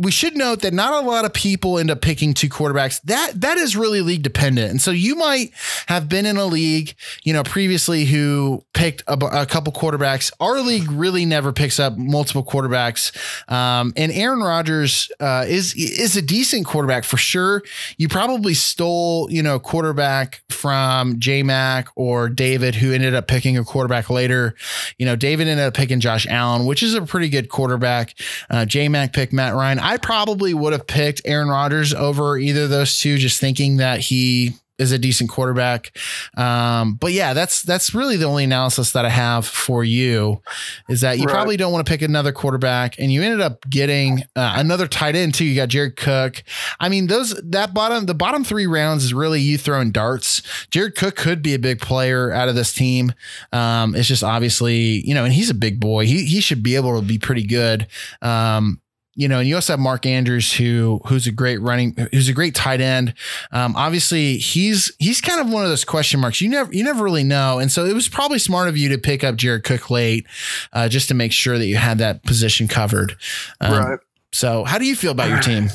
we 0.01 0.11
should 0.11 0.35
note 0.35 0.61
that 0.61 0.73
not 0.73 1.03
a 1.03 1.07
lot 1.07 1.23
of 1.23 1.31
people 1.31 1.79
end 1.79 1.89
up 1.89 2.01
picking 2.01 2.33
two 2.33 2.49
quarterbacks. 2.49 3.01
That 3.03 3.39
that 3.41 3.57
is 3.57 3.77
really 3.77 4.01
league 4.01 4.21
dependent, 4.21 4.71
and 4.71 4.81
so 4.81 4.91
you 4.91 5.15
might 5.15 5.51
have 5.87 6.09
been 6.09 6.25
in 6.25 6.35
a 6.35 6.45
league, 6.45 6.95
you 7.23 7.31
know, 7.31 7.43
previously 7.43 8.03
who 8.03 8.65
picked 8.73 9.03
a, 9.07 9.13
a 9.13 9.45
couple 9.45 9.71
quarterbacks. 9.71 10.33
Our 10.41 10.59
league 10.59 10.91
really 10.91 11.25
never 11.25 11.53
picks 11.53 11.79
up 11.79 11.97
multiple 11.97 12.43
quarterbacks, 12.43 13.15
um, 13.49 13.93
and 13.95 14.11
Aaron 14.11 14.41
Rodgers 14.41 15.09
uh, 15.21 15.45
is 15.47 15.73
is 15.75 16.17
a 16.17 16.21
decent 16.21 16.65
quarterback 16.65 17.05
for 17.05 17.17
sure. 17.17 17.63
You 17.97 18.09
probably 18.09 18.55
stole, 18.55 19.31
you 19.31 19.41
know, 19.41 19.59
quarterback 19.59 20.43
from 20.49 21.19
J 21.19 21.41
Mac 21.41 21.87
or 21.95 22.27
David, 22.27 22.75
who 22.75 22.91
ended 22.91 23.15
up 23.15 23.27
picking 23.27 23.57
a 23.57 23.63
quarterback 23.63 24.09
later. 24.09 24.55
You 24.97 25.05
know, 25.05 25.15
David 25.15 25.47
ended 25.47 25.67
up 25.67 25.73
picking 25.73 26.01
Josh 26.01 26.27
Allen, 26.27 26.65
which 26.65 26.83
is 26.83 26.95
a 26.95 27.03
pretty 27.03 27.29
good 27.29 27.47
quarterback. 27.47 28.13
Uh, 28.49 28.65
J 28.65 28.89
Mac 28.89 29.13
picked 29.13 29.31
Matt 29.31 29.52
Ryan. 29.55 29.79
I 29.79 29.97
probably 29.97 30.53
would 30.53 30.73
have 30.73 30.87
picked 30.87 31.21
Aaron 31.25 31.49
Rodgers 31.49 31.93
over 31.93 32.37
either 32.37 32.63
of 32.63 32.69
those 32.69 32.97
two, 32.99 33.17
just 33.17 33.39
thinking 33.39 33.77
that 33.77 33.99
he 33.99 34.53
is 34.79 34.91
a 34.91 34.97
decent 34.97 35.29
quarterback. 35.29 35.95
Um, 36.35 36.95
but 36.95 37.11
yeah, 37.11 37.33
that's 37.35 37.61
that's 37.61 37.93
really 37.93 38.17
the 38.17 38.25
only 38.25 38.43
analysis 38.43 38.91
that 38.93 39.05
I 39.05 39.09
have 39.09 39.45
for 39.45 39.83
you 39.83 40.41
is 40.89 41.01
that 41.01 41.19
you 41.19 41.25
Right. 41.25 41.31
probably 41.33 41.57
don't 41.57 41.71
want 41.71 41.85
to 41.85 41.89
pick 41.91 42.01
another 42.01 42.31
quarterback, 42.31 42.95
and 42.97 43.13
you 43.13 43.21
ended 43.21 43.39
up 43.39 43.69
getting 43.69 44.23
uh, 44.35 44.53
another 44.55 44.87
tight 44.87 45.15
end 45.15 45.35
too. 45.35 45.45
You 45.45 45.55
got 45.55 45.69
Jared 45.69 45.95
Cook. 45.95 46.43
I 46.79 46.89
mean, 46.89 47.05
those 47.05 47.39
that 47.43 47.75
bottom 47.75 48.07
the 48.07 48.15
bottom 48.15 48.43
three 48.43 48.65
rounds 48.65 49.03
is 49.03 49.13
really 49.13 49.39
you 49.39 49.59
throwing 49.59 49.91
darts. 49.91 50.41
Jared 50.71 50.95
Cook 50.95 51.15
could 51.15 51.43
be 51.43 51.53
a 51.53 51.59
big 51.59 51.79
player 51.79 52.31
out 52.31 52.49
of 52.49 52.55
this 52.55 52.73
team. 52.73 53.13
Um, 53.51 53.93
it's 53.93 54.07
just 54.07 54.23
obviously 54.23 55.07
you 55.07 55.13
know, 55.13 55.23
and 55.23 55.33
he's 55.33 55.51
a 55.51 55.55
big 55.55 55.79
boy. 55.79 56.07
He 56.07 56.25
he 56.25 56.41
should 56.41 56.63
be 56.63 56.75
able 56.75 56.99
to 56.99 57.05
be 57.05 57.19
pretty 57.19 57.45
good. 57.45 57.85
Um, 58.23 58.81
you 59.15 59.27
know, 59.27 59.39
and 59.39 59.47
you 59.47 59.55
also 59.55 59.73
have 59.73 59.79
Mark 59.79 60.05
Andrews, 60.05 60.53
who 60.53 61.01
who's 61.05 61.27
a 61.27 61.31
great 61.31 61.61
running, 61.61 61.95
who's 62.11 62.29
a 62.29 62.33
great 62.33 62.55
tight 62.55 62.81
end. 62.81 63.13
Um, 63.51 63.75
obviously, 63.75 64.37
he's 64.37 64.91
he's 64.97 65.21
kind 65.21 65.39
of 65.39 65.51
one 65.51 65.63
of 65.63 65.69
those 65.69 65.85
question 65.85 66.19
marks. 66.19 66.41
You 66.41 66.49
never 66.49 66.73
you 66.73 66.83
never 66.83 67.03
really 67.03 67.23
know, 67.23 67.59
and 67.59 67.71
so 67.71 67.85
it 67.85 67.93
was 67.93 68.09
probably 68.09 68.39
smart 68.39 68.69
of 68.69 68.77
you 68.77 68.89
to 68.89 68.97
pick 68.97 69.23
up 69.23 69.35
Jared 69.35 69.63
Cook 69.63 69.89
late, 69.89 70.25
uh, 70.73 70.89
just 70.89 71.07
to 71.09 71.13
make 71.13 71.31
sure 71.31 71.57
that 71.57 71.67
you 71.67 71.77
had 71.77 71.99
that 71.99 72.23
position 72.23 72.67
covered. 72.67 73.15
Um, 73.61 73.73
right. 73.73 73.99
So, 74.31 74.63
how 74.63 74.79
do 74.79 74.85
you 74.85 74.95
feel 74.95 75.11
about 75.11 75.29
your 75.29 75.39
team? 75.39 75.69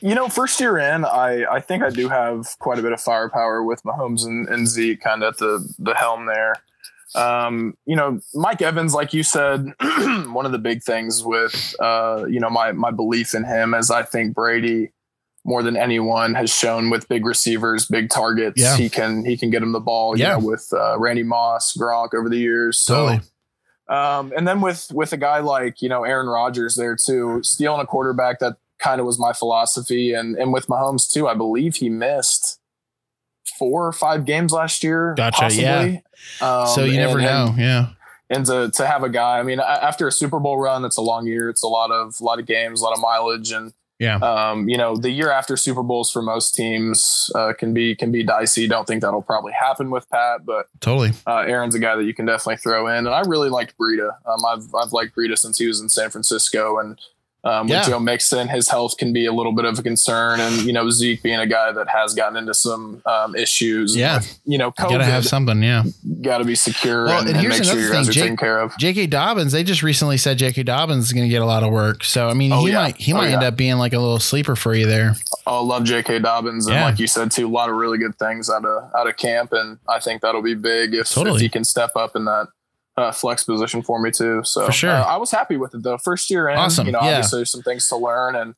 You 0.00 0.14
know, 0.16 0.28
first 0.28 0.60
year 0.60 0.78
in, 0.78 1.04
I, 1.04 1.44
I 1.44 1.60
think 1.60 1.82
I 1.84 1.90
do 1.90 2.08
have 2.08 2.58
quite 2.58 2.78
a 2.78 2.82
bit 2.82 2.92
of 2.92 3.00
firepower 3.00 3.62
with 3.62 3.84
Mahomes 3.84 4.24
and, 4.24 4.48
and 4.48 4.66
Zeke 4.66 5.00
kind 5.00 5.22
of 5.22 5.34
at 5.34 5.38
the, 5.38 5.74
the 5.78 5.94
helm 5.94 6.26
there. 6.26 6.54
Um, 7.14 7.76
you 7.86 7.94
know, 7.96 8.20
Mike 8.34 8.62
Evans, 8.62 8.94
like 8.94 9.12
you 9.12 9.22
said, 9.22 9.66
one 9.80 10.46
of 10.46 10.52
the 10.52 10.58
big 10.58 10.82
things 10.82 11.22
with, 11.22 11.74
uh, 11.80 12.24
you 12.28 12.40
know, 12.40 12.48
my, 12.50 12.72
my 12.72 12.90
belief 12.90 13.34
in 13.34 13.44
him 13.44 13.74
is 13.74 13.90
I 13.90 14.02
think 14.02 14.34
Brady 14.34 14.92
more 15.44 15.62
than 15.62 15.76
anyone 15.76 16.34
has 16.34 16.54
shown 16.54 16.88
with 16.88 17.08
big 17.08 17.26
receivers, 17.26 17.84
big 17.86 18.08
targets. 18.10 18.60
Yeah. 18.60 18.76
He 18.76 18.88
can, 18.88 19.24
he 19.24 19.36
can 19.36 19.50
get 19.50 19.62
him 19.62 19.72
the 19.72 19.80
ball, 19.80 20.16
you 20.16 20.22
Yeah. 20.24 20.38
know, 20.38 20.46
with, 20.46 20.68
uh, 20.72 20.98
Randy 20.98 21.22
Moss, 21.24 21.76
Gronk 21.76 22.14
over 22.14 22.28
the 22.28 22.38
years. 22.38 22.78
So, 22.78 22.94
Totally. 23.08 23.20
um, 23.88 24.32
and 24.36 24.46
then 24.48 24.60
with 24.60 24.86
with 24.94 25.12
a 25.12 25.16
guy 25.16 25.40
like 25.40 25.82
you 25.82 25.88
know 25.88 26.04
Aaron 26.04 26.28
Rodgers 26.28 26.76
there 26.76 26.96
too, 26.96 27.40
stealing 27.42 27.80
a 27.80 27.86
quarterback 27.86 28.38
that 28.38 28.56
kind 28.78 29.00
of 29.00 29.06
was 29.06 29.18
my 29.18 29.32
philosophy, 29.32 30.14
and 30.14 30.36
and 30.36 30.52
with 30.52 30.68
Mahomes 30.68 31.12
too, 31.12 31.26
I 31.28 31.34
believe 31.34 31.76
he 31.76 31.90
missed 31.90 32.60
four 33.58 33.86
or 33.86 33.92
five 33.92 34.24
games 34.24 34.52
last 34.52 34.82
year. 34.84 35.14
Gotcha, 35.16 35.52
yeah. 35.52 35.98
Um, 36.40 36.66
so 36.66 36.84
you 36.84 36.96
never 36.98 37.18
and- 37.18 37.26
know. 37.26 37.46
And, 37.50 37.58
yeah. 37.58 37.86
and 38.30 38.46
to 38.46 38.70
to 38.74 38.86
have 38.86 39.02
a 39.02 39.08
guy, 39.08 39.38
I 39.38 39.42
mean, 39.42 39.60
after 39.60 40.06
a 40.08 40.12
Super 40.12 40.40
Bowl 40.40 40.58
run, 40.58 40.84
it's 40.84 40.96
a 40.96 41.02
long 41.02 41.26
year. 41.26 41.48
It's 41.48 41.62
a 41.62 41.68
lot 41.68 41.90
of 41.90 42.14
a 42.20 42.24
lot 42.24 42.38
of 42.38 42.46
games, 42.46 42.80
a 42.80 42.84
lot 42.84 42.92
of 42.94 43.00
mileage, 43.00 43.52
and 43.52 43.72
Yeah. 43.98 44.16
um, 44.16 44.68
you 44.68 44.76
know, 44.76 44.96
the 44.96 45.10
year 45.10 45.30
after 45.30 45.56
Super 45.56 45.82
Bowls 45.82 46.10
for 46.10 46.22
most 46.22 46.54
teams 46.54 47.30
uh, 47.34 47.52
can 47.58 47.72
be 47.74 47.94
can 47.94 48.10
be 48.10 48.22
dicey. 48.24 48.66
Don't 48.66 48.86
think 48.86 49.02
that'll 49.02 49.22
probably 49.22 49.52
happen 49.52 49.90
with 49.90 50.08
Pat, 50.10 50.44
but 50.44 50.66
Totally. 50.80 51.12
uh, 51.26 51.40
Aaron's 51.46 51.74
a 51.74 51.78
guy 51.78 51.94
that 51.96 52.04
you 52.04 52.14
can 52.14 52.26
definitely 52.26 52.56
throw 52.56 52.88
in, 52.88 53.06
and 53.06 53.08
I 53.10 53.20
really 53.20 53.50
liked 53.50 53.76
Breida. 53.78 54.10
Um, 54.26 54.44
I've 54.48 54.74
I've 54.74 54.92
liked 54.92 55.14
Breida 55.14 55.36
since 55.38 55.58
he 55.58 55.66
was 55.68 55.80
in 55.80 55.88
San 55.88 56.10
Francisco, 56.10 56.78
and 56.78 56.98
um, 57.44 57.66
with 57.66 57.70
Yeah. 57.72 57.82
Joe 57.88 57.98
Mixon, 57.98 58.48
his 58.48 58.68
health 58.68 58.96
can 58.98 59.12
be 59.12 59.26
a 59.26 59.32
little 59.32 59.52
bit 59.52 59.64
of 59.64 59.78
a 59.78 59.82
concern, 59.82 60.38
and 60.40 60.62
you 60.62 60.72
know 60.72 60.88
Zeke 60.90 61.22
being 61.22 61.40
a 61.40 61.46
guy 61.46 61.72
that 61.72 61.88
has 61.88 62.14
gotten 62.14 62.36
into 62.36 62.54
some 62.54 63.02
um, 63.06 63.34
issues. 63.34 63.96
Yeah. 63.96 64.18
with, 64.18 64.38
you 64.44 64.58
know, 64.58 64.66
You 64.78 64.88
gotta 64.88 65.04
have 65.04 65.24
COVID 65.24 65.28
something. 65.28 65.62
Yeah. 65.62 65.84
got 66.20 66.38
to 66.38 66.44
be 66.44 66.54
secure 66.54 67.06
Well, 67.06 67.18
and, 67.20 67.28
and 67.28 67.36
and 67.36 67.46
here's 67.46 67.58
make 67.60 67.68
sure 67.68 67.80
your 67.80 67.92
guys 67.92 68.08
are 68.08 68.12
Jake- 68.12 68.22
taken 68.24 68.36
care 68.36 68.60
of. 68.60 68.76
J.K. 68.78 69.06
Dobbins. 69.08 69.52
They 69.52 69.64
just 69.64 69.82
recently 69.82 70.16
said 70.18 70.38
J.K. 70.38 70.62
Dobbins 70.62 71.06
is 71.06 71.12
going 71.12 71.24
to 71.24 71.28
get 71.30 71.42
a 71.42 71.46
lot 71.46 71.62
of 71.64 71.72
work. 71.72 72.04
So 72.04 72.28
I 72.28 72.34
mean, 72.34 72.52
Oh, 72.52 72.64
he 72.64 72.70
yeah. 72.72 72.82
might 72.82 72.96
he 72.96 73.12
Oh, 73.12 73.16
might 73.16 73.30
end 73.30 73.42
yeah. 73.42 73.48
up 73.48 73.56
being 73.56 73.76
like 73.76 73.92
a 73.92 73.98
little 73.98 74.20
sleeper 74.20 74.54
for 74.56 74.74
you 74.74 74.86
there. 74.86 75.14
I 75.46 75.58
love 75.58 75.82
J.K. 75.84 76.20
Dobbins, 76.20 76.66
and 76.68 76.76
like 76.76 76.98
you 77.00 77.06
said 77.08 77.32
too, 77.32 77.48
a 77.48 77.50
lot 77.50 77.68
of 77.68 77.74
really 77.76 77.98
good 77.98 78.16
things 78.18 78.48
out 78.48 78.64
of 78.64 78.90
out 78.96 79.08
of 79.08 79.16
camp, 79.16 79.52
and 79.52 79.78
I 79.88 79.98
think 79.98 80.22
that'll 80.22 80.42
be 80.42 80.54
big 80.54 80.94
if, 80.94 81.08
Totally. 81.10 81.36
if 81.36 81.42
he 81.42 81.48
can 81.48 81.64
step 81.64 81.90
up 81.96 82.14
in 82.14 82.24
that 82.26 82.46
uh, 82.96 83.10
flex 83.12 83.44
position 83.44 83.82
for 83.82 84.00
me 84.00 84.10
too. 84.10 84.42
So 84.44 84.66
For 84.66 84.72
sure. 84.72 84.90
uh, 84.90 85.02
I 85.04 85.16
was 85.16 85.30
happy 85.30 85.56
with 85.56 85.74
it 85.74 85.82
though. 85.82 85.98
First 85.98 86.30
year 86.30 86.48
in, 86.48 86.58
Awesome. 86.58 86.86
you 86.86 86.92
know, 86.92 87.00
Yeah. 87.02 87.08
obviously 87.16 87.38
there's 87.38 87.50
some 87.50 87.62
things 87.62 87.88
to 87.88 87.96
learn, 87.96 88.34
and 88.36 88.54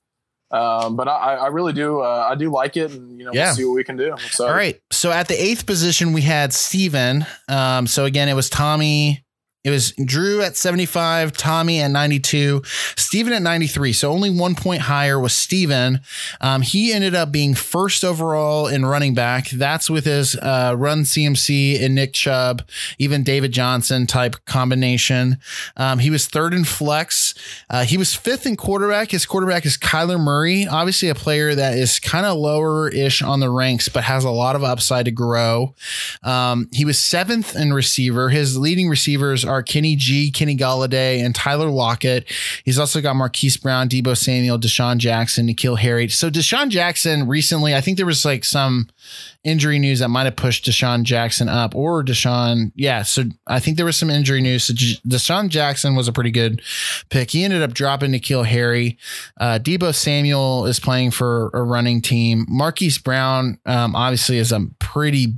um, 0.50 0.94
but 0.96 1.08
I, 1.08 1.34
I 1.36 1.46
really 1.48 1.72
do 1.72 2.00
uh, 2.00 2.28
I 2.30 2.34
do 2.36 2.50
like 2.50 2.76
it, 2.76 2.92
and 2.92 3.18
you 3.18 3.24
know, 3.24 3.32
Yeah. 3.32 3.46
we'll 3.46 3.54
see 3.54 3.64
what 3.64 3.74
we 3.74 3.84
can 3.84 3.96
do. 3.96 4.14
All 4.40 4.46
right. 4.50 4.80
So 4.92 5.10
at 5.10 5.28
the 5.28 5.34
eighth 5.42 5.66
position, 5.66 6.12
we 6.12 6.22
had 6.22 6.52
Steven. 6.52 7.26
Um, 7.48 7.86
so 7.86 8.04
again, 8.04 8.28
it 8.28 8.34
was 8.34 8.48
Tommy. 8.50 9.23
It 9.64 9.70
was 9.70 9.92
Drew 9.92 10.42
at 10.42 10.58
75, 10.58 11.32
Tommy 11.32 11.80
at 11.80 11.90
92, 11.90 12.60
Steven 12.96 13.32
at 13.32 13.40
93. 13.40 13.94
So 13.94 14.12
only 14.12 14.28
one 14.28 14.54
point 14.54 14.82
higher 14.82 15.18
was 15.18 15.32
Steven. 15.32 16.00
Um, 16.42 16.60
he 16.60 16.92
ended 16.92 17.14
up 17.14 17.32
being 17.32 17.54
first 17.54 18.04
overall 18.04 18.66
in 18.66 18.84
running 18.84 19.14
back. 19.14 19.48
That's 19.48 19.88
with 19.88 20.04
his 20.04 20.36
uh, 20.36 20.74
run 20.76 21.04
CMC 21.04 21.82
and 21.82 21.94
Nick 21.94 22.12
Chubb, 22.12 22.60
even 22.98 23.22
David 23.22 23.52
Johnson 23.52 24.06
type 24.06 24.36
combination. 24.44 25.38
Um, 25.78 25.98
he 25.98 26.10
was 26.10 26.26
third 26.26 26.52
in 26.52 26.64
flex. 26.64 27.34
Uh, 27.70 27.84
he 27.84 27.96
was 27.96 28.14
fifth 28.14 28.44
in 28.44 28.56
quarterback. 28.56 29.12
His 29.12 29.24
quarterback 29.24 29.64
is 29.64 29.78
Kyler 29.78 30.20
Murray, 30.20 30.66
obviously 30.66 31.08
a 31.08 31.14
player 31.14 31.54
that 31.54 31.78
is 31.78 31.98
kind 31.98 32.26
of 32.26 32.36
lower 32.36 32.90
ish 32.90 33.22
on 33.22 33.40
the 33.40 33.48
ranks, 33.48 33.88
but 33.88 34.04
has 34.04 34.24
a 34.24 34.30
lot 34.30 34.56
of 34.56 34.62
upside 34.62 35.06
to 35.06 35.10
grow. 35.10 35.74
Um, 36.22 36.68
he 36.70 36.84
was 36.84 36.98
seventh 36.98 37.56
in 37.56 37.72
receiver. 37.72 38.28
His 38.28 38.58
leading 38.58 38.90
receivers 38.90 39.42
are 39.42 39.53
Kenny 39.62 39.96
G, 39.96 40.30
Kenny 40.30 40.56
Golladay, 40.56 41.24
and 41.24 41.34
Tyler 41.34 41.70
Lockett. 41.70 42.30
He's 42.64 42.78
also 42.78 43.00
got 43.00 43.16
Marquise 43.16 43.56
Brown, 43.56 43.88
Deebo 43.88 44.16
Samuel, 44.16 44.58
DeSean 44.58 44.98
Jackson, 44.98 45.46
N'Keal 45.46 45.78
Harry. 45.78 46.08
So 46.08 46.30
DeSean 46.30 46.68
Jackson 46.68 47.28
recently, 47.28 47.74
I 47.74 47.80
think 47.80 47.96
there 47.96 48.06
was 48.06 48.24
like 48.24 48.44
some 48.44 48.88
injury 49.44 49.78
news 49.78 49.98
that 50.00 50.08
might 50.08 50.24
have 50.24 50.36
pushed 50.36 50.64
DeSean 50.64 51.02
Jackson 51.02 51.48
up 51.48 51.74
or 51.74 52.02
Deshaun. 52.02 52.72
Yeah. 52.74 53.02
So 53.02 53.24
I 53.46 53.60
think 53.60 53.76
there 53.76 53.86
was 53.86 53.96
some 53.96 54.10
injury 54.10 54.40
news. 54.40 54.64
So 54.64 54.72
DeSean 54.72 55.48
Jackson 55.50 55.94
was 55.94 56.08
a 56.08 56.12
pretty 56.12 56.30
good 56.30 56.62
pick. 57.10 57.30
He 57.30 57.44
ended 57.44 57.62
up 57.62 57.74
dropping 57.74 58.12
N'Keal 58.12 58.46
Harry. 58.46 58.98
Uh, 59.38 59.58
Deebo 59.62 59.94
Samuel 59.94 60.66
is 60.66 60.80
playing 60.80 61.10
for 61.10 61.50
a 61.52 61.62
running 61.62 62.00
team. 62.00 62.46
Marquise 62.48 62.98
Brown, 62.98 63.58
um, 63.66 63.94
obviously, 63.94 64.38
is 64.38 64.52
a 64.52 64.66
pretty 64.78 65.34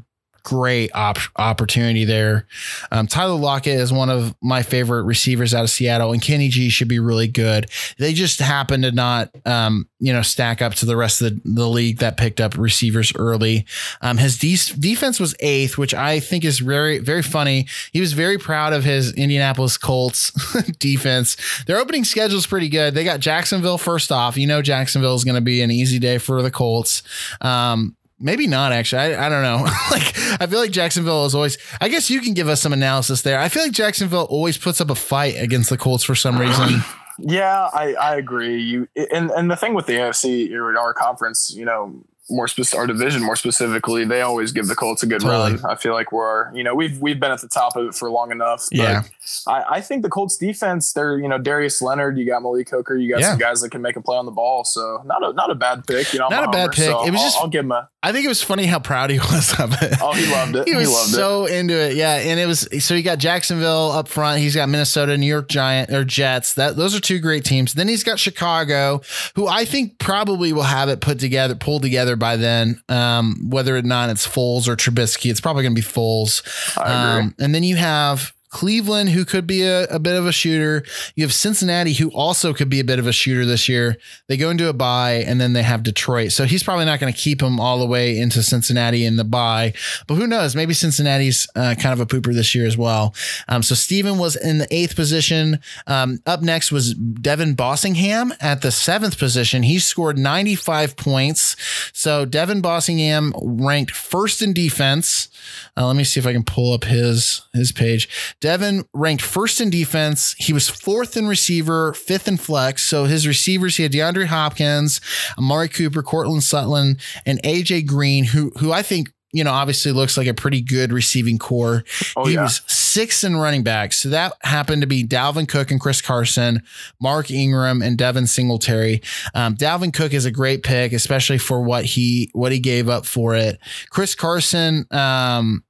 great 0.47 0.93
op- 0.95 1.19
opportunity 1.35 2.05
there. 2.05 2.47
Um, 2.93 3.09
Tyler 3.09 3.35
Lockett 3.35 3.81
is 3.81 3.93
one 3.93 4.09
of 4.09 4.33
my 4.41 4.63
favorite 4.63 5.03
receivers 5.03 5.53
out 5.53 5.65
of 5.65 5.71
Seattle, 5.71 6.13
and 6.13 6.23
Kenny 6.23 6.49
G 6.49 6.69
should 6.69 6.87
be 6.87 7.01
really 7.01 7.27
good. 7.27 7.69
They 7.99 8.13
just 8.13 8.39
happen 8.39 8.83
to 8.83 8.93
not, 8.93 9.35
um, 9.45 9.89
you 9.99 10.13
know, 10.13 10.23
stack 10.23 10.63
up 10.63 10.75
to 10.75 10.87
the 10.87 10.97
rest 10.97 11.21
of 11.21 11.35
the, 11.35 11.41
the 11.45 11.69
league 11.69 11.99
that 11.99 12.17
picked 12.17 12.41
up 12.41 12.57
receivers 12.57 13.13
early. 13.17 13.67
Um, 14.03 14.19
his 14.19 14.39
de- 14.39 14.79
defense 14.79 15.19
was 15.19 15.35
eighth, 15.41 15.77
which 15.77 15.95
I 15.95 16.21
think 16.21 16.45
is 16.45 16.61
very, 16.61 17.01
very 17.01 17.23
funny. 17.23 17.67
He 17.91 18.01
was 18.01 18.13
very 18.13 18.39
proud 18.39 18.73
of 18.73 18.85
his 18.85 19.13
Indianapolis 19.15 19.77
Colts 19.77 20.31
defense. 20.79 21.37
Their 21.67 21.79
opening 21.79 22.05
schedule 22.05 22.39
is 22.39 22.47
pretty 22.47 22.69
good. 22.69 22.95
They 22.95 23.03
got 23.03 23.19
Jacksonville 23.19 23.79
first 23.79 24.13
off. 24.13 24.37
You 24.37 24.47
know, 24.47 24.63
Jacksonville 24.63 25.17
is 25.17 25.25
going 25.25 25.35
to 25.35 25.41
be 25.41 25.61
an 25.63 25.73
easy 25.73 25.99
day 25.99 26.19
for 26.19 26.41
the 26.41 26.53
Colts. 26.53 27.03
Um, 27.41 27.97
Maybe 28.19 28.47
not 28.47 28.73
actually. 28.73 29.15
I, 29.15 29.27
I 29.27 29.29
don't 29.29 29.43
know. 29.43 29.63
like 29.91 30.19
I 30.41 30.47
feel 30.47 30.59
like 30.59 30.71
Jacksonville 30.71 31.27
is 31.27 31.35
always. 31.35 31.59
I 31.81 31.89
guess 31.89 32.11
you 32.11 32.21
can 32.21 32.35
give 32.35 32.49
us 32.49 32.61
some 32.63 32.73
analysis 32.73 33.23
there. 33.23 33.39
I 33.39 33.49
feel 33.49 33.63
like 33.63 33.73
Jacksonville 33.73 34.27
always 34.31 34.57
puts 34.57 34.81
up 34.81 34.91
a 34.91 34.95
fight 34.95 35.35
against 35.39 35.71
the 35.71 35.77
Colts 35.77 36.05
for 36.05 36.15
some 36.15 36.39
reason. 36.39 36.81
Yeah, 37.19 37.71
I, 37.73 37.95
I 37.95 38.17
agree. 38.17 38.61
You 38.61 38.89
and 39.11 39.31
and 39.31 39.51
the 39.51 39.57
thing 39.57 39.73
with 39.73 39.87
the 39.87 39.95
AFC 39.95 40.53
or 40.53 40.79
our 40.79 40.93
conference, 40.93 41.51
you 41.57 41.65
know, 41.65 41.95
more 42.29 42.49
specific, 42.49 42.79
our 42.81 42.87
division 42.87 43.23
more 43.23 43.37
specifically, 43.37 44.05
they 44.05 44.21
always 44.23 44.51
give 44.53 44.67
the 44.67 44.75
Colts 44.75 45.03
a 45.03 45.07
good 45.07 45.21
Totally. 45.21 45.55
run. 45.57 45.65
I 45.71 45.77
feel 45.77 45.93
like 45.93 46.11
we're, 46.13 46.53
you 46.55 46.65
know, 46.65 46.75
we've 46.75 47.01
we've 47.01 47.21
been 47.21 47.31
at 47.31 47.41
the 47.41 47.49
top 47.49 47.77
of 47.77 47.87
it 47.87 47.95
for 47.95 48.11
long 48.11 48.33
enough. 48.33 48.67
but 48.71 48.79
Yeah. 48.79 49.03
I, 49.47 49.65
I 49.77 49.81
think 49.81 50.03
the 50.03 50.09
Colts 50.09 50.37
defense, 50.37 50.93
they're, 50.93 51.19
you 51.19 51.29
know, 51.29 51.39
Darius 51.39 51.81
Leonard, 51.83 52.17
you 52.19 52.27
got 52.27 52.43
Malik 52.43 52.69
Hooker, 52.71 52.97
you 52.97 53.11
got 53.13 53.21
Yeah. 53.21 53.31
some 53.31 53.39
guys 53.39 53.61
that 53.61 53.71
can 53.71 53.83
make 53.83 53.97
a 53.97 54.01
play 54.01 54.17
on 54.17 54.25
the 54.27 54.33
ball. 54.33 54.65
So 54.65 55.03
not 55.05 55.23
a 55.23 55.33
not 55.35 55.51
a 55.51 55.55
bad 55.55 55.87
pick. 55.87 56.13
You 56.13 56.19
know, 56.21 56.29
Not 56.29 56.45
a 56.45 56.49
bad 56.49 56.59
homer, 56.61 56.73
pick. 56.73 56.85
so 56.85 57.05
It 57.07 57.11
was 57.13 57.21
I'll, 57.21 57.27
just- 57.27 57.39
I'll 57.39 57.49
give 57.49 57.65
him 57.65 57.73
a. 57.73 57.89
I 58.03 58.13
think 58.13 58.25
it 58.25 58.29
was 58.29 58.41
funny 58.43 58.67
how 58.67 58.79
proud 58.79 59.11
he 59.11 59.19
was 59.33 59.59
of 59.59 59.73
it. 59.83 59.95
Oh, 60.01 60.13
he 60.13 60.31
loved 60.33 60.55
it. 60.55 60.65
He 60.69 60.73
He, 60.73 60.77
was 60.79 60.93
loved 60.93 61.09
it. 61.11 61.13
so 61.15 61.47
into 61.47 61.75
it. 61.75 61.97
Yeah. 61.97 62.15
And 62.15 62.39
it 62.39 62.47
was 62.47 62.69
so 62.85 62.95
he 62.95 63.03
got 63.03 63.19
Jacksonville 63.19 63.91
up 63.91 64.07
front. 64.09 64.39
He's 64.41 64.55
got 64.55 64.69
Minnesota, 64.69 65.17
New 65.19 65.27
York 65.27 65.49
Giant 65.49 65.91
or 65.91 66.05
Jets. 66.05 66.55
That 66.55 66.77
those 66.77 66.95
are 66.97 67.01
two 67.01 67.19
great 67.19 67.45
teams. 67.45 67.75
Then 67.75 67.89
he's 67.89 68.05
got 68.05 68.19
Chicago, 68.21 69.01
who 69.35 69.49
I 69.49 69.65
think 69.65 69.99
probably 69.99 70.53
will 70.53 70.63
have 70.63 70.89
it 70.89 71.01
put 71.01 71.19
together, 71.19 71.55
pulled 71.57 71.83
together 71.83 72.16
by 72.19 72.37
then. 72.37 72.81
Um, 72.89 73.49
whether 73.51 73.77
or 73.77 73.83
not 73.83 74.11
it's 74.11 74.27
Foles 74.27 74.69
or 74.69 74.77
Trubisky, 74.77 75.31
it's 75.31 75.41
probably 75.41 75.63
gonna 75.63 75.75
be 75.75 75.83
Foles. 75.83 76.43
Um, 76.79 77.35
and 77.39 77.55
then 77.55 77.63
you 77.63 77.77
have 77.77 78.33
Cleveland, 78.57 79.11
who 79.11 79.27
could 79.27 79.47
be 79.47 79.65
a, 79.65 79.85
a 79.89 79.99
bit 79.99 80.17
of 80.17 80.27
a 80.27 80.33
shooter. 80.33 80.83
You 81.15 81.25
have 81.25 81.35
Cincinnati, 81.35 81.93
who 81.93 82.09
also 82.13 82.55
could 82.55 82.71
be 82.71 82.81
a 82.81 82.85
bit 82.85 82.99
of 82.99 83.07
a 83.07 83.13
shooter 83.13 83.45
this 83.45 83.69
year. 83.69 83.99
They 84.29 84.39
go 84.39 84.49
into 84.49 84.71
a 84.71 84.73
bye, 84.73 85.25
and 85.27 85.39
then 85.39 85.53
they 85.53 85.63
have 85.63 85.83
Detroit. 85.83 86.33
So 86.33 86.47
he's 86.47 86.63
probably 86.63 86.87
not 86.87 86.99
going 86.99 87.13
to 87.13 87.19
keep 87.19 87.43
him 87.43 87.61
all 87.61 87.79
the 87.79 87.85
way 87.85 88.19
into 88.19 88.43
Cincinnati 88.43 89.05
in 89.05 89.17
the 89.17 89.25
bye. 89.25 89.75
But 90.07 90.15
who 90.15 90.27
knows? 90.27 90.57
Maybe 90.57 90.73
Cincinnati's 90.73 91.47
uh, 91.55 91.75
kind 91.79 91.93
of 91.93 92.01
a 92.01 92.07
pooper 92.07 92.33
this 92.33 92.55
year 92.55 92.67
as 92.67 92.79
well. 92.79 93.15
Um, 93.47 93.63
so 93.63 93.75
Steven 93.75 94.17
was 94.17 94.37
in 94.37 94.57
the 94.57 94.75
eighth 94.75 94.97
position. 94.97 95.61
Um, 95.87 96.21
up 96.25 96.41
next 96.41 96.73
was 96.73 96.95
Devin 96.95 97.57
Bossingham 97.57 98.33
at 98.41 98.63
the 98.63 98.71
seventh 98.71 99.19
position. 99.19 99.65
He 99.65 99.79
scored 99.79 100.17
95 100.17 100.97
points. 100.97 101.57
So 101.93 102.25
Devin 102.25 102.63
Bossingham 102.63 103.33
ranked 103.37 103.95
first 103.95 104.41
in 104.41 104.55
defense. 104.55 105.29
Uh, 105.77 105.87
let 105.89 105.97
me 105.97 106.05
see 106.05 106.19
if 106.19 106.27
I 106.27 106.33
can 106.33 106.43
pull 106.43 106.73
up 106.73 106.85
his 106.85 107.43
his 107.53 107.71
page. 107.71 108.09
Devin 108.47 108.85
ranked 108.95 109.25
first 109.25 109.61
in 109.61 109.71
defense. 109.71 110.37
He 110.39 110.53
was 110.53 110.69
fourth 110.69 111.17
in 111.17 111.27
receiver, 111.27 111.93
fifth 111.95 112.29
in 112.29 112.37
flex. 112.37 112.85
So 112.85 113.07
his 113.07 113.27
receivers, 113.27 113.77
he 113.77 113.83
had 113.83 113.91
DeAndre 113.91 114.27
Hopkins, 114.27 115.01
Amari 115.37 115.69
Cooper, 115.69 116.01
Courtland 116.01 116.45
Sutton, 116.45 116.97
and 117.27 117.43
AJ 117.43 117.89
Green, 117.89 118.23
who 118.23 118.53
who 118.59 118.71
I 118.71 118.83
think 118.83 119.13
you 119.33 119.43
know 119.43 119.51
obviously 119.51 119.91
looks 119.91 120.17
like 120.17 120.29
a 120.29 120.33
pretty 120.33 120.61
good 120.61 120.93
receiving 120.93 121.39
core. 121.39 121.83
Oh, 122.17 122.27
he 122.27 122.35
yeah. 122.35 122.45
was 122.45 122.63
sixth 122.69 123.25
in 123.25 123.37
running 123.37 123.65
back. 123.65 123.93
So 123.93 124.11
that 124.11 124.35
happened 124.43 124.83
to 124.83 124.87
be 124.87 125.03
Dalvin 125.03 125.49
Cook 125.49 125.73
and 125.73 125.81
Chris 125.81 126.01
Carson, 126.01 126.63
Mark 127.01 127.33
Ingram 127.33 127.83
and 127.83 127.99
Devin 127.99 128.29
Singletary. 128.29 129.03
Um, 129.35 129.57
Dalvin 129.57 129.93
Cook 129.93 130.15
is 130.15 130.25
a 130.25 130.31
great 130.31 130.63
pick, 130.63 130.93
especially 130.93 131.39
for 131.39 131.63
what 131.63 131.85
he 131.85 132.31
what 132.33 132.53
he 132.53 132.61
gave 132.61 132.89
up 132.89 133.07
for 133.07 133.35
it. 133.35 133.59
Chris 133.91 134.15
Carson 134.15 134.87
um, 134.93 135.65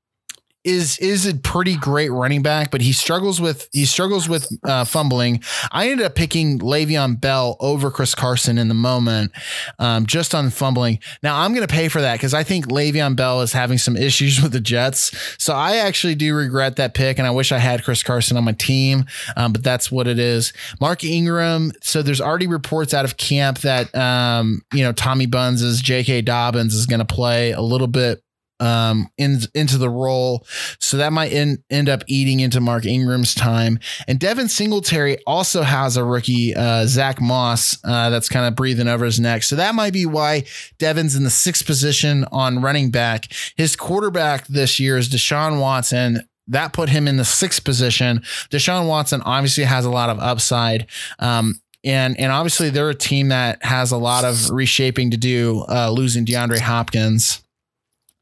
is 0.67 0.99
is 0.99 1.27
a 1.27 1.35
pretty 1.35 1.77
great 1.77 2.11
running 2.11 2.43
back, 2.43 2.73
but 2.73 2.81
he 2.81 2.93
struggles 2.93 3.41
with 3.41 3.69
he 3.73 3.85
struggles 3.85 4.29
with 4.29 4.49
uh, 4.65 4.85
fumbling. 4.85 5.43
I 5.71 5.89
ended 5.89 6.05
up 6.05 6.17
picking 6.17 6.59
Le'Veon 6.59 7.21
Bell 7.21 7.57
over 7.61 7.91
Chris 7.91 8.17
Carson 8.17 8.59
in 8.59 8.67
the 8.67 8.75
moment, 8.75 9.31
um, 9.79 10.07
just 10.07 10.35
on 10.35 10.51
fumbling. 10.51 10.99
Now 11.23 11.41
I'm 11.41 11.55
going 11.55 11.67
to 11.67 11.73
pay 11.73 11.89
for 11.89 12.01
that 12.01 12.15
because 12.15 12.35
I 12.35 12.43
think 12.43 12.67
Le'Veon 12.67 13.15
Bell 13.15 13.43
is 13.43 13.53
having 13.53 13.79
some 13.79 13.97
issues 14.07 14.43
with 14.43 14.53
the 14.53 14.61
Jets. 14.61 15.17
So 15.39 15.55
I 15.55 15.77
actually 15.77 16.17
do 16.17 16.35
regret 16.35 16.77
that 16.77 16.95
pick, 16.95 17.19
and 17.19 17.27
I 17.27 17.31
wish 17.31 17.53
I 17.53 17.59
had 17.59 17.85
Chris 17.85 18.03
Carson 18.03 18.37
on 18.37 18.45
my 18.45 18.53
team. 18.53 19.05
Um, 19.37 19.53
but 19.53 19.63
that's 19.63 19.93
what 19.93 20.09
it 20.09 20.19
is. 20.19 20.53
Mark 20.81 21.05
Ingram. 21.05 21.71
So 21.81 22.03
there's 22.03 22.21
already 22.21 22.49
reports 22.49 22.93
out 22.93 23.05
of 23.05 23.17
camp 23.17 23.61
that 23.61 23.95
um, 23.95 24.63
you 24.75 24.83
know 24.83 24.93
Tommy 24.93 25.27
Bunz' 25.27 25.63
is 25.63 25.81
J.K. 25.81 26.23
Dobbins 26.23 26.75
is 26.75 26.87
going 26.87 26.99
to 26.99 27.05
play 27.05 27.53
a 27.53 27.61
little 27.61 27.87
bit 27.87 28.21
um 28.61 29.09
in, 29.19 29.39
into 29.55 29.79
the 29.79 29.89
role. 29.91 30.47
So 30.79 30.97
that 30.97 31.13
might 31.13 31.33
end, 31.33 31.59
end 31.71 31.89
up 31.89 32.03
eating 32.07 32.41
into 32.41 32.61
mark 32.61 32.87
ingram's 32.87 33.35
time. 33.35 33.79
And 34.09 34.19
devin 34.19 34.49
singletary 34.49 35.19
also 35.27 35.63
has 35.63 35.97
a 35.97 36.05
rookie 36.05 36.55
uh 36.55 36.87
zach 36.87 37.21
moss 37.21 37.79
uh 37.85 38.11
that's 38.11 38.29
kind 38.29 38.47
of 38.47 38.57
breathing 38.57 38.89
over 38.89 39.05
his 39.05 39.21
neck. 39.21 39.43
So 39.43 39.57
that 39.57 39.75
might 39.75 39.93
be 39.93 40.07
why 40.07 40.45
devin's 40.79 41.17
in 41.17 41.25
the 41.25 41.31
sixth 41.31 41.67
position 41.67 42.25
on 42.33 42.63
running 42.63 42.91
back. 42.91 43.27
His 43.57 43.77
quarterback 43.77 44.47
this 44.47 44.81
year 44.81 44.97
is 44.97 45.09
deshaun 45.09 45.61
watson. 45.61 46.27
That 46.49 46.73
put 46.73 46.89
him 46.89 47.09
in 47.09 47.17
the 47.17 47.25
sixth 47.25 47.65
position. 47.65 48.21
Deshaun 48.51 48.87
watson 48.87 49.21
obviously 49.23 49.65
has 49.65 49.85
a 49.85 49.91
lot 49.91 50.11
of 50.11 50.19
upside 50.19 50.87
um 51.19 51.61
and 51.85 52.19
and 52.19 52.33
obviously 52.33 52.71
they're 52.71 52.91
a 52.91 52.95
team 52.95 53.29
that 53.29 53.63
has 53.65 53.93
a 53.93 53.97
lot 53.97 54.25
of 54.25 54.51
reshaping 54.51 55.11
to 55.11 55.17
do 55.17 55.65
uh 55.69 55.91
losing 55.91 56.25
deandre 56.25 56.59
hopkins 56.59 57.43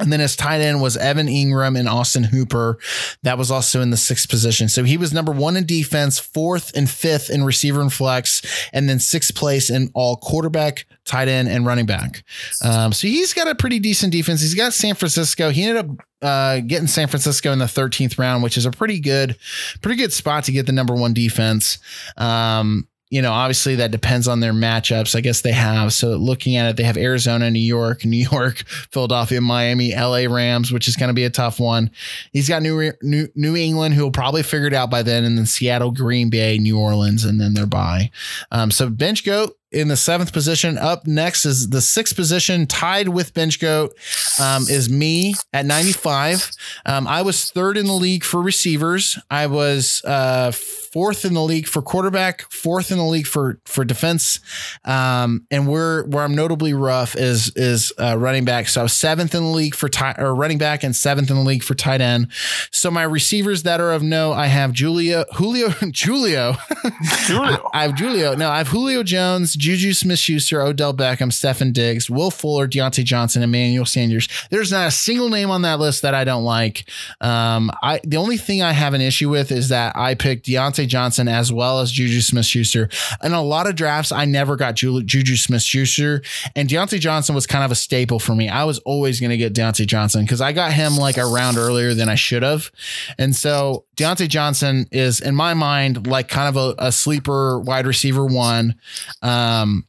and 0.01 0.13
then 0.13 0.21
his 0.21 0.35
tight 0.35 0.61
end 0.61 0.83
was 0.83 0.97
Evan 0.97 1.29
Engram 1.29 1.79
and 1.79 1.89
Austin 1.89 2.25
Hooper. 2.25 2.79
That 3.23 3.39
was 3.39 3.51
also 3.51 3.81
in 3.81 3.91
the 3.91 3.97
sixth 3.97 4.29
position. 4.29 4.69
So 4.69 4.83
he 4.83 4.97
was 4.97 5.13
number 5.13 5.31
one 5.31 5.57
in 5.57 5.67
defense, 5.67 6.19
fourth 6.19 6.73
and 6.77 6.91
fifth 6.91 7.31
in 7.31 7.45
receiver 7.45 7.81
and 7.81 7.93
flex, 7.93 8.43
and 8.73 8.89
then 8.89 8.99
sixth 8.99 9.35
place 9.37 9.71
in 9.71 9.91
all 9.95 10.17
quarterback, 10.17 10.87
tight 11.05 11.29
end, 11.29 11.49
and 11.49 11.65
running 11.65 11.87
back. 11.87 12.25
Um, 12.63 12.93
so 12.93 13.07
he's 13.07 13.33
got 13.33 13.47
a 13.47 13.55
pretty 13.55 13.79
decent 13.79 14.13
defense. 14.13 14.41
He's 14.41 14.55
got 14.55 14.73
San 14.73 14.97
Francisco. 14.97 15.51
He 15.51 15.63
ended 15.63 15.85
up 15.85 16.07
uh, 16.23 16.61
getting 16.61 16.89
San 16.89 17.07
Francisco 17.07 17.53
in 17.53 17.61
the 17.61 17.67
13th 17.67 18.19
round, 18.19 18.43
which 18.43 18.57
is 18.57 18.67
a 18.67 18.73
pretty 18.73 18.99
good, 18.99 19.37
pretty 19.81 19.97
good 19.97 20.13
spot 20.13 20.45
to 20.45 20.53
get 20.53 20.67
the 20.67 20.73
number 20.73 20.95
one 20.95 21.15
defense. 21.15 21.79
Um, 22.17 22.89
you 23.15 23.23
know, 23.23 23.33
obviously 23.33 23.77
that 23.77 23.93
depends 23.93 24.27
on 24.27 24.41
their 24.41 24.53
matchups. 24.53 25.15
I 25.15 25.21
guess 25.21 25.43
they 25.43 25.53
have. 25.53 25.93
So 25.93 26.17
looking 26.17 26.57
at 26.57 26.69
it, 26.69 26.77
they 26.77 26.83
have 26.83 26.97
Arizona, 26.97 27.49
New 27.49 27.61
York, 27.61 28.05
New 28.05 28.29
York, 28.29 28.65
Philadelphia, 28.91 29.41
Miami, 29.41 29.95
LA 29.95 30.27
Rams, 30.29 30.73
which 30.73 30.89
is 30.89 30.97
going 30.97 31.11
to 31.11 31.15
be 31.15 31.23
a 31.23 31.31
tough 31.31 31.61
one. 31.61 31.93
He's 32.33 32.49
got 32.49 32.61
New, 32.61 32.91
New 33.03 33.29
New 33.37 33.55
England, 33.55 33.95
who 33.95 34.03
will 34.03 34.11
probably 34.11 34.43
figure 34.43 34.67
it 34.67 34.75
out 34.75 34.91
by 34.91 35.05
then, 35.05 35.23
and 35.23 35.39
then 35.39 35.47
Seattle, 35.47 35.93
Green 35.93 36.29
Bay, 36.29 36.59
New 36.59 36.77
Orleans, 36.77 37.25
and 37.25 37.41
then 37.41 37.55
they're 37.55 37.67
by. 37.67 38.11
Um, 38.51 38.73
so 38.73 38.91
bench 38.91 39.25
goat 39.25 39.57
in 39.75 39.89
the 39.89 39.97
seventh 39.97 40.33
position. 40.33 40.79
Up 40.79 41.07
next 41.07 41.45
is 41.45 41.69
the 41.71 41.81
sixth 41.81 42.17
position, 42.17 42.67
tied 42.67 43.09
with 43.09 43.35
bench 43.35 43.61
goat, 43.61 43.95
um, 44.41 44.63
is 44.69 44.89
me 44.89 45.35
at 45.53 45.67
95. 45.67 46.51
Um, 46.87 47.07
I 47.07 47.23
was 47.23 47.51
third 47.51 47.77
in 47.77 47.87
the 47.87 47.93
league 47.93 48.25
for 48.25 48.41
receivers. 48.41 49.19
I 49.31 49.47
was 49.47 50.03
uh, 50.05 50.53
fourth 50.95 51.25
in 51.25 51.35
the 51.35 51.43
league 51.43 51.67
for 51.67 51.83
quarterback, 51.83 52.49
fourth 52.53 52.93
in 52.93 52.99
the 52.99 53.05
league 53.05 53.27
for 53.27 53.59
for 53.65 53.85
defense. 53.85 54.39
Um, 54.85 55.45
and 55.51 55.67
where 55.67 56.05
where 56.05 56.23
I'm 56.23 56.37
notably 56.37 56.73
rough 56.73 57.17
is 57.17 57.51
is 57.57 57.93
uh, 58.01 58.17
running 58.17 58.45
back. 58.45 58.69
So 58.69 58.81
I 58.81 58.85
was 58.85 58.93
seventh 58.93 59.35
in 59.35 59.43
the 59.43 59.51
league 59.51 59.75
for 59.75 59.89
tight 59.89 60.21
or 60.21 60.33
running 60.37 60.57
back 60.57 60.85
and 60.85 60.95
seventh 60.95 61.31
in 61.31 61.37
the 61.37 61.43
league 61.43 61.65
for 61.65 61.75
tight 61.75 62.01
end. 62.01 62.29
So 62.71 62.93
my 62.93 63.03
receivers 63.03 63.65
that 63.65 63.81
are 63.81 63.91
of 63.91 64.05
note, 64.05 64.35
I 64.35 64.47
have 64.47 64.73
Julio, 64.73 65.25
Julio, 65.35 65.71
Julio. 66.05 66.53
Julio. 66.53 67.71
I 67.75 67.83
have 67.83 67.99
Julio. 67.99 68.37
No, 68.37 68.49
I 68.49 68.59
have 68.59 68.69
Julio 68.69 69.03
Jones, 69.03 69.55
Juju 69.55 69.95
Smith 69.95 70.21
Schuster, 70.21 70.63
Odell 70.63 70.95
Beckham, 70.95 71.33
Stefon 71.33 71.73
Diggs, 71.73 72.09
Will 72.09 72.31
Fuller, 72.31 72.69
Diontae 72.69 73.03
Johnson, 73.03 73.43
Emmanuel 73.43 73.85
Sanders. 73.85 74.29
There's 74.51 74.71
not 74.71 74.87
a 74.87 74.93
single 74.93 75.29
name 75.29 75.51
on 75.51 75.63
that 75.63 75.81
list 75.81 76.03
that 76.03 76.15
I 76.15 76.23
don't 76.23 76.45
like. 76.45 76.85
Um, 77.21 77.73
I 77.83 78.01
the 78.05 78.19
only 78.19 78.37
thing 78.37 78.63
I 78.63 78.71
have 78.71 78.95
an 78.95 79.01
issue 79.01 79.29
with 79.29 79.51
is 79.51 79.71
that 79.71 79.97
I 79.97 80.15
picked 80.15 80.47
Diontae 80.47 80.84
Johnson 80.87 81.29
as 81.29 81.53
well 81.53 81.81
as 81.81 81.91
Juju 81.91 82.21
Smith 82.21 82.47
Schuster. 82.47 82.89
In 83.23 83.33
a 83.33 83.43
lot 83.43 83.67
of 83.67 83.75
drafts, 83.75 84.13
I 84.13 84.25
never 84.25 84.57
got 84.57 84.75
Ju- 84.75 85.03
Juju 85.03 85.37
Smith 85.37 85.63
Schuster, 85.63 86.23
and 86.55 86.69
Diontae 86.69 87.01
Johnson 87.01 87.35
was 87.35 87.47
kind 87.47 87.65
of 87.65 87.71
a 87.71 87.75
staple 87.75 88.19
for 88.19 88.35
me. 88.35 88.49
I 88.49 88.65
was 88.65 88.79
always 88.81 89.21
going 89.21 89.31
to 89.31 89.37
get 89.37 89.55
Diontae 89.55 89.87
Johnson 89.87 90.23
because 90.23 90.41
I 90.41 90.53
got 90.53 90.73
him 90.73 90.97
like 90.97 91.17
a 91.17 91.27
round 91.27 91.57
earlier 91.57 91.95
than 91.95 92.09
I 92.09 92.15
should 92.15 92.43
have. 92.43 92.71
And 93.19 93.35
so 93.35 93.85
Diontae 93.97 94.29
Johnson 94.29 94.87
is, 94.91 95.21
in 95.21 95.35
my 95.35 95.55
mind, 95.55 96.07
like 96.07 96.29
kind 96.29 96.49
of 96.49 96.57
a, 96.57 96.87
a 96.87 96.93
sleeper 96.93 97.61
wide 97.61 97.87
receiver 97.87 98.25
one. 98.25 98.75
Um, 99.23 99.87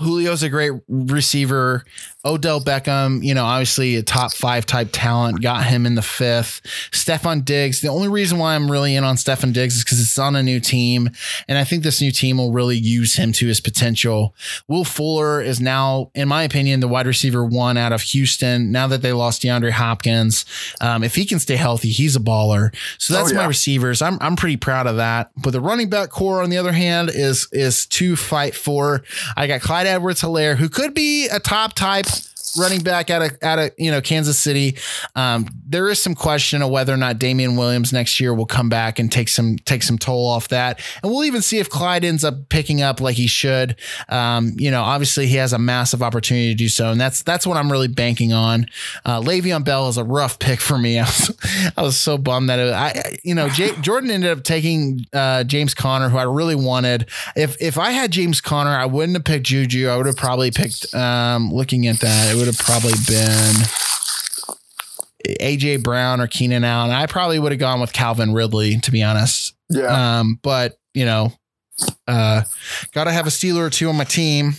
Julio's 0.00 0.44
a 0.44 0.48
great 0.48 0.72
receiver. 0.88 1.84
Odell 2.28 2.60
Beckham, 2.60 3.22
you 3.24 3.34
know, 3.34 3.44
obviously 3.44 3.96
a 3.96 4.02
top 4.02 4.32
five 4.32 4.66
type 4.66 4.88
talent, 4.92 5.40
got 5.42 5.64
him 5.64 5.86
in 5.86 5.94
the 5.94 6.02
fifth. 6.02 6.60
Stefon 6.92 7.44
Diggs. 7.44 7.80
The 7.80 7.88
only 7.88 8.08
reason 8.08 8.38
why 8.38 8.54
I'm 8.54 8.70
really 8.70 8.94
in 8.94 9.04
on 9.04 9.16
Stefon 9.16 9.52
Diggs 9.52 9.76
is 9.76 9.84
because 9.84 10.00
it's 10.00 10.18
on 10.18 10.36
a 10.36 10.42
new 10.42 10.60
team. 10.60 11.10
And 11.48 11.58
I 11.58 11.64
think 11.64 11.82
this 11.82 12.00
new 12.00 12.12
team 12.12 12.38
will 12.38 12.52
really 12.52 12.76
use 12.76 13.16
him 13.16 13.32
to 13.32 13.46
his 13.46 13.60
potential. 13.60 14.34
Will 14.68 14.84
Fuller 14.84 15.40
is 15.40 15.60
now, 15.60 16.10
in 16.14 16.28
my 16.28 16.42
opinion, 16.42 16.80
the 16.80 16.88
wide 16.88 17.06
receiver 17.06 17.44
one 17.44 17.76
out 17.76 17.92
of 17.92 18.02
Houston. 18.02 18.70
Now 18.70 18.86
that 18.88 19.02
they 19.02 19.12
lost 19.12 19.42
DeAndre 19.42 19.70
Hopkins, 19.72 20.44
um, 20.80 21.02
if 21.02 21.14
he 21.14 21.24
can 21.24 21.38
stay 21.38 21.56
healthy, 21.56 21.88
he's 21.90 22.14
a 22.16 22.20
baller. 22.20 22.74
So 22.98 23.14
that's 23.14 23.30
Oh, 23.30 23.32
yeah. 23.32 23.40
my 23.40 23.46
receivers. 23.46 24.02
I'm 24.02 24.18
I'm 24.20 24.36
pretty 24.36 24.56
proud 24.56 24.86
of 24.86 24.96
that. 24.96 25.30
But 25.36 25.50
the 25.50 25.60
running 25.60 25.88
back 25.90 26.10
core, 26.10 26.42
on 26.42 26.50
the 26.50 26.58
other 26.58 26.72
hand, 26.72 27.10
is 27.12 27.48
is 27.52 27.86
to 27.86 28.16
fight 28.16 28.54
for. 28.54 29.02
I 29.36 29.46
got 29.46 29.60
Clyde 29.60 29.86
Edwards 29.86 30.20
Hilaire, 30.20 30.56
who 30.56 30.68
could 30.68 30.94
be 30.94 31.26
a 31.28 31.38
top 31.40 31.72
type 31.74 32.06
running 32.56 32.80
back 32.80 33.10
out 33.10 33.22
of 33.22 33.36
out 33.42 33.58
of 33.58 33.72
you 33.76 33.90
know 33.90 34.00
Kansas 34.00 34.38
City. 34.38 34.76
Um, 35.14 35.48
there 35.66 35.88
is 35.88 35.98
some 35.98 36.14
question 36.14 36.62
of 36.62 36.70
whether 36.70 36.92
or 36.92 36.96
not 36.96 37.18
Damien 37.18 37.56
Williams 37.56 37.92
next 37.92 38.20
year 38.20 38.34
will 38.34 38.46
come 38.46 38.68
back 38.68 38.98
and 38.98 39.10
take 39.10 39.28
some 39.28 39.56
take 39.58 39.82
some 39.82 39.98
toll 39.98 40.26
off 40.26 40.48
that, 40.48 40.80
and 41.02 41.10
we'll 41.12 41.24
even 41.24 41.42
see 41.42 41.58
if 41.58 41.68
Clyde 41.68 42.04
ends 42.04 42.24
up 42.24 42.48
picking 42.48 42.82
up 42.82 43.00
like 43.00 43.16
he 43.16 43.26
should. 43.26 43.76
Um, 44.08 44.54
you 44.56 44.70
know, 44.70 44.82
obviously 44.82 45.26
he 45.26 45.36
has 45.36 45.52
a 45.52 45.58
massive 45.58 46.02
opportunity 46.02 46.48
to 46.48 46.54
do 46.54 46.68
so, 46.68 46.90
and 46.90 47.00
that's 47.00 47.22
that's 47.22 47.46
what 47.46 47.56
I'm 47.56 47.70
really 47.70 47.88
banking 47.88 48.32
on. 48.32 48.66
Uh, 49.04 49.20
Le'Veon 49.20 49.64
Bell 49.64 49.88
is 49.88 49.96
a 49.96 50.04
rough 50.04 50.38
pick 50.38 50.60
for 50.60 50.78
me. 50.78 50.98
I 50.98 51.04
was 51.04 51.72
I 51.76 51.82
was 51.82 51.96
so 51.96 52.18
bummed 52.18 52.48
that 52.48 52.58
it, 52.58 52.72
I 52.72 53.18
you 53.22 53.34
know 53.34 53.48
J- 53.48 53.76
Jordan 53.80 54.10
ended 54.10 54.30
up 54.30 54.44
taking 54.44 55.06
uh, 55.12 55.44
James 55.44 55.74
Conner, 55.74 56.08
who 56.08 56.18
I 56.18 56.24
really 56.24 56.54
wanted. 56.54 57.08
If 57.36 57.60
if 57.60 57.78
I 57.78 57.90
had 57.90 58.10
James 58.10 58.40
Conner, 58.40 58.70
I 58.70 58.86
wouldn't 58.86 59.16
have 59.16 59.24
picked 59.24 59.46
Juju. 59.46 59.88
I 59.88 59.96
would 59.96 60.06
have 60.06 60.16
probably 60.16 60.50
picked. 60.50 60.94
Um, 60.94 61.52
looking 61.52 61.86
at 61.86 62.00
that, 62.00 62.34
it 62.34 62.37
would 62.38 62.46
have 62.46 62.58
probably 62.58 62.94
been 63.06 63.54
AJ 65.40 65.82
Brown 65.82 66.20
or 66.20 66.26
Keenan 66.26 66.64
Allen. 66.64 66.90
I 66.90 67.06
probably 67.06 67.38
would 67.38 67.52
have 67.52 67.58
gone 67.58 67.80
with 67.80 67.92
Calvin 67.92 68.32
Ridley, 68.32 68.78
to 68.80 68.90
be 68.90 69.02
honest. 69.02 69.54
Yeah. 69.68 70.20
Um, 70.20 70.38
but 70.42 70.78
you 70.94 71.04
know, 71.04 71.32
uh, 72.06 72.42
got 72.92 73.04
to 73.04 73.12
have 73.12 73.26
a 73.26 73.30
Steeler 73.30 73.66
or 73.66 73.70
two 73.70 73.88
on 73.88 73.96
my 73.96 74.04
team. 74.04 74.54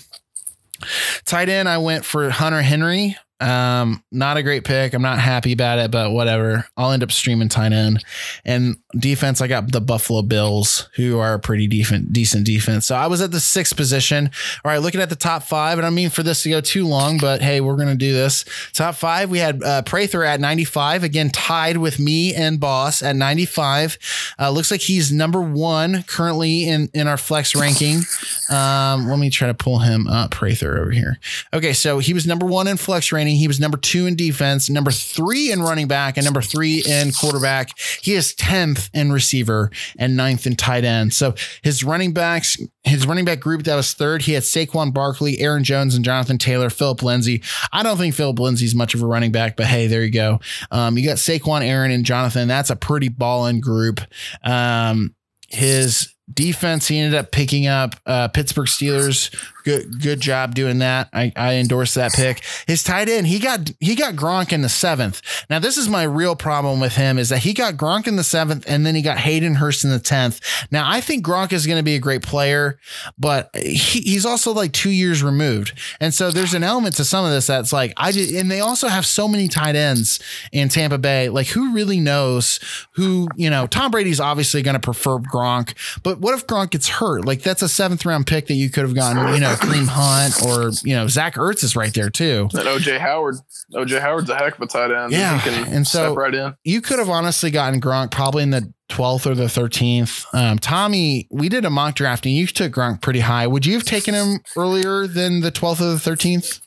Tight 1.26 1.50
end, 1.50 1.68
I 1.68 1.78
went 1.78 2.06
for 2.06 2.30
Hunter 2.30 2.62
Henry. 2.62 3.18
Um, 3.40 4.04
not 4.12 4.38
a 4.38 4.44
great 4.44 4.66
pick. 4.66 4.94
I'm 4.94 5.02
not 5.02 5.20
happy 5.20 5.54
about 5.54 5.80
it, 5.80 5.92
but 5.92 6.12
whatever. 6.12 6.66
I'll 6.76 6.92
end 6.92 7.04
up 7.04 7.12
streaming 7.12 7.48
tight 7.48 7.72
end. 7.72 8.04
And 8.44 8.78
defense, 8.98 9.40
I 9.40 9.48
got 9.48 9.72
the 9.72 9.80
Buffalo 9.80 10.22
Bills, 10.22 10.90
who 10.96 11.20
are 11.20 11.36
a 11.36 11.40
pretty 11.40 11.68
decent, 11.68 12.12
decent 12.12 12.46
defense. 12.46 12.86
So 12.86 12.96
I 12.96 13.08
was 13.08 13.22
at 13.22 13.32
the 13.32 13.40
sixth 13.40 13.78
position. 13.78 14.30
All 14.66 14.72
right, 14.72 14.82
looking 14.82 15.00
at 15.00 15.10
the 15.10 15.16
top 15.16 15.44
five, 15.44 15.78
and 15.78 15.88
I 15.88 15.90
mean 15.90 16.10
for 16.10 16.22
this 16.22 16.44
to 16.44 16.50
go 16.50 16.60
too 16.60 16.86
long, 16.86 17.18
but 17.18 17.42
hey, 17.42 17.62
we're 17.62 17.78
gonna 17.78 17.96
do 17.96 18.12
this. 18.12 18.44
Top 18.74 18.96
five, 18.96 19.30
we 19.30 19.40
had 19.40 19.64
uh, 19.64 19.84
Prather 19.84 20.24
at 20.24 20.40
95, 20.42 21.04
again 21.04 21.30
tied 21.30 21.78
with 21.78 22.00
me 22.00 22.36
and 22.36 22.60
Boss 22.60 23.02
at 23.02 23.16
95. 23.16 23.98
Uh, 24.38 24.50
looks 24.50 24.72
like 24.72 24.82
he's 24.82 25.12
number 25.12 25.42
one 25.42 26.04
currently 26.04 26.68
in 26.68 26.90
in 26.94 27.08
our 27.08 27.18
flex 27.18 27.56
ranking. 27.56 28.02
Um, 28.50 29.08
let 29.08 29.20
me 29.20 29.30
try 29.30 29.48
to 29.48 29.54
pull 29.54 29.80
him 29.80 30.08
up, 30.08 30.32
Prather 30.32 30.80
over 30.80 30.92
here. 30.92 31.20
Okay, 31.54 31.74
so 31.74 32.00
he 32.00 32.14
was 32.14 32.26
number 32.26 32.46
one 32.46 32.68
in 32.68 32.78
flex 32.78 33.12
rating. 33.12 33.36
He 33.36 33.48
was 33.48 33.60
number 33.60 33.78
two 33.78 34.08
in 34.08 34.16
defense, 34.16 34.70
number 34.70 34.92
three 34.92 35.52
in 35.52 35.62
running 35.62 35.88
back, 35.88 36.18
and 36.18 36.26
number 36.26 36.42
three 36.42 36.84
in 36.88 37.12
quarterback. 37.12 37.78
He 38.02 38.14
is 38.14 38.34
10th 38.36 38.90
in 38.94 39.12
receiver 39.12 39.72
and 39.98 40.18
ninth 40.18 40.48
in 40.48 40.56
tight 40.56 40.84
end. 40.84 41.14
So 41.14 41.36
his 41.62 41.84
running 41.84 42.14
backs, 42.14 42.58
his 42.84 43.06
running 43.06 43.26
back 43.26 43.40
group 43.40 43.64
that 43.64 43.76
was 43.76 43.94
third, 43.94 44.24
he 44.24 44.34
had 44.34 44.44
Saquon 44.44 44.94
Barkley, 44.94 45.40
Aaron 45.40 45.64
Jones, 45.64 45.96
and 45.96 46.04
Jonathan 46.04 46.38
Taylor, 46.38 46.70
Philip 46.70 47.04
Lindsay. 47.04 47.44
I 47.72 47.84
don't 47.84 47.98
think 47.98 48.16
Philip 48.16 48.40
Lindsay's 48.40 48.74
much 48.74 48.96
of 48.96 49.04
a 49.04 49.06
running 49.06 49.32
back, 49.32 49.56
but 49.58 49.68
hey, 49.68 49.88
there 49.88 50.04
you 50.04 50.12
go. 50.12 50.40
Um, 50.72 50.98
you 50.98 51.06
got 51.06 51.18
Saquon, 51.18 51.62
Aaron, 51.62 51.92
and 51.92 52.06
Jonathan. 52.06 52.48
That's 52.48 52.70
a 52.70 52.76
pretty 52.76 53.10
ball-in 53.10 53.60
group. 53.60 54.02
Um, 54.44 55.16
his 55.50 56.14
defense, 56.34 56.88
he 56.88 57.00
ended 57.00 57.18
up 57.18 57.32
picking 57.32 57.68
up 57.68 57.96
uh, 58.06 58.28
Pittsburgh 58.28 58.68
Steelers. 58.68 59.34
Good, 59.66 60.02
good 60.02 60.22
job 60.22 60.56
doing 60.56 60.80
that. 60.80 61.10
I, 61.14 61.34
I 61.36 61.56
endorse 61.56 61.94
that 61.94 62.14
pick. 62.14 62.44
His 62.66 62.82
tight 62.82 63.10
end, 63.10 63.28
he 63.28 63.40
got 63.40 63.72
he 63.80 63.94
got 63.94 64.16
Gronk 64.16 64.54
in 64.54 64.62
the 64.62 64.70
seventh. 64.70 65.22
Now, 65.50 65.60
this 65.60 65.78
is 65.78 65.90
my 65.90 66.04
real 66.04 66.36
problem 66.36 66.80
with 66.80 66.96
him 66.96 67.20
is 67.20 67.30
that 67.30 67.40
he 67.40 67.54
got 67.54 67.76
Gronk 67.76 68.08
in 68.08 68.16
the 68.16 68.24
seventh, 68.24 68.64
and 68.68 68.86
then 68.86 68.96
he 68.96 69.02
got 69.02 69.18
Hayden 69.18 69.56
Hurst 69.56 69.84
in 69.84 69.90
the 69.90 70.00
tenth. 70.00 70.40
Now, 70.72 70.90
I 70.90 71.02
think 71.02 71.26
Gronk 71.26 71.52
is 71.52 71.68
going 71.68 71.78
to 71.78 71.84
be 71.84 71.96
a 71.96 72.00
great 72.00 72.24
player, 72.24 72.80
but 73.18 73.50
he, 73.54 74.00
he's 74.02 74.26
also 74.26 74.54
like 74.54 74.72
two 74.72 74.92
years 74.92 75.22
removed, 75.22 75.78
and 76.00 76.14
so 76.14 76.32
there's 76.32 76.54
an 76.54 76.64
element 76.64 76.96
to 76.96 77.04
some 77.04 77.26
of 77.26 77.32
this 77.32 77.48
that's 77.48 77.74
like 77.74 77.94
I 77.98 78.12
just, 78.12 78.34
and 78.34 78.50
they 78.50 78.62
also 78.62 78.88
have 78.88 79.06
so 79.06 79.28
many 79.28 79.50
tight 79.50 79.76
ends 79.76 80.20
in 80.52 80.70
Tampa 80.70 80.98
Bay. 80.98 81.30
Like, 81.30 81.48
who 81.48 81.74
really 81.74 82.00
knows 82.00 82.60
who 82.94 83.28
you 83.36 83.50
know? 83.50 83.68
Tom 83.68 83.92
Brady's 83.92 84.22
obviously 84.22 84.62
going 84.62 84.76
to 84.76 84.80
prefer 84.80 85.18
Gronk, 85.18 85.74
but 86.02 86.19
what 86.20 86.34
if 86.34 86.48
Gronk 86.48 86.72
gets 86.72 86.88
hurt? 86.88 87.26
Like, 87.26 87.42
that's 87.42 87.62
a 87.62 87.70
seventh 87.70 88.06
round 88.06 88.28
pick 88.28 88.48
that 88.48 88.56
you 88.56 88.70
could 88.70 88.84
have 88.84 88.96
gotten. 88.96 89.34
You 89.34 89.40
know, 89.40 89.54
Kareem 89.56 89.88
Hunt 89.88 90.44
or 90.46 90.72
you 90.88 90.96
know 90.96 91.08
Zach 91.08 91.36
Ertz 91.36 91.64
is 91.64 91.76
right 91.76 91.94
there 91.94 92.10
too. 92.10 92.50
And 92.54 92.64
OJ 92.64 93.00
Howard, 93.00 93.36
OJ 93.74 94.00
Howard's 94.00 94.30
a 94.30 94.36
heck 94.36 94.56
of 94.56 94.62
a 94.62 94.68
tight 94.68 94.92
end. 94.92 95.12
Yeah, 95.12 95.40
can 95.42 95.74
and 95.74 95.88
so 95.88 96.08
step 96.08 96.18
right 96.18 96.34
in. 96.34 96.56
You 96.64 96.82
could 96.82 97.00
have 97.00 97.10
honestly 97.10 97.52
gotten 97.52 97.82
Gronk 97.82 98.12
probably 98.12 98.44
in 98.44 98.50
the 98.50 98.74
12th 98.90 99.26
or 99.28 99.36
the 99.36 99.46
13th. 99.46 100.26
Um, 100.34 100.58
Tommy, 100.58 101.28
we 101.32 101.48
did 101.48 101.64
a 101.64 101.70
mock 101.70 101.96
draft 101.96 102.26
and 102.26 102.34
you 102.34 102.48
took 102.48 102.74
Gronk 102.74 103.02
pretty 103.02 103.20
high. 103.20 103.48
Would 103.48 103.66
you 103.66 103.74
have 103.76 103.86
taken 103.86 104.14
him 104.14 104.40
earlier 104.58 105.08
than 105.08 105.42
the 105.42 105.52
12th 105.52 105.82
or 105.82 105.94
the 105.94 106.10
13th? 106.10 106.62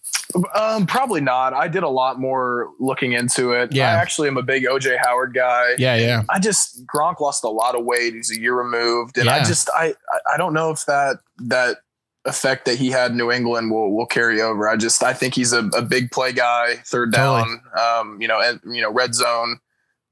Um, 0.54 0.86
probably 0.86 1.20
not. 1.20 1.54
I 1.54 1.68
did 1.68 1.82
a 1.82 1.88
lot 1.88 2.18
more 2.18 2.70
looking 2.78 3.12
into 3.12 3.52
it. 3.52 3.72
Yeah. 3.72 3.90
I 3.90 3.94
actually 3.94 4.28
am 4.28 4.36
a 4.36 4.42
big 4.42 4.64
OJ 4.64 4.98
Howard 5.02 5.34
guy. 5.34 5.74
Yeah, 5.78 5.96
yeah. 5.96 6.22
I 6.28 6.38
just 6.38 6.86
Gronk 6.86 7.20
lost 7.20 7.44
a 7.44 7.48
lot 7.48 7.74
of 7.74 7.84
weight. 7.84 8.14
He's 8.14 8.30
a 8.30 8.40
year 8.40 8.54
removed, 8.54 9.18
and 9.18 9.28
I 9.28 9.44
just 9.44 9.70
I 9.70 9.94
I 10.32 10.36
don't 10.36 10.54
know 10.54 10.70
if 10.70 10.86
that 10.86 11.18
that 11.38 11.78
effect 12.24 12.66
that 12.66 12.78
he 12.78 12.90
had 12.90 13.12
in 13.12 13.16
New 13.16 13.32
England 13.32 13.70
will 13.70 13.94
will 13.94 14.06
carry 14.06 14.40
over. 14.40 14.68
I 14.68 14.76
just 14.76 15.02
I 15.02 15.12
think 15.12 15.34
he's 15.34 15.52
a, 15.52 15.66
a 15.76 15.82
big 15.82 16.10
play 16.10 16.32
guy, 16.32 16.76
third 16.86 17.12
down, 17.12 17.60
um, 17.78 18.20
you 18.20 18.28
know, 18.28 18.40
and 18.40 18.60
you 18.64 18.82
know, 18.82 18.92
red 18.92 19.14
zone 19.14 19.58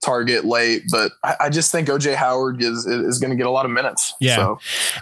target 0.02 0.44
late. 0.44 0.84
But 0.90 1.12
I, 1.22 1.36
I 1.40 1.48
just 1.50 1.70
think 1.72 1.88
OJ 1.88 2.14
Howard 2.14 2.62
is 2.62 2.86
is 2.86 3.18
going 3.18 3.30
to 3.30 3.36
get 3.36 3.46
a 3.46 3.50
lot 3.50 3.64
of 3.64 3.70
minutes. 3.70 4.14
Yeah. 4.20 4.36
So 4.36 4.58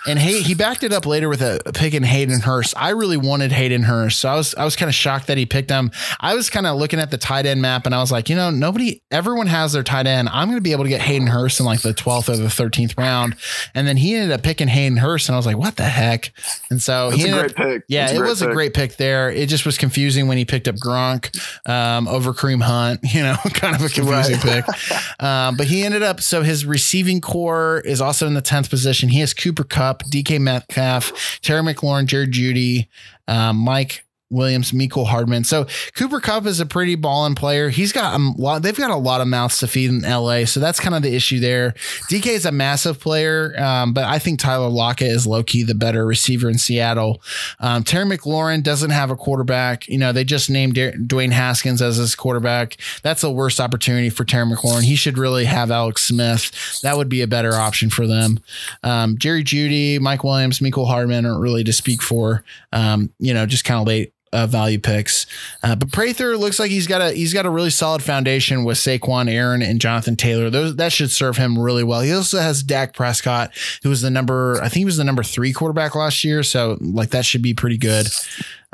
And 0.06 0.18
he 0.18 0.42
he 0.42 0.54
backed 0.54 0.82
it 0.82 0.92
up 0.92 1.06
later 1.06 1.28
with 1.28 1.40
a, 1.42 1.60
a 1.66 1.72
pick 1.72 1.94
in 1.94 2.02
Hayden 2.02 2.40
Hurst. 2.40 2.74
I 2.76 2.90
really 2.90 3.16
wanted 3.16 3.52
Hayden 3.52 3.82
Hurst, 3.84 4.18
so 4.20 4.28
I 4.28 4.34
was 4.36 4.54
I 4.56 4.64
was 4.64 4.76
kind 4.76 4.88
of 4.88 4.94
shocked 4.94 5.26
that 5.28 5.38
he 5.38 5.46
picked 5.46 5.70
him. 5.70 5.90
I 6.20 6.34
was 6.34 6.50
kind 6.50 6.66
of 6.66 6.76
looking 6.78 6.98
at 6.98 7.10
the 7.10 7.18
tight 7.18 7.46
end 7.46 7.62
map, 7.62 7.86
and 7.86 7.94
I 7.94 7.98
was 8.00 8.10
like, 8.12 8.28
you 8.28 8.36
know, 8.36 8.50
nobody, 8.50 9.00
everyone 9.10 9.46
has 9.46 9.72
their 9.72 9.82
tight 9.82 10.06
end. 10.06 10.28
I'm 10.30 10.48
going 10.48 10.58
to 10.58 10.62
be 10.62 10.72
able 10.72 10.84
to 10.84 10.90
get 10.90 11.00
Hayden 11.00 11.28
Hurst 11.28 11.60
in 11.60 11.66
like 11.66 11.80
the 11.82 11.94
12th 11.94 12.28
or 12.28 12.36
the 12.36 12.44
13th 12.48 12.98
round, 12.98 13.36
and 13.74 13.86
then 13.86 13.96
he 13.96 14.14
ended 14.14 14.32
up 14.32 14.42
picking 14.42 14.68
Hayden 14.68 14.98
Hurst, 14.98 15.28
and 15.28 15.34
I 15.34 15.38
was 15.38 15.46
like, 15.46 15.58
what 15.58 15.76
the 15.76 15.84
heck? 15.84 16.32
And 16.70 16.80
so 16.82 17.08
it's 17.08 17.16
he 17.22 17.28
a 17.28 17.34
ended 17.36 17.50
up- 17.52 17.56
pick. 17.56 17.82
Yeah, 17.88 18.04
It's 18.10 18.14
it 18.14 18.20
was 18.22 18.42
a 18.42 18.48
great 18.48 18.74
pick 18.74 18.96
there. 18.96 19.30
It 19.30 19.48
just 19.48 19.64
was 19.64 19.78
confusing 19.78 20.28
when 20.28 20.38
he 20.38 20.44
picked 20.44 20.68
up 20.68 20.76
Gronk 20.76 21.30
um, 21.68 22.08
over 22.08 22.32
Kareem 22.32 22.62
Hunt. 22.62 23.00
You 23.18 23.22
know, 23.24 23.36
kind 23.54 23.74
of 23.74 23.80
a 23.82 23.88
confusing 23.88 24.38
pick. 24.38 24.64
Um, 25.20 25.56
but 25.56 25.66
he 25.66 25.84
ended 25.84 26.04
up 26.04 26.20
so 26.20 26.42
his 26.42 26.64
receiving 26.64 27.20
core 27.20 27.82
is 27.84 28.00
also 28.00 28.28
in 28.28 28.34
the 28.34 28.40
tenth 28.40 28.70
position. 28.70 29.08
He 29.08 29.18
has 29.18 29.34
Cooper 29.34 29.64
Kupp, 29.64 30.04
DK 30.04 30.40
Metcalf, 30.40 31.40
Terry 31.42 31.60
McLaurin, 31.60 32.06
Jerry 32.06 32.28
Jeudy, 32.28 32.86
um, 33.26 33.56
Mike. 33.56 34.04
Williams, 34.30 34.72
Mecole 34.72 35.06
Hardman. 35.06 35.44
So 35.44 35.66
Cooper 35.94 36.20
Kupp 36.20 36.46
is 36.46 36.60
a 36.60 36.66
pretty 36.66 36.94
ballin' 36.96 37.34
player. 37.34 37.70
He's 37.70 37.92
got 37.92 38.18
a 38.18 38.32
lot. 38.36 38.62
They've 38.62 38.76
got 38.76 38.90
a 38.90 38.96
lot 38.96 39.20
of 39.20 39.28
mouths 39.28 39.58
to 39.58 39.68
feed 39.68 39.90
in 39.90 40.02
LA, 40.02 40.44
so 40.44 40.60
that's 40.60 40.78
kind 40.78 40.94
of 40.94 41.02
the 41.02 41.14
issue 41.14 41.40
there. 41.40 41.72
DK 42.10 42.26
is 42.26 42.44
a 42.44 42.52
massive 42.52 43.00
player, 43.00 43.54
um, 43.58 43.92
but 43.92 44.04
I 44.04 44.18
think 44.18 44.38
Tyler 44.38 44.68
Lockett 44.68 45.10
is 45.10 45.26
low 45.26 45.42
key 45.42 45.62
the 45.62 45.74
better 45.74 46.04
receiver 46.04 46.50
in 46.50 46.58
Seattle. 46.58 47.22
Um, 47.60 47.84
Terry 47.84 48.04
McLaurin 48.04 48.62
doesn't 48.62 48.90
have 48.90 49.10
a 49.10 49.16
quarterback. 49.16 49.88
You 49.88 49.98
know, 49.98 50.12
they 50.12 50.24
just 50.24 50.50
named 50.50 50.74
Dwayne 50.76 51.32
Haskins 51.32 51.80
as 51.80 51.96
his 51.96 52.14
quarterback. 52.14 52.76
That's 53.02 53.22
the 53.22 53.32
worst 53.32 53.60
opportunity 53.60 54.10
for 54.10 54.24
Terry 54.24 54.46
McLaurin. 54.46 54.82
He 54.82 54.96
should 54.96 55.16
really 55.16 55.46
have 55.46 55.70
Alex 55.70 56.02
Smith. 56.02 56.80
That 56.82 56.96
would 56.96 57.08
be 57.08 57.22
a 57.22 57.26
better 57.26 57.54
option 57.54 57.88
for 57.88 58.06
them. 58.06 58.40
Um, 58.82 59.16
Jerry 59.18 59.42
Jeudy, 59.42 59.98
Mike 60.00 60.22
Williams, 60.22 60.60
Mecole 60.60 60.86
Hardman 60.86 61.24
aren't 61.24 61.40
really 61.40 61.64
to 61.64 61.72
speak 61.72 62.02
for. 62.02 62.44
Um, 62.72 63.10
you 63.18 63.32
know, 63.32 63.46
just 63.46 63.64
kind 63.64 63.80
of 63.80 63.86
late 63.86 64.12
uh, 64.32 64.46
value 64.46 64.78
picks. 64.78 65.26
Uh, 65.62 65.76
but 65.76 65.92
Prather 65.92 66.36
looks 66.36 66.58
like 66.58 66.70
he's 66.70 66.86
got 66.86 67.00
a 67.00 67.12
he's 67.12 67.32
got 67.32 67.46
a 67.46 67.50
really 67.50 67.70
solid 67.70 68.02
foundation 68.02 68.64
with 68.64 68.78
Saquon, 68.78 69.30
Aaron, 69.30 69.62
and 69.62 69.80
Jonathan 69.80 70.16
Taylor. 70.16 70.50
Those 70.50 70.76
that 70.76 70.92
should 70.92 71.10
serve 71.10 71.36
him 71.36 71.58
really 71.58 71.84
well. 71.84 72.00
He 72.00 72.12
also 72.12 72.38
has 72.38 72.62
Dak 72.62 72.94
Prescott, 72.94 73.52
who 73.82 73.88
was 73.88 74.02
the 74.02 74.10
number 74.10 74.58
I 74.62 74.68
think 74.68 74.78
he 74.78 74.84
was 74.84 74.96
the 74.96 75.04
number 75.04 75.22
three 75.22 75.52
quarterback 75.52 75.94
last 75.94 76.24
year. 76.24 76.42
So 76.42 76.78
like 76.80 77.10
that 77.10 77.24
should 77.24 77.42
be 77.42 77.54
pretty 77.54 77.78
good. 77.78 78.08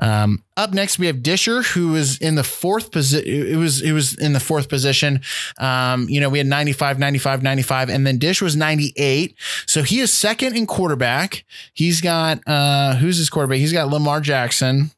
Um, 0.00 0.42
up 0.56 0.72
next, 0.72 0.98
we 0.98 1.06
have 1.06 1.22
Disher, 1.22 1.62
who 1.62 1.94
is 1.94 2.18
in 2.18 2.34
the 2.34 2.42
fourth 2.42 2.90
position. 2.90 3.28
It 3.28 3.56
was 3.56 3.80
it 3.80 3.92
was 3.92 4.18
in 4.18 4.32
the 4.32 4.40
fourth 4.40 4.68
position. 4.68 5.20
Um, 5.58 6.08
you 6.08 6.20
know, 6.20 6.28
we 6.28 6.38
had 6.38 6.48
95, 6.48 6.98
95, 6.98 7.42
95, 7.42 7.88
and 7.90 8.06
then 8.06 8.18
Dish 8.18 8.42
was 8.42 8.56
98. 8.56 9.36
So 9.66 9.82
he 9.82 10.00
is 10.00 10.12
second 10.12 10.56
in 10.56 10.66
quarterback. 10.66 11.44
He's 11.74 12.00
got 12.00 12.40
uh 12.46 12.96
who's 12.96 13.18
his 13.18 13.30
quarterback? 13.30 13.58
He's 13.58 13.72
got 13.72 13.88
Lamar 13.88 14.20
Jackson 14.20 14.90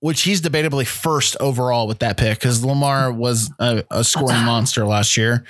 which 0.00 0.22
he's 0.22 0.42
debatably 0.42 0.86
first 0.86 1.36
overall 1.40 1.86
with 1.86 2.00
that 2.00 2.18
pick 2.18 2.38
because 2.38 2.62
Lamar 2.62 3.10
was 3.10 3.50
a, 3.58 3.82
a 3.90 4.04
scoring 4.04 4.28
monster 4.44 4.84
last 4.84 5.16
year. 5.16 5.44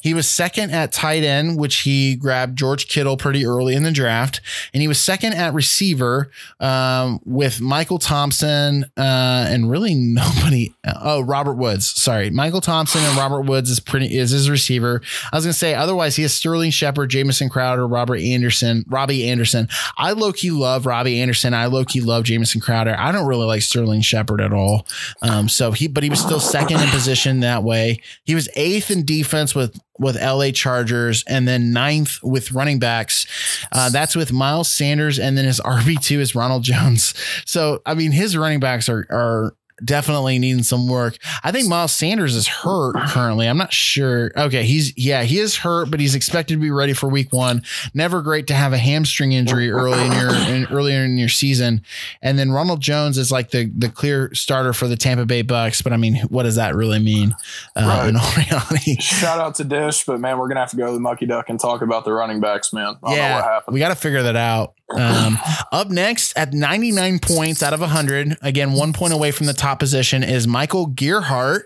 He 0.00 0.14
was 0.14 0.28
second 0.28 0.70
at 0.70 0.92
tight 0.92 1.24
end, 1.24 1.58
which 1.58 1.78
he 1.78 2.14
grabbed 2.14 2.56
George 2.56 2.86
Kittle 2.88 3.16
pretty 3.16 3.44
early 3.44 3.74
in 3.74 3.82
the 3.82 3.90
draft, 3.90 4.40
and 4.72 4.80
he 4.80 4.86
was 4.86 5.00
second 5.00 5.32
at 5.34 5.54
receiver 5.54 6.30
um, 6.60 7.20
with 7.24 7.60
Michael 7.60 7.98
Thompson 7.98 8.84
uh, 8.96 9.46
and 9.48 9.68
really 9.68 9.94
nobody. 9.96 10.72
Oh, 11.02 11.22
Robert 11.22 11.54
Woods. 11.54 11.86
Sorry, 11.86 12.30
Michael 12.30 12.60
Thompson 12.60 13.02
and 13.02 13.16
Robert 13.16 13.42
Woods 13.42 13.70
is 13.70 13.80
pretty 13.80 14.16
is 14.16 14.30
his 14.30 14.48
receiver. 14.48 15.02
I 15.32 15.36
was 15.36 15.44
gonna 15.44 15.52
say 15.52 15.74
otherwise 15.74 16.14
he 16.14 16.22
has 16.22 16.32
Sterling 16.32 16.70
Shepard, 16.70 17.10
Jamison 17.10 17.48
Crowder, 17.48 17.88
Robert 17.88 18.20
Anderson, 18.20 18.84
Robbie 18.88 19.28
Anderson. 19.28 19.68
I 19.98 20.12
low 20.12 20.32
key 20.32 20.52
love 20.52 20.86
Robbie 20.86 21.20
Anderson. 21.20 21.54
I 21.54 21.66
low 21.66 21.84
key 21.84 22.00
love 22.00 22.22
Jamison 22.22 22.60
Crowder. 22.60 22.94
I 22.96 23.10
don't 23.10 23.26
really 23.26 23.46
like 23.46 23.62
Sterling. 23.62 23.79
Sterling 23.80 24.02
Shepard 24.02 24.42
at 24.42 24.52
all. 24.52 24.86
Um, 25.22 25.48
so 25.48 25.72
he, 25.72 25.88
but 25.88 26.02
he 26.02 26.10
was 26.10 26.20
still 26.20 26.38
second 26.38 26.80
in 26.80 26.88
position 26.88 27.40
that 27.40 27.62
way. 27.62 28.02
He 28.24 28.34
was 28.34 28.46
eighth 28.54 28.90
in 28.90 29.06
defense 29.06 29.54
with 29.54 29.80
with 29.98 30.16
LA 30.16 30.50
Chargers, 30.50 31.24
and 31.26 31.48
then 31.48 31.72
ninth 31.72 32.18
with 32.22 32.52
running 32.52 32.78
backs. 32.78 33.26
Uh, 33.72 33.88
that's 33.88 34.14
with 34.14 34.32
Miles 34.32 34.70
Sanders, 34.70 35.18
and 35.18 35.36
then 35.36 35.46
his 35.46 35.60
RB 35.64 35.98
two 36.02 36.20
is 36.20 36.34
Ronald 36.34 36.62
Jones. 36.62 37.14
So 37.46 37.80
I 37.86 37.94
mean, 37.94 38.12
his 38.12 38.36
running 38.36 38.60
backs 38.60 38.88
are 38.90 39.06
are 39.10 39.54
definitely 39.84 40.38
needing 40.38 40.62
some 40.62 40.88
work. 40.88 41.16
I 41.42 41.52
think 41.52 41.68
Miles 41.68 41.92
Sanders 41.92 42.34
is 42.34 42.46
hurt 42.46 42.94
currently. 43.08 43.46
I'm 43.46 43.58
not 43.58 43.72
sure. 43.72 44.30
Okay, 44.36 44.64
he's 44.64 44.96
yeah, 44.96 45.22
he 45.22 45.38
is 45.38 45.56
hurt, 45.56 45.90
but 45.90 46.00
he's 46.00 46.14
expected 46.14 46.54
to 46.54 46.60
be 46.60 46.70
ready 46.70 46.92
for 46.92 47.08
week 47.08 47.32
one. 47.32 47.62
Never 47.94 48.22
great 48.22 48.46
to 48.48 48.54
have 48.54 48.72
a 48.72 48.78
hamstring 48.78 49.32
injury 49.32 49.70
early 49.70 50.04
in 50.04 50.12
your 50.12 50.34
in, 50.34 50.66
earlier 50.66 51.04
in 51.04 51.16
your 51.16 51.28
season. 51.28 51.82
And 52.22 52.38
then 52.38 52.50
Ronald 52.50 52.80
Jones 52.80 53.18
is 53.18 53.30
like 53.30 53.50
the 53.50 53.70
the 53.76 53.88
clear 53.88 54.32
starter 54.34 54.72
for 54.72 54.88
the 54.88 54.96
Tampa 54.96 55.26
Bay 55.26 55.42
Bucks. 55.42 55.82
But 55.82 55.92
I 55.92 55.96
mean, 55.96 56.16
what 56.28 56.44
does 56.44 56.56
that 56.56 56.74
really 56.74 56.98
mean? 56.98 57.34
Uh, 57.76 57.86
right. 57.86 58.08
In 58.08 58.16
all 58.16 58.32
reality, 58.36 58.96
shout 59.00 59.38
out 59.38 59.54
to 59.56 59.64
Dish, 59.64 60.04
but 60.04 60.20
man, 60.20 60.38
we're 60.38 60.48
gonna 60.48 60.60
have 60.60 60.70
to 60.70 60.76
go 60.76 60.86
to 60.86 60.92
the 60.92 61.00
Mucky 61.00 61.26
Duck 61.26 61.48
and 61.48 61.58
talk 61.58 61.82
about 61.82 62.04
the 62.04 62.12
running 62.12 62.40
backs, 62.40 62.72
man. 62.72 62.96
yeah, 63.06 63.60
we 63.68 63.78
got 63.78 63.88
to 63.88 63.94
figure 63.94 64.22
that 64.22 64.36
out. 64.36 64.74
Um, 64.96 65.38
up 65.72 65.88
next 65.88 66.36
at 66.36 66.52
99 66.52 67.20
points 67.20 67.62
out 67.62 67.72
of 67.72 67.80
100, 67.80 68.38
again, 68.42 68.72
one 68.72 68.92
point 68.92 69.12
away 69.12 69.30
from 69.30 69.46
the 69.46 69.52
top 69.52 69.78
position 69.78 70.22
is 70.22 70.48
Michael 70.48 70.88
Gearhart. 70.88 71.62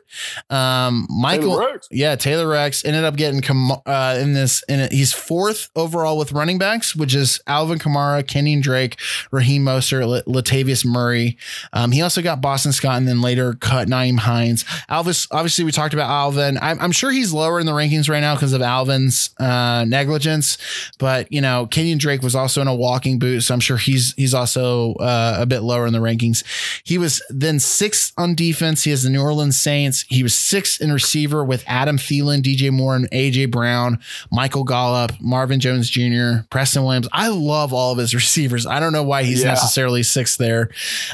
Um, 0.51 1.07
Michael, 1.11 1.59
Taylor 1.59 1.81
yeah, 1.91 2.17
Taylor 2.17 2.49
Rex 2.49 2.85
ended 2.85 3.05
up 3.05 3.17
getting 3.17 3.43
uh, 3.87 4.19
in 4.21 4.35
this, 4.35 4.63
and 4.69 4.93
he's 4.93 5.13
fourth 5.13 5.71
overall 5.75 6.19
with 6.19 6.33
running 6.33 6.59
backs, 6.59 6.95
which 6.95 7.15
is 7.15 7.41
Alvin 7.47 7.79
Kamara, 7.79 8.23
Kenyan 8.23 8.63
Drake, 8.63 8.99
Raheem 9.31 9.65
Mostert, 9.65 10.25
Latavius 10.25 10.85
Murray. 10.85 11.39
Um, 11.73 11.93
he 11.93 12.03
also 12.03 12.23
got 12.23 12.41
Boston 12.41 12.73
Scott 12.73 12.99
and 12.99 13.09
then 13.09 13.21
later 13.21 13.55
cut 13.55 13.89
Nyheim 13.89 14.19
Hines. 14.19 14.65
Alvis, 14.91 15.27
obviously, 15.31 15.65
we 15.65 15.73
talked 15.73 15.95
about 15.95 16.11
Alvin. 16.11 16.59
I'm, 16.61 16.79
I'm 16.81 16.93
sure 16.93 17.11
he's 17.11 17.33
lower 17.33 17.59
in 17.59 17.67
the 17.67 17.73
rankings 17.73 18.09
right 18.09 18.21
now 18.21 18.35
because 18.35 18.53
of 18.53 18.61
Alvin's 18.61 19.31
uh, 19.41 19.85
negligence, 19.89 20.59
but 20.99 21.31
you 21.33 21.41
know, 21.41 21.67
Kenyan 21.71 21.99
Drake 21.99 22.23
was 22.23 22.35
also 22.35 22.61
in 22.61 22.69
a 22.69 22.75
walking 22.75 23.14
ranking 23.15 23.37
boot, 23.37 23.43
so 23.43 23.55
I'm 23.55 23.61
sure 23.61 23.77
he's 23.77 24.15
he's 24.17 24.35
also 24.35 24.95
uh, 24.95 25.37
a 25.41 25.47
bit 25.47 25.61
lower 25.61 25.87
in 25.87 25.93
the 25.93 25.99
rankings. 25.99 26.45
He 26.85 26.99
was 26.99 27.23
then 27.31 27.61
sixth 27.61 28.13
on 28.17 28.35
defense. 28.35 28.85
He 28.85 28.91
has 28.91 29.03
the 29.03 29.11
New 29.11 29.23
Orleans 29.23 29.59
Saints. 29.59 30.05
He 30.09 30.23
was 30.23 30.35
sixth 30.35 30.81
in 30.81 30.93
receiver 30.93 31.45
with 31.45 31.65
Adam 31.67 31.99
Thielen, 31.99 32.43
DJ 32.43 32.71
Moore, 32.71 32.97
and 32.97 33.11
AJ 33.11 33.51
Brown, 33.51 34.01
Michael 34.31 34.65
Gallup, 34.65 35.13
Marvin 35.21 35.61
Jones 35.61 35.89
Jr., 35.89 36.47
Preston 36.51 36.85
Williams. 36.85 37.09
I 37.13 37.29
love 37.29 37.73
all 37.73 37.93
of 37.93 37.99
his 37.99 38.15
receivers. 38.15 38.67
I 38.67 38.81
don't 38.81 38.93
know 38.93 39.03
why 39.03 39.23
he's 39.23 39.43
yeah. 39.43 39.49
necessarily 39.49 40.03
sixth 40.03 40.39
there. 40.39 40.71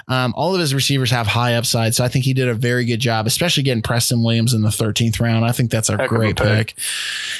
Um, 0.09 0.35
all 0.37 0.55
of 0.55 0.61
his 0.61 0.75
receivers 0.75 1.11
have 1.11 1.27
high 1.27 1.55
upside, 1.55 1.95
so 1.95 2.05
I 2.05 2.09
think 2.09 2.25
he 2.25 2.35
did 2.35 2.49
a 2.49 2.55
very 2.55 2.85
good 2.85 3.01
job, 3.01 3.27
especially 3.27 3.63
getting 3.63 3.83
Preston 3.83 4.23
Williams 4.23 4.55
in 4.55 4.63
the 4.63 4.69
13th 4.69 5.21
round. 5.21 5.45
I 5.45 5.53
think 5.53 5.71
that's 5.71 5.89
a 5.89 5.97
Heck 5.97 6.09
great 6.09 6.37
pick. 6.37 6.69
pick. 6.69 6.79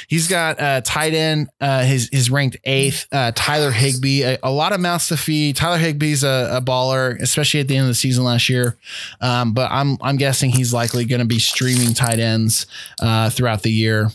He's 0.07 0.27
got 0.27 0.59
uh, 0.59 0.81
tight 0.81 1.13
end. 1.13 1.49
Uh, 1.59 1.83
his 1.83 2.09
his 2.11 2.29
ranked 2.29 2.57
eighth. 2.63 3.07
Uh, 3.11 3.31
Tyler 3.35 3.71
Higbee, 3.71 4.23
a, 4.23 4.37
a 4.43 4.50
a 4.51 4.53
lot 4.53 4.73
of 4.73 4.81
mouths 4.81 5.07
to 5.07 5.17
feed. 5.17 5.55
Tyler 5.55 5.77
Higbee's 5.77 6.23
a, 6.23 6.49
a 6.51 6.61
baller, 6.61 7.19
especially 7.21 7.61
at 7.61 7.69
the 7.69 7.77
end 7.77 7.83
of 7.83 7.87
the 7.87 7.95
season 7.95 8.25
last 8.25 8.49
year. 8.49 8.77
Um, 9.21 9.53
but 9.53 9.71
I'm 9.71 9.97
I'm 10.01 10.17
guessing 10.17 10.51
he's 10.51 10.73
likely 10.73 11.05
going 11.05 11.19
to 11.21 11.25
be 11.25 11.39
streaming 11.39 11.93
tight 11.93 12.19
ends 12.19 12.67
uh, 13.01 13.29
throughout 13.29 13.63
the 13.63 13.71
year. 13.71 14.09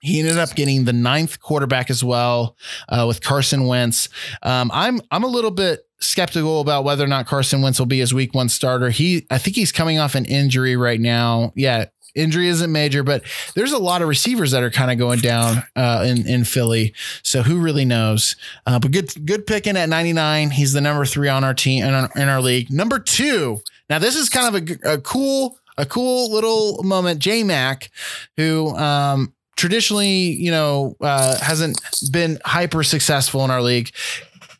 He 0.00 0.20
ended 0.20 0.38
up 0.38 0.54
getting 0.54 0.84
the 0.84 0.92
ninth 0.92 1.40
quarterback 1.40 1.90
as 1.90 2.02
well 2.04 2.56
uh, 2.88 3.04
with 3.06 3.20
Carson 3.20 3.66
Wentz. 3.66 4.08
Um, 4.42 4.70
I'm 4.72 5.00
I'm 5.10 5.24
a 5.24 5.28
little 5.28 5.50
bit 5.50 5.80
skeptical 5.98 6.60
about 6.60 6.84
whether 6.84 7.04
or 7.04 7.08
not 7.08 7.26
Carson 7.26 7.62
Wentz 7.62 7.78
will 7.78 7.86
be 7.86 7.98
his 7.98 8.14
week 8.14 8.34
one 8.34 8.48
starter. 8.48 8.90
He 8.90 9.26
I 9.28 9.38
think 9.38 9.56
he's 9.56 9.72
coming 9.72 9.98
off 9.98 10.14
an 10.14 10.24
injury 10.24 10.76
right 10.76 11.00
now. 11.00 11.52
Yeah, 11.56 11.86
injury 12.14 12.48
isn't 12.48 12.70
major, 12.70 13.02
but 13.02 13.22
there's 13.54 13.72
a 13.72 13.78
lot 13.78 14.02
of 14.02 14.08
receivers 14.08 14.50
that 14.52 14.62
are 14.62 14.70
kind 14.70 14.90
of 14.90 14.98
going 14.98 15.20
down 15.20 15.62
uh, 15.76 16.04
in 16.06 16.26
in 16.26 16.44
Philly. 16.44 16.94
So 17.22 17.42
who 17.42 17.58
really 17.58 17.84
knows? 17.84 18.36
Uh, 18.66 18.78
but 18.78 18.90
good 18.90 19.10
good 19.26 19.46
picking 19.46 19.76
at 19.76 19.88
99. 19.88 20.50
He's 20.50 20.72
the 20.72 20.80
number 20.80 21.04
three 21.04 21.28
on 21.28 21.44
our 21.44 21.54
team 21.54 21.84
in 21.84 21.94
our, 21.94 22.10
in 22.16 22.28
our 22.28 22.40
league. 22.40 22.70
Number 22.70 22.98
two. 22.98 23.60
Now 23.90 23.98
this 23.98 24.16
is 24.16 24.28
kind 24.28 24.54
of 24.54 24.68
a, 24.84 24.94
a 24.94 24.98
cool 24.98 25.58
a 25.76 25.86
cool 25.86 26.32
little 26.32 26.82
moment. 26.82 27.20
J 27.20 27.42
Mac, 27.42 27.90
who 28.36 28.74
um, 28.76 29.34
traditionally 29.56 30.32
you 30.32 30.50
know 30.50 30.96
uh, 31.00 31.38
hasn't 31.38 31.78
been 32.10 32.38
hyper 32.44 32.82
successful 32.82 33.44
in 33.44 33.50
our 33.50 33.62
league 33.62 33.90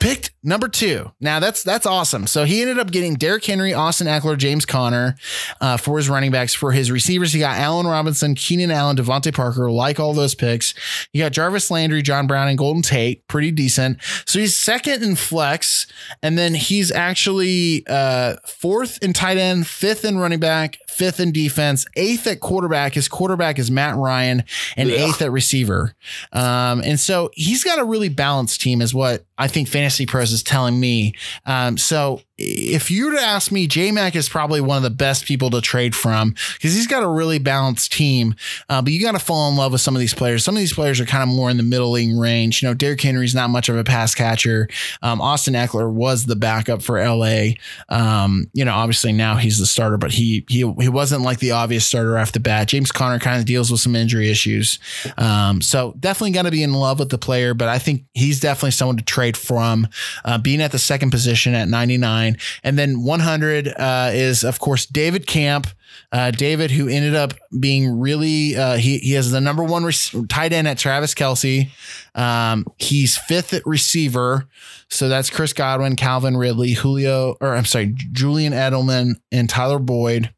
picked 0.02 0.32
number 0.42 0.68
two. 0.68 1.12
Now 1.20 1.38
that's 1.38 1.62
that's 1.62 1.86
awesome. 1.86 2.26
So 2.26 2.44
he 2.44 2.60
ended 2.60 2.78
up 2.78 2.90
getting 2.90 3.14
Derrick 3.14 3.44
Henry, 3.44 3.72
Austin 3.72 4.08
Ekeler, 4.08 4.36
James 4.36 4.66
Conner 4.66 5.16
uh, 5.60 5.76
for 5.76 5.96
his 5.96 6.08
running 6.08 6.32
backs. 6.32 6.54
For 6.54 6.72
his 6.72 6.90
receivers, 6.90 7.32
he 7.32 7.38
got 7.38 7.56
Allen 7.56 7.86
Robinson, 7.86 8.34
Keenan 8.34 8.70
Allen, 8.70 8.96
DeVante 8.96 9.32
Parker. 9.32 9.70
Like 9.70 10.00
all 10.00 10.12
those 10.12 10.34
picks, 10.34 10.74
he 11.12 11.20
got 11.20 11.32
Jarvis 11.32 11.70
Landry, 11.70 12.02
John 12.02 12.26
Brown, 12.26 12.48
and 12.48 12.58
Golden 12.58 12.82
Tate. 12.82 13.26
Pretty 13.28 13.52
decent. 13.52 13.98
So 14.26 14.40
he's 14.40 14.56
second 14.58 15.02
in 15.02 15.14
flex, 15.14 15.86
and 16.22 16.36
then 16.36 16.54
he's 16.54 16.90
actually 16.90 17.84
uh, 17.86 18.36
fourth 18.46 18.98
in 19.02 19.12
tight 19.12 19.36
end, 19.36 19.66
fifth 19.68 20.04
in 20.04 20.18
running 20.18 20.40
back, 20.40 20.78
fifth 20.88 21.20
in 21.20 21.32
defense, 21.32 21.86
eighth 21.94 22.26
at 22.26 22.40
quarterback. 22.40 22.94
His 22.94 23.06
quarterback 23.06 23.58
is 23.58 23.70
Matt 23.70 23.96
Ryan, 23.96 24.42
and 24.76 24.88
yeah. 24.88 25.06
eighth 25.06 25.22
at 25.22 25.30
receiver. 25.30 25.94
Um, 26.32 26.82
and 26.84 26.98
so 26.98 27.30
he's 27.34 27.62
got 27.62 27.78
a 27.78 27.84
really 27.84 28.08
balanced 28.08 28.60
team, 28.60 28.82
is 28.82 28.92
what 28.92 29.24
I 29.38 29.46
think 29.46 29.68
Fantasy 29.68 29.91
Pros 30.06 30.32
is 30.32 30.42
telling 30.42 30.78
me. 30.78 31.14
Um, 31.46 31.76
so 31.78 32.20
if 32.42 32.90
you 32.90 33.06
were 33.06 33.12
to 33.12 33.20
ask 33.20 33.52
me, 33.52 33.66
J 33.66 33.92
Mac 33.92 34.16
is 34.16 34.28
probably 34.28 34.60
one 34.60 34.76
of 34.76 34.82
the 34.82 34.90
best 34.90 35.24
people 35.24 35.50
to 35.50 35.60
trade 35.60 35.94
from 35.94 36.30
because 36.54 36.74
he's 36.74 36.86
got 36.86 37.02
a 37.02 37.08
really 37.08 37.38
balanced 37.38 37.92
team. 37.92 38.34
Uh, 38.68 38.82
but 38.82 38.92
you 38.92 39.00
got 39.00 39.12
to 39.12 39.18
fall 39.18 39.48
in 39.48 39.56
love 39.56 39.72
with 39.72 39.80
some 39.80 39.94
of 39.94 40.00
these 40.00 40.14
players. 40.14 40.44
Some 40.44 40.54
of 40.54 40.58
these 40.58 40.72
players 40.72 41.00
are 41.00 41.04
kind 41.04 41.22
of 41.22 41.34
more 41.34 41.50
in 41.50 41.56
the 41.56 41.62
middling 41.62 42.18
range. 42.18 42.62
You 42.62 42.68
know, 42.68 42.74
Derrick 42.74 43.00
Henry's 43.00 43.34
not 43.34 43.50
much 43.50 43.68
of 43.68 43.76
a 43.76 43.84
pass 43.84 44.14
catcher. 44.14 44.68
Um, 45.02 45.20
Austin 45.20 45.54
Ekeler 45.54 45.90
was 45.90 46.26
the 46.26 46.36
backup 46.36 46.82
for 46.82 47.02
LA. 47.02 47.52
Um, 47.88 48.50
you 48.52 48.64
know, 48.64 48.74
obviously 48.74 49.12
now 49.12 49.36
he's 49.36 49.58
the 49.58 49.66
starter, 49.66 49.96
but 49.96 50.12
he 50.12 50.44
he 50.48 50.70
he 50.80 50.88
wasn't 50.88 51.22
like 51.22 51.38
the 51.38 51.52
obvious 51.52 51.86
starter 51.86 52.18
off 52.18 52.32
the 52.32 52.40
bat. 52.40 52.68
James 52.68 52.90
Conner 52.90 53.18
kind 53.18 53.38
of 53.38 53.46
deals 53.46 53.70
with 53.70 53.80
some 53.80 53.94
injury 53.94 54.30
issues. 54.30 54.78
Um, 55.16 55.60
so 55.60 55.94
definitely 56.00 56.32
got 56.32 56.42
to 56.42 56.50
be 56.50 56.62
in 56.62 56.72
love 56.72 56.98
with 56.98 57.10
the 57.10 57.18
player, 57.18 57.54
but 57.54 57.68
I 57.68 57.78
think 57.78 58.04
he's 58.14 58.40
definitely 58.40 58.72
someone 58.72 58.96
to 58.96 59.04
trade 59.04 59.36
from. 59.36 59.86
Uh, 60.24 60.38
being 60.38 60.60
at 60.60 60.72
the 60.72 60.78
second 60.78 61.10
position 61.10 61.54
at 61.54 61.68
99 61.68 62.31
and 62.62 62.78
then 62.78 63.02
100 63.02 63.68
uh, 63.68 64.10
is, 64.12 64.44
of 64.44 64.58
course, 64.58 64.86
David 64.86 65.26
Camp. 65.26 65.66
Uh, 66.10 66.30
David, 66.30 66.70
who 66.70 66.88
ended 66.88 67.14
up 67.14 67.34
being 67.58 67.98
really, 68.00 68.56
uh, 68.56 68.76
he, 68.76 68.98
he 68.98 69.12
has 69.12 69.30
the 69.30 69.40
number 69.40 69.62
one 69.62 69.84
rec- 69.84 70.28
tight 70.28 70.52
end 70.52 70.68
at 70.68 70.78
Travis 70.78 71.14
Kelce. 71.14 71.68
Um, 72.14 72.66
he's 72.78 73.16
fifth 73.16 73.52
at 73.52 73.66
receiver. 73.66 74.46
So 74.88 75.08
that's 75.08 75.30
Chris 75.30 75.52
Godwin, 75.52 75.96
Calvin 75.96 76.36
Ridley, 76.36 76.72
Julio, 76.72 77.36
or 77.40 77.54
I'm 77.54 77.64
sorry, 77.64 77.94
Julian 78.12 78.52
Edelman, 78.52 79.14
and 79.30 79.48
Tyler 79.48 79.78
Boyd. 79.78 80.32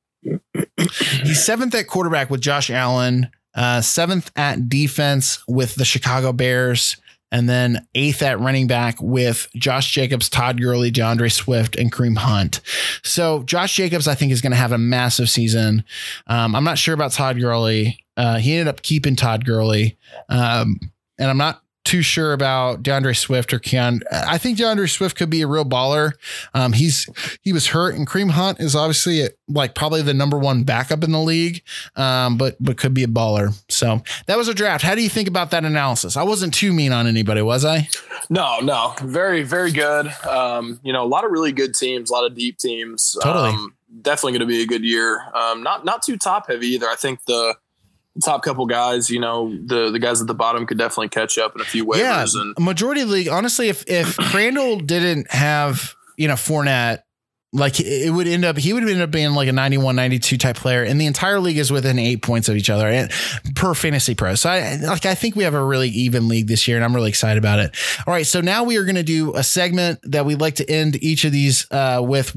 He's 1.22 1.45
seventh 1.45 1.74
at 1.74 1.88
quarterback 1.88 2.30
with 2.30 2.40
Josh 2.40 2.70
Allen, 2.70 3.30
uh, 3.55 3.80
seventh 3.80 4.30
at 4.36 4.68
defense 4.68 5.42
with 5.49 5.74
the 5.74 5.84
Chicago 5.84 6.32
Bears, 6.32 6.97
and 7.35 7.49
then 7.49 7.85
eighth 7.97 8.22
at 8.22 8.39
running 8.39 8.68
back 8.68 8.95
with 9.03 9.49
Josh 9.57 9.91
Jacobs, 9.91 10.28
Todd 10.28 10.61
Gurley, 10.61 10.93
D'Andre 10.93 11.28
Swift, 11.28 11.74
and 11.74 11.91
Kareem 11.91 12.16
Hunt. 12.16 12.61
So 13.03 13.43
Josh 13.43 13.74
Jacobs, 13.74 14.07
I 14.07 14.14
think, 14.14 14.30
is 14.30 14.41
going 14.41 14.53
to 14.53 14.57
have 14.57 14.70
a 14.70 14.78
massive 14.78 15.28
season. 15.28 15.82
Um, 16.28 16.55
I'm 16.55 16.62
not 16.62 16.78
sure 16.78 16.95
about 16.95 17.11
Todd 17.11 17.41
Gurley. 17.41 17.99
Uh, 18.16 18.37
he 18.39 18.53
ended 18.53 18.68
up 18.68 18.82
keeping 18.82 19.16
Todd 19.16 19.45
Gurley. 19.45 19.99
Um, 20.28 20.78
and 21.18 21.28
I'm 21.28 21.37
not 21.37 21.63
too 21.85 22.03
sure 22.03 22.32
about 22.32 22.82
D'Andre 22.82 23.12
Swift 23.12 23.53
or 23.53 23.59
Keon. 23.59 24.01
I 24.11 24.39
think 24.39 24.59
D'Andre 24.59 24.87
Swift 24.87 25.16
could 25.16 25.30
be 25.30 25.43
a 25.43 25.47
real 25.47 25.64
baller. 25.64 26.12
Um, 26.55 26.72
he's 26.72 27.09
he 27.43 27.53
was 27.53 27.68
hurt, 27.68 27.95
and 27.95 28.07
Kareem 28.07 28.30
Hunt 28.30 28.59
is 28.59 28.74
obviously 28.74 29.28
like 29.49 29.74
probably 29.74 30.03
the 30.03 30.14
number 30.14 30.39
one 30.39 30.64
backup 30.64 31.05
in 31.05 31.12
the 31.12 31.20
league, 31.20 31.62
um, 31.97 32.39
but 32.39 32.57
but 32.59 32.78
could 32.78 32.95
be 32.95 33.05
a 33.05 33.09
baller. 33.09 33.55
So 33.68 34.03
that 34.26 34.39
was 34.39 34.49
a 34.49 34.55
draft. 34.55 34.82
How 34.82 34.95
do 34.95 35.03
you 35.03 35.11
think 35.11 35.28
about 35.28 35.51
that 35.51 35.64
analysis? 35.64 36.16
I 36.16 36.22
wasn't 36.22 36.55
too 36.55 36.72
mean 36.72 36.93
on 36.93 37.07
anybody, 37.07 37.43
was 37.43 37.64
I? 37.64 37.89
No, 38.30 38.61
no, 38.61 38.95
very 39.03 39.43
very 39.43 39.70
good. 39.70 40.07
Um, 40.26 40.80
you 40.82 40.93
know, 40.93 41.05
a 41.05 41.09
lot 41.09 41.24
of 41.24 41.30
really 41.30 41.53
good 41.53 41.74
teams, 41.74 42.11
a 42.11 42.12
lot 42.12 42.24
of 42.24 42.35
deep 42.35 42.59
teams. 42.59 43.16
Totally. 43.22 43.51
Um, 43.51 43.74
definitely 44.01 44.32
going 44.32 44.41
to 44.41 44.47
be 44.47 44.62
a 44.62 44.66
good 44.66 44.85
year. 44.85 45.22
Um, 45.35 45.62
not 45.62 45.85
not 45.85 46.03
too 46.03 46.16
top 46.16 46.47
heavy 46.49 46.68
either. 46.68 46.89
I 46.89 46.97
think 46.97 47.24
the 47.26 47.57
top 48.22 48.42
couple 48.42 48.66
guys, 48.66 49.10
you 49.10 49.20
know, 49.20 49.50
the 49.64 49.90
the 49.90 49.98
guys 49.98 50.20
at 50.20 50.26
the 50.26 50.34
bottom 50.34 50.66
could 50.66 50.78
definitely 50.78 51.08
catch 51.08 51.38
up 51.38 51.54
in 51.54 51.60
a 51.60 51.64
few 51.64 51.86
waivers. 51.86 51.98
Yeah, 51.98 52.26
and 52.34 52.54
majority 52.58 53.04
league. 53.04 53.28
Honestly, 53.28 53.68
if 53.68 53.84
if 53.88 54.16
Crandall 54.30 54.78
didn't 54.78 55.30
have 55.30 55.94
you 56.16 56.28
know 56.28 56.34
Fournette, 56.34 57.02
like 57.52 57.80
it 57.80 58.12
would 58.12 58.26
end 58.26 58.44
up 58.44 58.56
he 58.56 58.72
would 58.72 58.88
end 58.88 59.00
up 59.00 59.10
being 59.10 59.32
like 59.32 59.48
a 59.48 59.52
91 59.52 59.94
92 59.96 60.36
type 60.38 60.56
player 60.56 60.82
and 60.82 61.00
the 61.00 61.06
entire 61.06 61.38
league 61.38 61.56
is 61.56 61.70
within 61.70 61.98
eight 62.00 62.20
points 62.20 62.48
of 62.48 62.56
each 62.56 62.68
other 62.68 62.88
and 62.88 63.12
per 63.54 63.74
fantasy 63.74 64.16
pro 64.16 64.34
so 64.34 64.50
i 64.50 64.74
like 64.74 65.06
i 65.06 65.14
think 65.14 65.36
we 65.36 65.44
have 65.44 65.54
a 65.54 65.64
really 65.64 65.88
even 65.90 66.26
league 66.26 66.48
this 66.48 66.66
year 66.66 66.76
and 66.76 66.84
i'm 66.84 66.92
really 66.92 67.08
excited 67.08 67.38
about 67.38 67.60
it 67.60 67.72
all 68.08 68.12
right 68.12 68.26
so 68.26 68.40
now 68.40 68.64
we 68.64 68.76
are 68.76 68.82
going 68.82 68.96
to 68.96 69.04
do 69.04 69.32
a 69.36 69.42
segment 69.44 70.00
that 70.02 70.26
we 70.26 70.34
like 70.34 70.56
to 70.56 70.68
end 70.68 71.00
each 71.00 71.24
of 71.24 71.30
these 71.30 71.70
uh, 71.70 72.00
with 72.02 72.36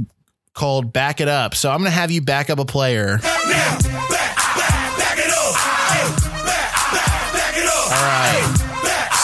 called 0.58 0.92
Back 0.92 1.22
It 1.22 1.28
Up. 1.28 1.54
So 1.54 1.70
I'm 1.70 1.78
going 1.78 1.92
to 1.92 1.96
have 1.96 2.10
you 2.10 2.20
back 2.20 2.50
up 2.50 2.58
a 2.58 2.66
player. 2.66 3.20
Now, 3.22 3.46
back, 3.48 4.10
back, 4.10 4.27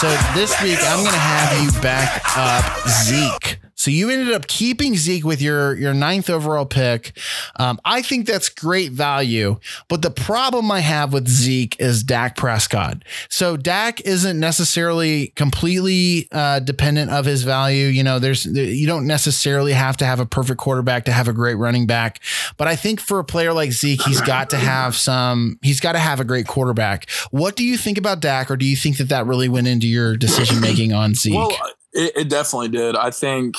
So 0.03 0.09
this 0.35 0.51
week 0.61 0.79
I'm 0.81 0.99
to 1.13 1.17
have 1.17 1.63
you 1.63 1.71
back 1.79 2.21
up 2.35 2.89
Zeke. 2.89 3.57
So 3.84 3.91
you 3.91 4.09
ended 4.09 4.34
up 4.34 4.47
keeping 4.47 4.95
Zeke 4.95 5.25
with 5.25 5.41
your 5.41 5.75
your 5.75 5.93
ninth 5.93 6.29
overall 6.29 6.65
pick. 6.65 7.19
Um, 7.57 7.81
I 7.84 8.01
think 8.01 8.25
that's 8.25 8.47
great 8.47 8.93
value, 8.93 9.59
but 9.89 10.01
the 10.01 10.09
problem 10.09 10.71
I 10.71 10.79
have 10.79 11.11
with 11.11 11.27
Zeke 11.27 11.75
is 11.81 12.01
Dak 12.01 12.38
Prescott. 12.38 13.03
So 13.27 13.57
Dak 13.57 13.99
isn't 13.99 14.39
necessarily 14.39 15.34
completely 15.36 16.29
uh, 16.31 16.59
dependent 16.59 17.11
of 17.11 17.25
his 17.25 17.43
value. 17.43 17.88
You 17.88 18.03
know, 18.03 18.19
there's 18.19 18.45
you 18.45 18.88
don't 18.88 19.05
necessarily 19.05 19.73
have 19.73 19.97
to 19.97 20.05
have 20.05 20.21
a 20.21 20.25
perfect 20.25 20.61
quarterback 20.61 21.03
to 21.03 21.11
have 21.11 21.27
a 21.27 21.34
great 21.34 21.55
running 21.55 21.86
back, 21.86 22.23
but 22.55 22.69
I 22.69 22.77
think 22.77 23.01
for 23.01 23.19
a 23.19 23.25
player 23.25 23.51
like 23.51 23.73
Zeke, 23.73 24.01
he's 24.03 24.21
got 24.21 24.49
to 24.51 24.57
have 24.57 24.95
some. 24.95 25.59
He's 25.61 25.81
got 25.81 25.91
to 25.91 25.99
have 25.99 26.21
a 26.21 26.23
great 26.23 26.47
quarterback. 26.47 27.09
What 27.31 27.57
do 27.57 27.65
you 27.65 27.75
think 27.75 27.97
about 27.97 28.21
Dak, 28.21 28.49
or 28.49 28.55
do 28.55 28.65
you 28.65 28.77
think 28.77 28.95
that 28.99 29.09
that 29.09 29.25
really 29.25 29.49
went 29.49 29.67
into 29.67 29.88
your 29.88 30.15
decision 30.15 30.61
making 30.61 30.93
on 30.93 31.15
Zeke? 31.15 31.34
Well, 31.34 31.51
it, 31.91 32.13
it 32.15 32.29
definitely 32.29 32.69
did. 32.69 32.95
I 32.95 33.11
think 33.11 33.55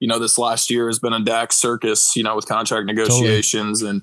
you 0.00 0.08
know, 0.08 0.18
this 0.18 0.38
last 0.38 0.70
year 0.70 0.88
has 0.88 0.98
been 0.98 1.12
a 1.12 1.20
Dak 1.20 1.52
circus, 1.52 2.14
you 2.16 2.22
know, 2.22 2.36
with 2.36 2.46
contract 2.46 2.86
negotiations. 2.86 3.80
Totally. 3.80 4.02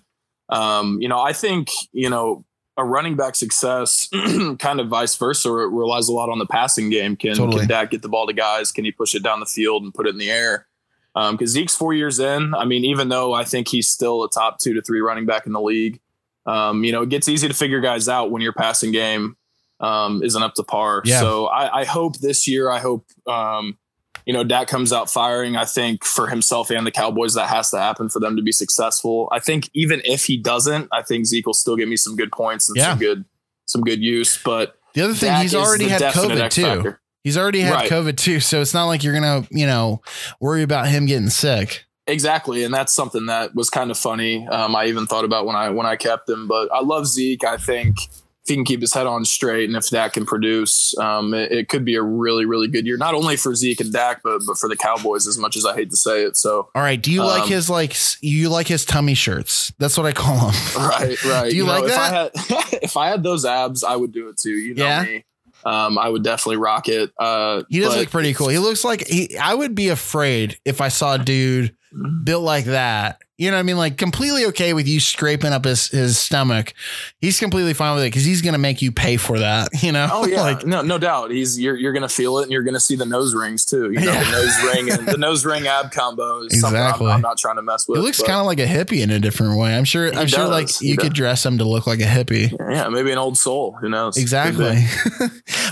And, 0.50 0.58
um, 0.58 1.02
you 1.02 1.08
know, 1.08 1.20
I 1.20 1.34
think, 1.34 1.70
you 1.92 2.10
know, 2.10 2.46
a 2.78 2.84
running 2.84 3.16
back 3.16 3.36
success, 3.36 4.10
kind 4.60 4.80
of 4.80 4.88
vice 4.88 5.16
versa, 5.16 5.50
it 5.50 5.72
relies 5.72 6.08
a 6.08 6.14
lot 6.14 6.30
on 6.30 6.40
the 6.40 6.48
passing 6.48 6.90
game. 6.90 7.16
Can, 7.16 7.36
totally. 7.36 7.60
can 7.60 7.68
Dak 7.68 7.92
get 7.92 8.02
the 8.02 8.10
ball 8.10 8.26
to 8.28 8.34
guys? 8.34 8.72
Can 8.72 8.86
he 8.86 8.92
push 8.92 9.14
it 9.14 9.24
down 9.24 9.40
the 9.40 9.46
field 9.46 9.84
and 9.84 9.94
put 9.94 10.08
it 10.08 10.12
in 10.12 10.18
the 10.18 10.32
air? 10.32 10.68
Because 11.14 11.30
um, 11.32 11.48
Zeke's 11.48 11.76
four 11.76 11.94
years 11.94 12.20
in. 12.20 12.56
I 12.56 12.66
mean, 12.66 12.84
even 12.86 13.10
though 13.10 13.34
I 13.34 13.44
think 13.44 13.68
he's 13.68 13.88
still 13.88 14.24
a 14.24 14.30
top 14.30 14.60
two 14.60 14.74
to 14.74 14.82
three 14.82 15.02
running 15.02 15.28
back 15.28 15.46
in 15.46 15.52
the 15.52 15.62
league, 15.62 16.00
um, 16.48 16.84
you 16.84 16.92
know, 16.92 17.04
it 17.04 17.10
gets 17.10 17.30
easy 17.30 17.48
to 17.48 17.54
figure 17.54 17.80
guys 17.80 18.10
out 18.10 18.32
when 18.32 18.42
your 18.42 18.54
passing 18.54 18.92
game 18.92 19.38
um, 19.80 20.24
isn't 20.24 20.42
up 20.42 20.56
to 20.56 20.64
par. 20.64 21.04
Yeah. 21.06 21.20
So 21.20 21.46
I, 21.46 21.82
I, 21.82 21.86
hope 21.86 22.18
this 22.20 22.48
year, 22.48 22.70
I 22.70 22.80
hope, 22.80 23.06
um, 23.28 23.78
you 24.26 24.34
know, 24.34 24.44
Dak 24.44 24.68
comes 24.68 24.94
out 24.94 25.10
firing. 25.10 25.56
I 25.56 25.66
think 25.66 26.04
for 26.04 26.28
himself 26.28 26.70
and 26.70 26.86
the 26.86 26.92
Cowboys, 26.92 27.34
that 27.34 27.50
has 27.50 27.70
to 27.72 27.80
happen 27.80 28.10
for 28.10 28.20
them 28.20 28.36
to 28.36 28.42
be 28.42 28.52
successful. 28.52 29.28
I 29.32 29.40
think 29.40 29.70
even 29.74 30.02
if 30.06 30.26
he 30.26 30.38
doesn't, 30.38 30.88
I 30.92 31.02
think 31.02 31.26
Zeke 31.26 31.46
will 31.46 31.54
still 31.54 31.76
give 31.76 31.90
me 31.90 31.98
some 31.98 32.16
good 32.16 32.32
points 32.32 32.70
and 32.70 32.78
yeah. 32.78 32.92
some 32.92 33.00
good 33.00 33.26
some 33.66 33.82
good 33.82 34.02
use. 34.02 34.42
But 34.44 34.76
the 34.94 35.02
other 35.02 35.14
thing, 35.14 35.30
Dak 35.30 35.42
he's 35.42 35.56
already 35.56 35.88
had 35.88 36.02
COVID 36.02 36.40
X 36.40 36.56
too. 36.56 36.64
Factor. 36.64 37.00
He's 37.24 37.38
already 37.38 37.62
had 37.62 37.74
right. 37.74 37.90
COVID 37.90 38.18
too, 38.18 38.40
so 38.40 38.60
it's 38.60 38.74
not 38.74 38.86
like 38.86 39.04
you're 39.04 39.14
gonna, 39.14 39.48
you 39.50 39.66
know, 39.66 40.02
worry 40.42 40.62
about 40.62 40.88
him 40.88 41.06
getting 41.06 41.30
sick. 41.30 41.86
Exactly, 42.06 42.66
and 42.66 42.74
that's 42.74 42.94
something 42.94 43.28
that 43.28 43.56
was 43.56 43.70
kind 43.70 43.90
of 43.90 43.98
funny. 43.98 44.46
Um, 44.48 44.76
I 44.76 44.88
even 44.88 45.08
thought 45.08 45.24
about 45.24 45.46
when 45.46 45.56
I 45.56 45.70
when 45.70 45.86
I 45.86 45.96
kept 45.96 46.30
him, 46.30 46.48
but 46.48 46.70
I 46.74 46.82
love 46.82 47.08
Zeke. 47.08 47.46
I 47.46 47.56
think 47.56 47.96
if 48.44 48.50
he 48.50 48.56
can 48.56 48.66
keep 48.66 48.82
his 48.82 48.94
head 48.94 49.08
on 49.08 49.24
straight 49.24 49.70
and 49.70 49.78
if 49.78 49.90
Dak 49.90 50.14
can 50.14 50.26
produce, 50.26 50.98
um, 50.98 51.34
it, 51.34 51.52
it, 51.52 51.70
could 51.70 51.86
be 51.86 51.96
a 51.96 52.02
really, 52.02 52.46
really 52.46 52.68
good 52.68 52.86
year, 52.86 52.98
not 52.98 53.14
only 53.14 53.38
for 53.38 53.56
Zeke 53.56 53.80
and 53.80 53.94
Dak, 53.94 54.22
but, 54.22 54.42
but 54.46 54.58
for 54.58 54.68
the 54.68 54.76
Cowboys, 54.76 55.28
as 55.28 55.38
much 55.38 55.56
as 55.56 55.66
I 55.66 55.74
hate 55.74 55.90
to 55.92 55.96
say 55.96 56.24
it. 56.24 56.36
So, 56.36 56.70
all 56.76 56.82
right. 56.82 57.02
Do 57.02 57.10
you 57.10 57.22
um, 57.22 57.28
like 57.28 57.46
his, 57.46 57.70
like, 57.70 57.96
you 58.22 58.50
like 58.50 58.68
his 58.68 58.84
tummy 58.84 59.14
shirts? 59.14 59.72
That's 59.80 59.98
what 59.98 60.06
I 60.06 60.12
call 60.12 60.52
them. 60.52 60.54
Right, 60.84 61.24
right. 61.24 61.50
do 61.50 61.56
you, 61.56 61.64
you 61.64 61.70
like 61.70 61.84
know, 61.84 61.88
that? 61.88 62.32
If 62.36 62.52
I, 62.52 62.56
had, 62.56 62.74
if 62.84 62.98
I 62.98 63.08
had 63.08 63.24
those 63.24 63.46
abs, 63.46 63.84
I 63.84 63.96
would 63.96 64.12
do 64.12 64.28
it 64.28 64.38
too. 64.38 64.52
You 64.52 64.76
know 64.76 64.84
yeah. 64.84 65.04
me. 65.04 65.26
Um, 65.66 65.98
I 65.98 66.10
would 66.10 66.24
definitely 66.24 66.58
rock 66.58 66.90
it. 66.90 67.12
Uh, 67.18 67.64
he 67.70 67.80
does 67.80 67.96
look 67.96 68.10
pretty 68.10 68.34
cool. 68.34 68.50
He 68.50 68.60
looks 68.60 68.84
like 68.84 69.08
he, 69.08 69.38
I 69.38 69.54
would 69.54 69.76
be 69.76 69.88
afraid 69.90 70.60
if 70.66 70.82
I 70.82 70.90
saw 70.90 71.16
a 71.16 71.20
dude. 71.20 71.76
Built 72.24 72.44
like 72.44 72.66
that 72.66 73.20
you 73.36 73.50
know 73.50 73.58
what 73.58 73.62
I 73.62 73.64
mean? 73.64 73.78
Like 73.78 73.98
completely 73.98 74.46
okay 74.48 74.74
with 74.74 74.88
you 74.88 75.00
scraping 75.00 75.52
up 75.52 75.66
his, 75.66 75.88
his 75.88 76.20
stomach. 76.20 76.74
He's 77.20 77.40
completely 77.40 77.74
fine 77.74 77.96
with 77.96 78.04
it 78.04 78.08
because 78.08 78.24
he's 78.24 78.44
gonna 78.44 78.60
make 78.60 78.82
you 78.82 78.92
pay 78.92 79.18
for 79.18 79.40
that. 79.40 79.70
You 79.84 79.92
know? 79.92 80.08
Oh 80.10 80.26
yeah, 80.26 80.42
like, 80.42 80.66
no, 80.66 80.82
no 80.82 80.98
doubt. 80.98 81.32
He's 81.32 81.60
you're 81.60 81.76
you're 81.76 81.92
gonna 81.92 82.08
feel 82.08 82.38
it 82.40 82.44
and 82.44 82.52
you're 82.54 82.64
gonna 82.64 82.80
see 82.80 82.96
the 82.96 83.06
nose 83.06 83.36
rings 83.36 83.66
too. 83.66 83.92
You 83.92 84.00
know, 84.00 84.14
yeah. 84.14 84.24
the 84.24 84.32
nose 84.32 84.64
ring 84.64 84.90
and 84.92 85.08
the 85.08 85.18
nose 85.18 85.44
ring 85.44 85.68
ab 85.68 85.92
combo 85.92 86.44
is 86.44 86.54
exactly. 86.54 87.08
I'm, 87.08 87.16
I'm, 87.16 87.22
not 87.22 87.38
trying 87.38 87.58
to 87.58 87.62
mess 87.62 87.86
with. 87.86 88.00
He 88.00 88.06
looks 88.06 88.22
kind 88.22 88.40
of 88.40 88.46
like 88.46 88.60
a 88.60 88.66
hippie 88.66 89.04
in 89.04 89.10
a 89.10 89.20
different 89.20 89.58
way. 89.60 89.76
I'm 89.76 89.84
sure. 89.84 90.08
I'm 90.08 90.14
does. 90.14 90.30
sure. 90.30 90.48
Like 90.48 90.80
you 90.80 90.96
could 90.96 91.12
dress 91.12 91.46
him 91.46 91.58
to 91.58 91.66
look 91.66 91.86
like 91.86 92.00
a 92.00 92.06
hippie. 92.06 92.56
Yeah, 92.72 92.88
maybe 92.88 93.12
an 93.12 93.18
old 93.18 93.38
soul. 93.38 93.74
Who 93.82 93.90
knows? 93.90 94.16
Exactly. 94.16 94.64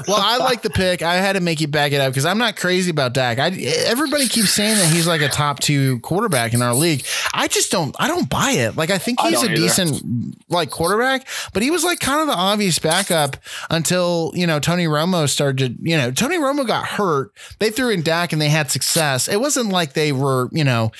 well, 0.10 0.20
I 0.20 0.38
like 0.40 0.62
the 0.62 0.72
pick. 0.72 1.02
I 1.04 1.16
had 1.16 1.34
to 1.34 1.42
make 1.42 1.62
you 1.62 1.70
back 1.70 1.94
it 1.94 2.02
up 2.02 2.12
because 2.12 2.26
I'm 2.26 2.38
not 2.38 2.58
crazy 2.58 2.92
about 2.92 3.14
Dak. 3.14 3.40
I 3.40 3.52
everybody 3.86 4.28
keeps 4.28 4.50
saying 4.50 4.76
that 4.76 4.92
he's 4.92 5.08
like 5.08 5.22
a 5.22 5.30
top 5.30 5.60
two 5.62 6.00
quarterback 6.12 6.54
in 6.54 6.62
our 6.62 6.74
league. 6.74 7.06
I 7.34 7.48
just 7.48 7.72
don't. 7.72 7.96
I 7.98 8.10
don't 8.10 8.30
buy 8.30 8.52
it. 8.52 8.76
Like 8.76 8.90
I 8.90 8.98
think 8.98 9.22
he's 9.22 9.42
a 9.42 9.46
either. 9.46 9.56
decent 9.56 10.36
like 10.50 10.70
quarterback, 10.70 11.26
but 11.54 11.64
he 11.64 11.72
was 11.72 11.86
like 11.86 12.02
kind 12.02 12.20
of 12.20 12.28
the 12.28 12.34
obvious 12.34 12.80
backup 12.80 13.38
until 13.70 14.34
you 14.36 14.46
know 14.46 14.60
Tony 14.60 14.88
Romo 14.88 15.30
started. 15.30 15.78
To 15.78 15.90
you 15.90 15.96
know 15.96 16.12
Tony 16.12 16.36
Romo 16.36 16.68
got 16.68 16.86
hurt. 16.86 17.32
They 17.60 17.70
threw 17.70 17.92
in 17.92 18.02
Dak 18.02 18.34
and 18.34 18.42
they 18.42 18.50
had 18.50 18.70
success. 18.70 19.30
It 19.30 19.40
wasn't 19.40 19.70
like 19.70 19.94
they 19.94 20.12
were 20.12 20.50
you 20.52 20.66
know 20.66 20.92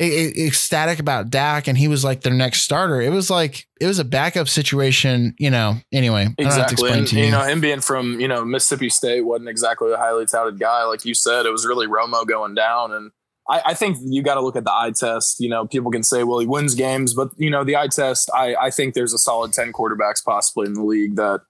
ecstatic 0.00 0.98
about 0.98 1.30
Dak 1.30 1.68
and 1.68 1.78
he 1.78 1.86
was 1.86 2.02
like 2.02 2.22
their 2.22 2.34
next 2.34 2.62
starter. 2.62 3.00
It 3.00 3.10
was 3.10 3.30
like 3.30 3.68
it 3.80 3.86
was 3.86 4.00
a 4.00 4.04
backup 4.04 4.48
situation, 4.48 5.36
you 5.38 5.50
know. 5.50 5.76
Anyway, 5.92 6.26
exactly. 6.38 6.90
And, 6.90 7.12
you. 7.12 7.26
you. 7.26 7.30
know, 7.30 7.42
him 7.44 7.60
being 7.60 7.80
from 7.80 8.18
you 8.18 8.26
know 8.26 8.44
Mississippi 8.44 8.88
State 8.88 9.20
wasn't 9.20 9.48
exactly 9.48 9.92
a 9.92 9.96
highly 9.96 10.26
touted 10.26 10.58
guy, 10.58 10.82
like 10.86 11.04
you 11.04 11.14
said. 11.14 11.46
It 11.46 11.52
was 11.52 11.64
really 11.64 11.86
Romo 11.86 12.26
going 12.26 12.56
down, 12.56 12.92
and 12.92 13.12
I, 13.50 13.62
I 13.66 13.74
think 13.74 13.98
you 14.00 14.22
got 14.22 14.34
to 14.34 14.40
look 14.40 14.56
at 14.56 14.64
the 14.64 14.72
eye 14.72 14.92
test. 14.92 15.40
You 15.40 15.48
know, 15.48 15.66
people 15.66 15.90
can 15.90 16.02
say, 16.02 16.22
well, 16.22 16.38
he 16.38 16.46
wins 16.46 16.74
games, 16.74 17.14
but 17.14 17.30
you 17.36 17.50
know, 17.50 17.64
the 17.64 17.76
eye 17.76 17.88
test. 17.88 18.30
I, 18.34 18.54
I 18.54 18.70
think 18.70 18.94
there's 18.94 19.12
a 19.12 19.18
solid 19.18 19.52
ten 19.52 19.72
quarterbacks 19.72 20.24
possibly 20.24 20.66
in 20.66 20.74
the 20.74 20.84
league 20.84 21.16
that 21.16 21.40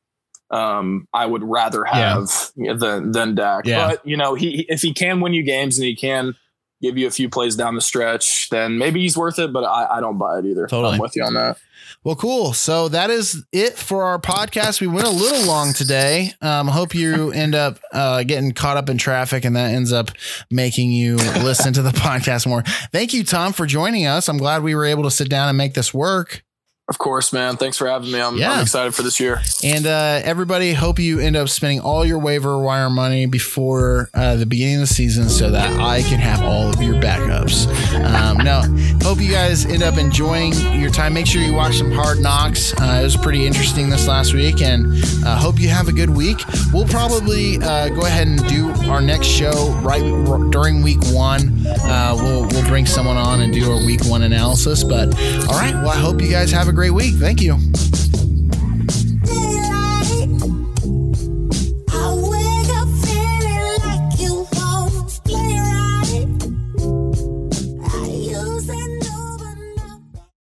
um, 0.50 1.06
I 1.12 1.26
would 1.26 1.44
rather 1.44 1.84
have 1.84 2.28
yeah. 2.56 2.72
than 2.72 3.12
than 3.12 3.34
Dak. 3.34 3.66
Yeah. 3.66 3.88
But 3.88 4.06
you 4.06 4.16
know, 4.16 4.34
he 4.34 4.66
if 4.68 4.80
he 4.80 4.94
can 4.94 5.20
win 5.20 5.34
you 5.34 5.42
games 5.42 5.78
and 5.78 5.86
he 5.86 5.94
can 5.94 6.34
give 6.82 6.96
you 6.96 7.06
a 7.06 7.10
few 7.10 7.28
plays 7.28 7.56
down 7.56 7.74
the 7.74 7.80
stretch, 7.80 8.48
then 8.50 8.78
maybe 8.78 9.00
he's 9.00 9.16
worth 9.16 9.38
it. 9.38 9.52
But 9.52 9.64
I, 9.64 9.98
I 9.98 10.00
don't 10.00 10.18
buy 10.18 10.38
it 10.38 10.46
either. 10.46 10.66
Totally. 10.66 10.94
I'm 10.94 11.00
with 11.00 11.16
you 11.16 11.24
on 11.24 11.34
that. 11.34 11.58
Well, 12.02 12.16
cool. 12.16 12.54
So 12.54 12.88
that 12.88 13.10
is 13.10 13.44
it 13.52 13.74
for 13.74 14.04
our 14.04 14.18
podcast. 14.18 14.80
We 14.80 14.86
went 14.86 15.06
a 15.06 15.10
little 15.10 15.46
long 15.46 15.74
today. 15.74 16.32
Um, 16.40 16.68
hope 16.68 16.94
you 16.94 17.30
end 17.34 17.54
up 17.54 17.78
uh, 17.92 18.22
getting 18.22 18.52
caught 18.52 18.76
up 18.76 18.88
in 18.88 18.96
traffic 18.96 19.44
and 19.44 19.54
that 19.56 19.72
ends 19.72 19.92
up 19.92 20.10
making 20.50 20.92
you 20.92 21.16
listen 21.16 21.72
to 21.74 21.82
the 21.82 21.90
podcast 21.90 22.46
more. 22.46 22.62
Thank 22.92 23.12
you, 23.12 23.24
Tom, 23.24 23.52
for 23.52 23.66
joining 23.66 24.06
us. 24.06 24.28
I'm 24.28 24.38
glad 24.38 24.62
we 24.62 24.74
were 24.74 24.86
able 24.86 25.02
to 25.04 25.10
sit 25.10 25.28
down 25.28 25.48
and 25.48 25.58
make 25.58 25.74
this 25.74 25.92
work. 25.92 26.42
Of 26.90 26.98
course, 26.98 27.32
man. 27.32 27.56
Thanks 27.56 27.78
for 27.78 27.86
having 27.86 28.10
me. 28.10 28.20
I'm, 28.20 28.36
yeah. 28.36 28.50
I'm 28.50 28.62
excited 28.62 28.96
for 28.96 29.02
this 29.02 29.20
year. 29.20 29.40
And 29.62 29.86
uh, 29.86 30.20
everybody, 30.24 30.72
hope 30.72 30.98
you 30.98 31.20
end 31.20 31.36
up 31.36 31.48
spending 31.48 31.78
all 31.78 32.04
your 32.04 32.18
waiver 32.18 32.58
wire 32.58 32.90
money 32.90 33.26
before 33.26 34.10
uh, 34.12 34.34
the 34.34 34.44
beginning 34.44 34.82
of 34.82 34.88
the 34.88 34.94
season 34.94 35.28
so 35.28 35.52
that 35.52 35.78
I 35.78 36.02
can 36.02 36.18
have 36.18 36.42
all 36.42 36.68
of 36.68 36.82
your 36.82 36.96
backups. 36.96 37.68
Um, 37.94 38.38
now, 38.38 38.62
hope 39.06 39.20
you 39.20 39.30
guys 39.30 39.66
end 39.66 39.84
up 39.84 39.98
enjoying 39.98 40.52
your 40.80 40.90
time. 40.90 41.14
Make 41.14 41.28
sure 41.28 41.40
you 41.40 41.54
watch 41.54 41.78
some 41.78 41.92
Hard 41.92 42.18
Knocks. 42.18 42.72
Uh, 42.80 42.98
it 43.00 43.04
was 43.04 43.16
pretty 43.16 43.46
interesting 43.46 43.88
this 43.88 44.08
last 44.08 44.34
week, 44.34 44.60
and 44.60 44.86
uh, 45.24 45.36
hope 45.36 45.60
you 45.60 45.68
have 45.68 45.86
a 45.86 45.92
good 45.92 46.10
week. 46.10 46.38
We'll 46.72 46.88
probably 46.88 47.58
uh, 47.58 47.90
go 47.90 48.00
ahead 48.00 48.26
and 48.26 48.44
do 48.48 48.68
our 48.90 49.00
next 49.00 49.28
show 49.28 49.78
right 49.84 50.02
during 50.50 50.82
week 50.82 50.98
one. 51.12 51.64
Uh, 51.84 52.16
we'll 52.16 52.48
we'll 52.48 52.66
bring 52.66 52.84
someone 52.84 53.16
on 53.16 53.42
and 53.42 53.52
do 53.52 53.70
our 53.70 53.86
week 53.86 54.04
one 54.06 54.22
analysis. 54.22 54.82
But 54.82 55.14
all 55.46 55.54
right, 55.54 55.74
well, 55.74 55.90
I 55.90 55.96
hope 55.96 56.20
you 56.20 56.28
guys 56.28 56.50
have 56.50 56.66
a 56.66 56.79
great 56.80 56.92
week. 56.92 57.14
Thank 57.16 57.42
you. 57.42 57.58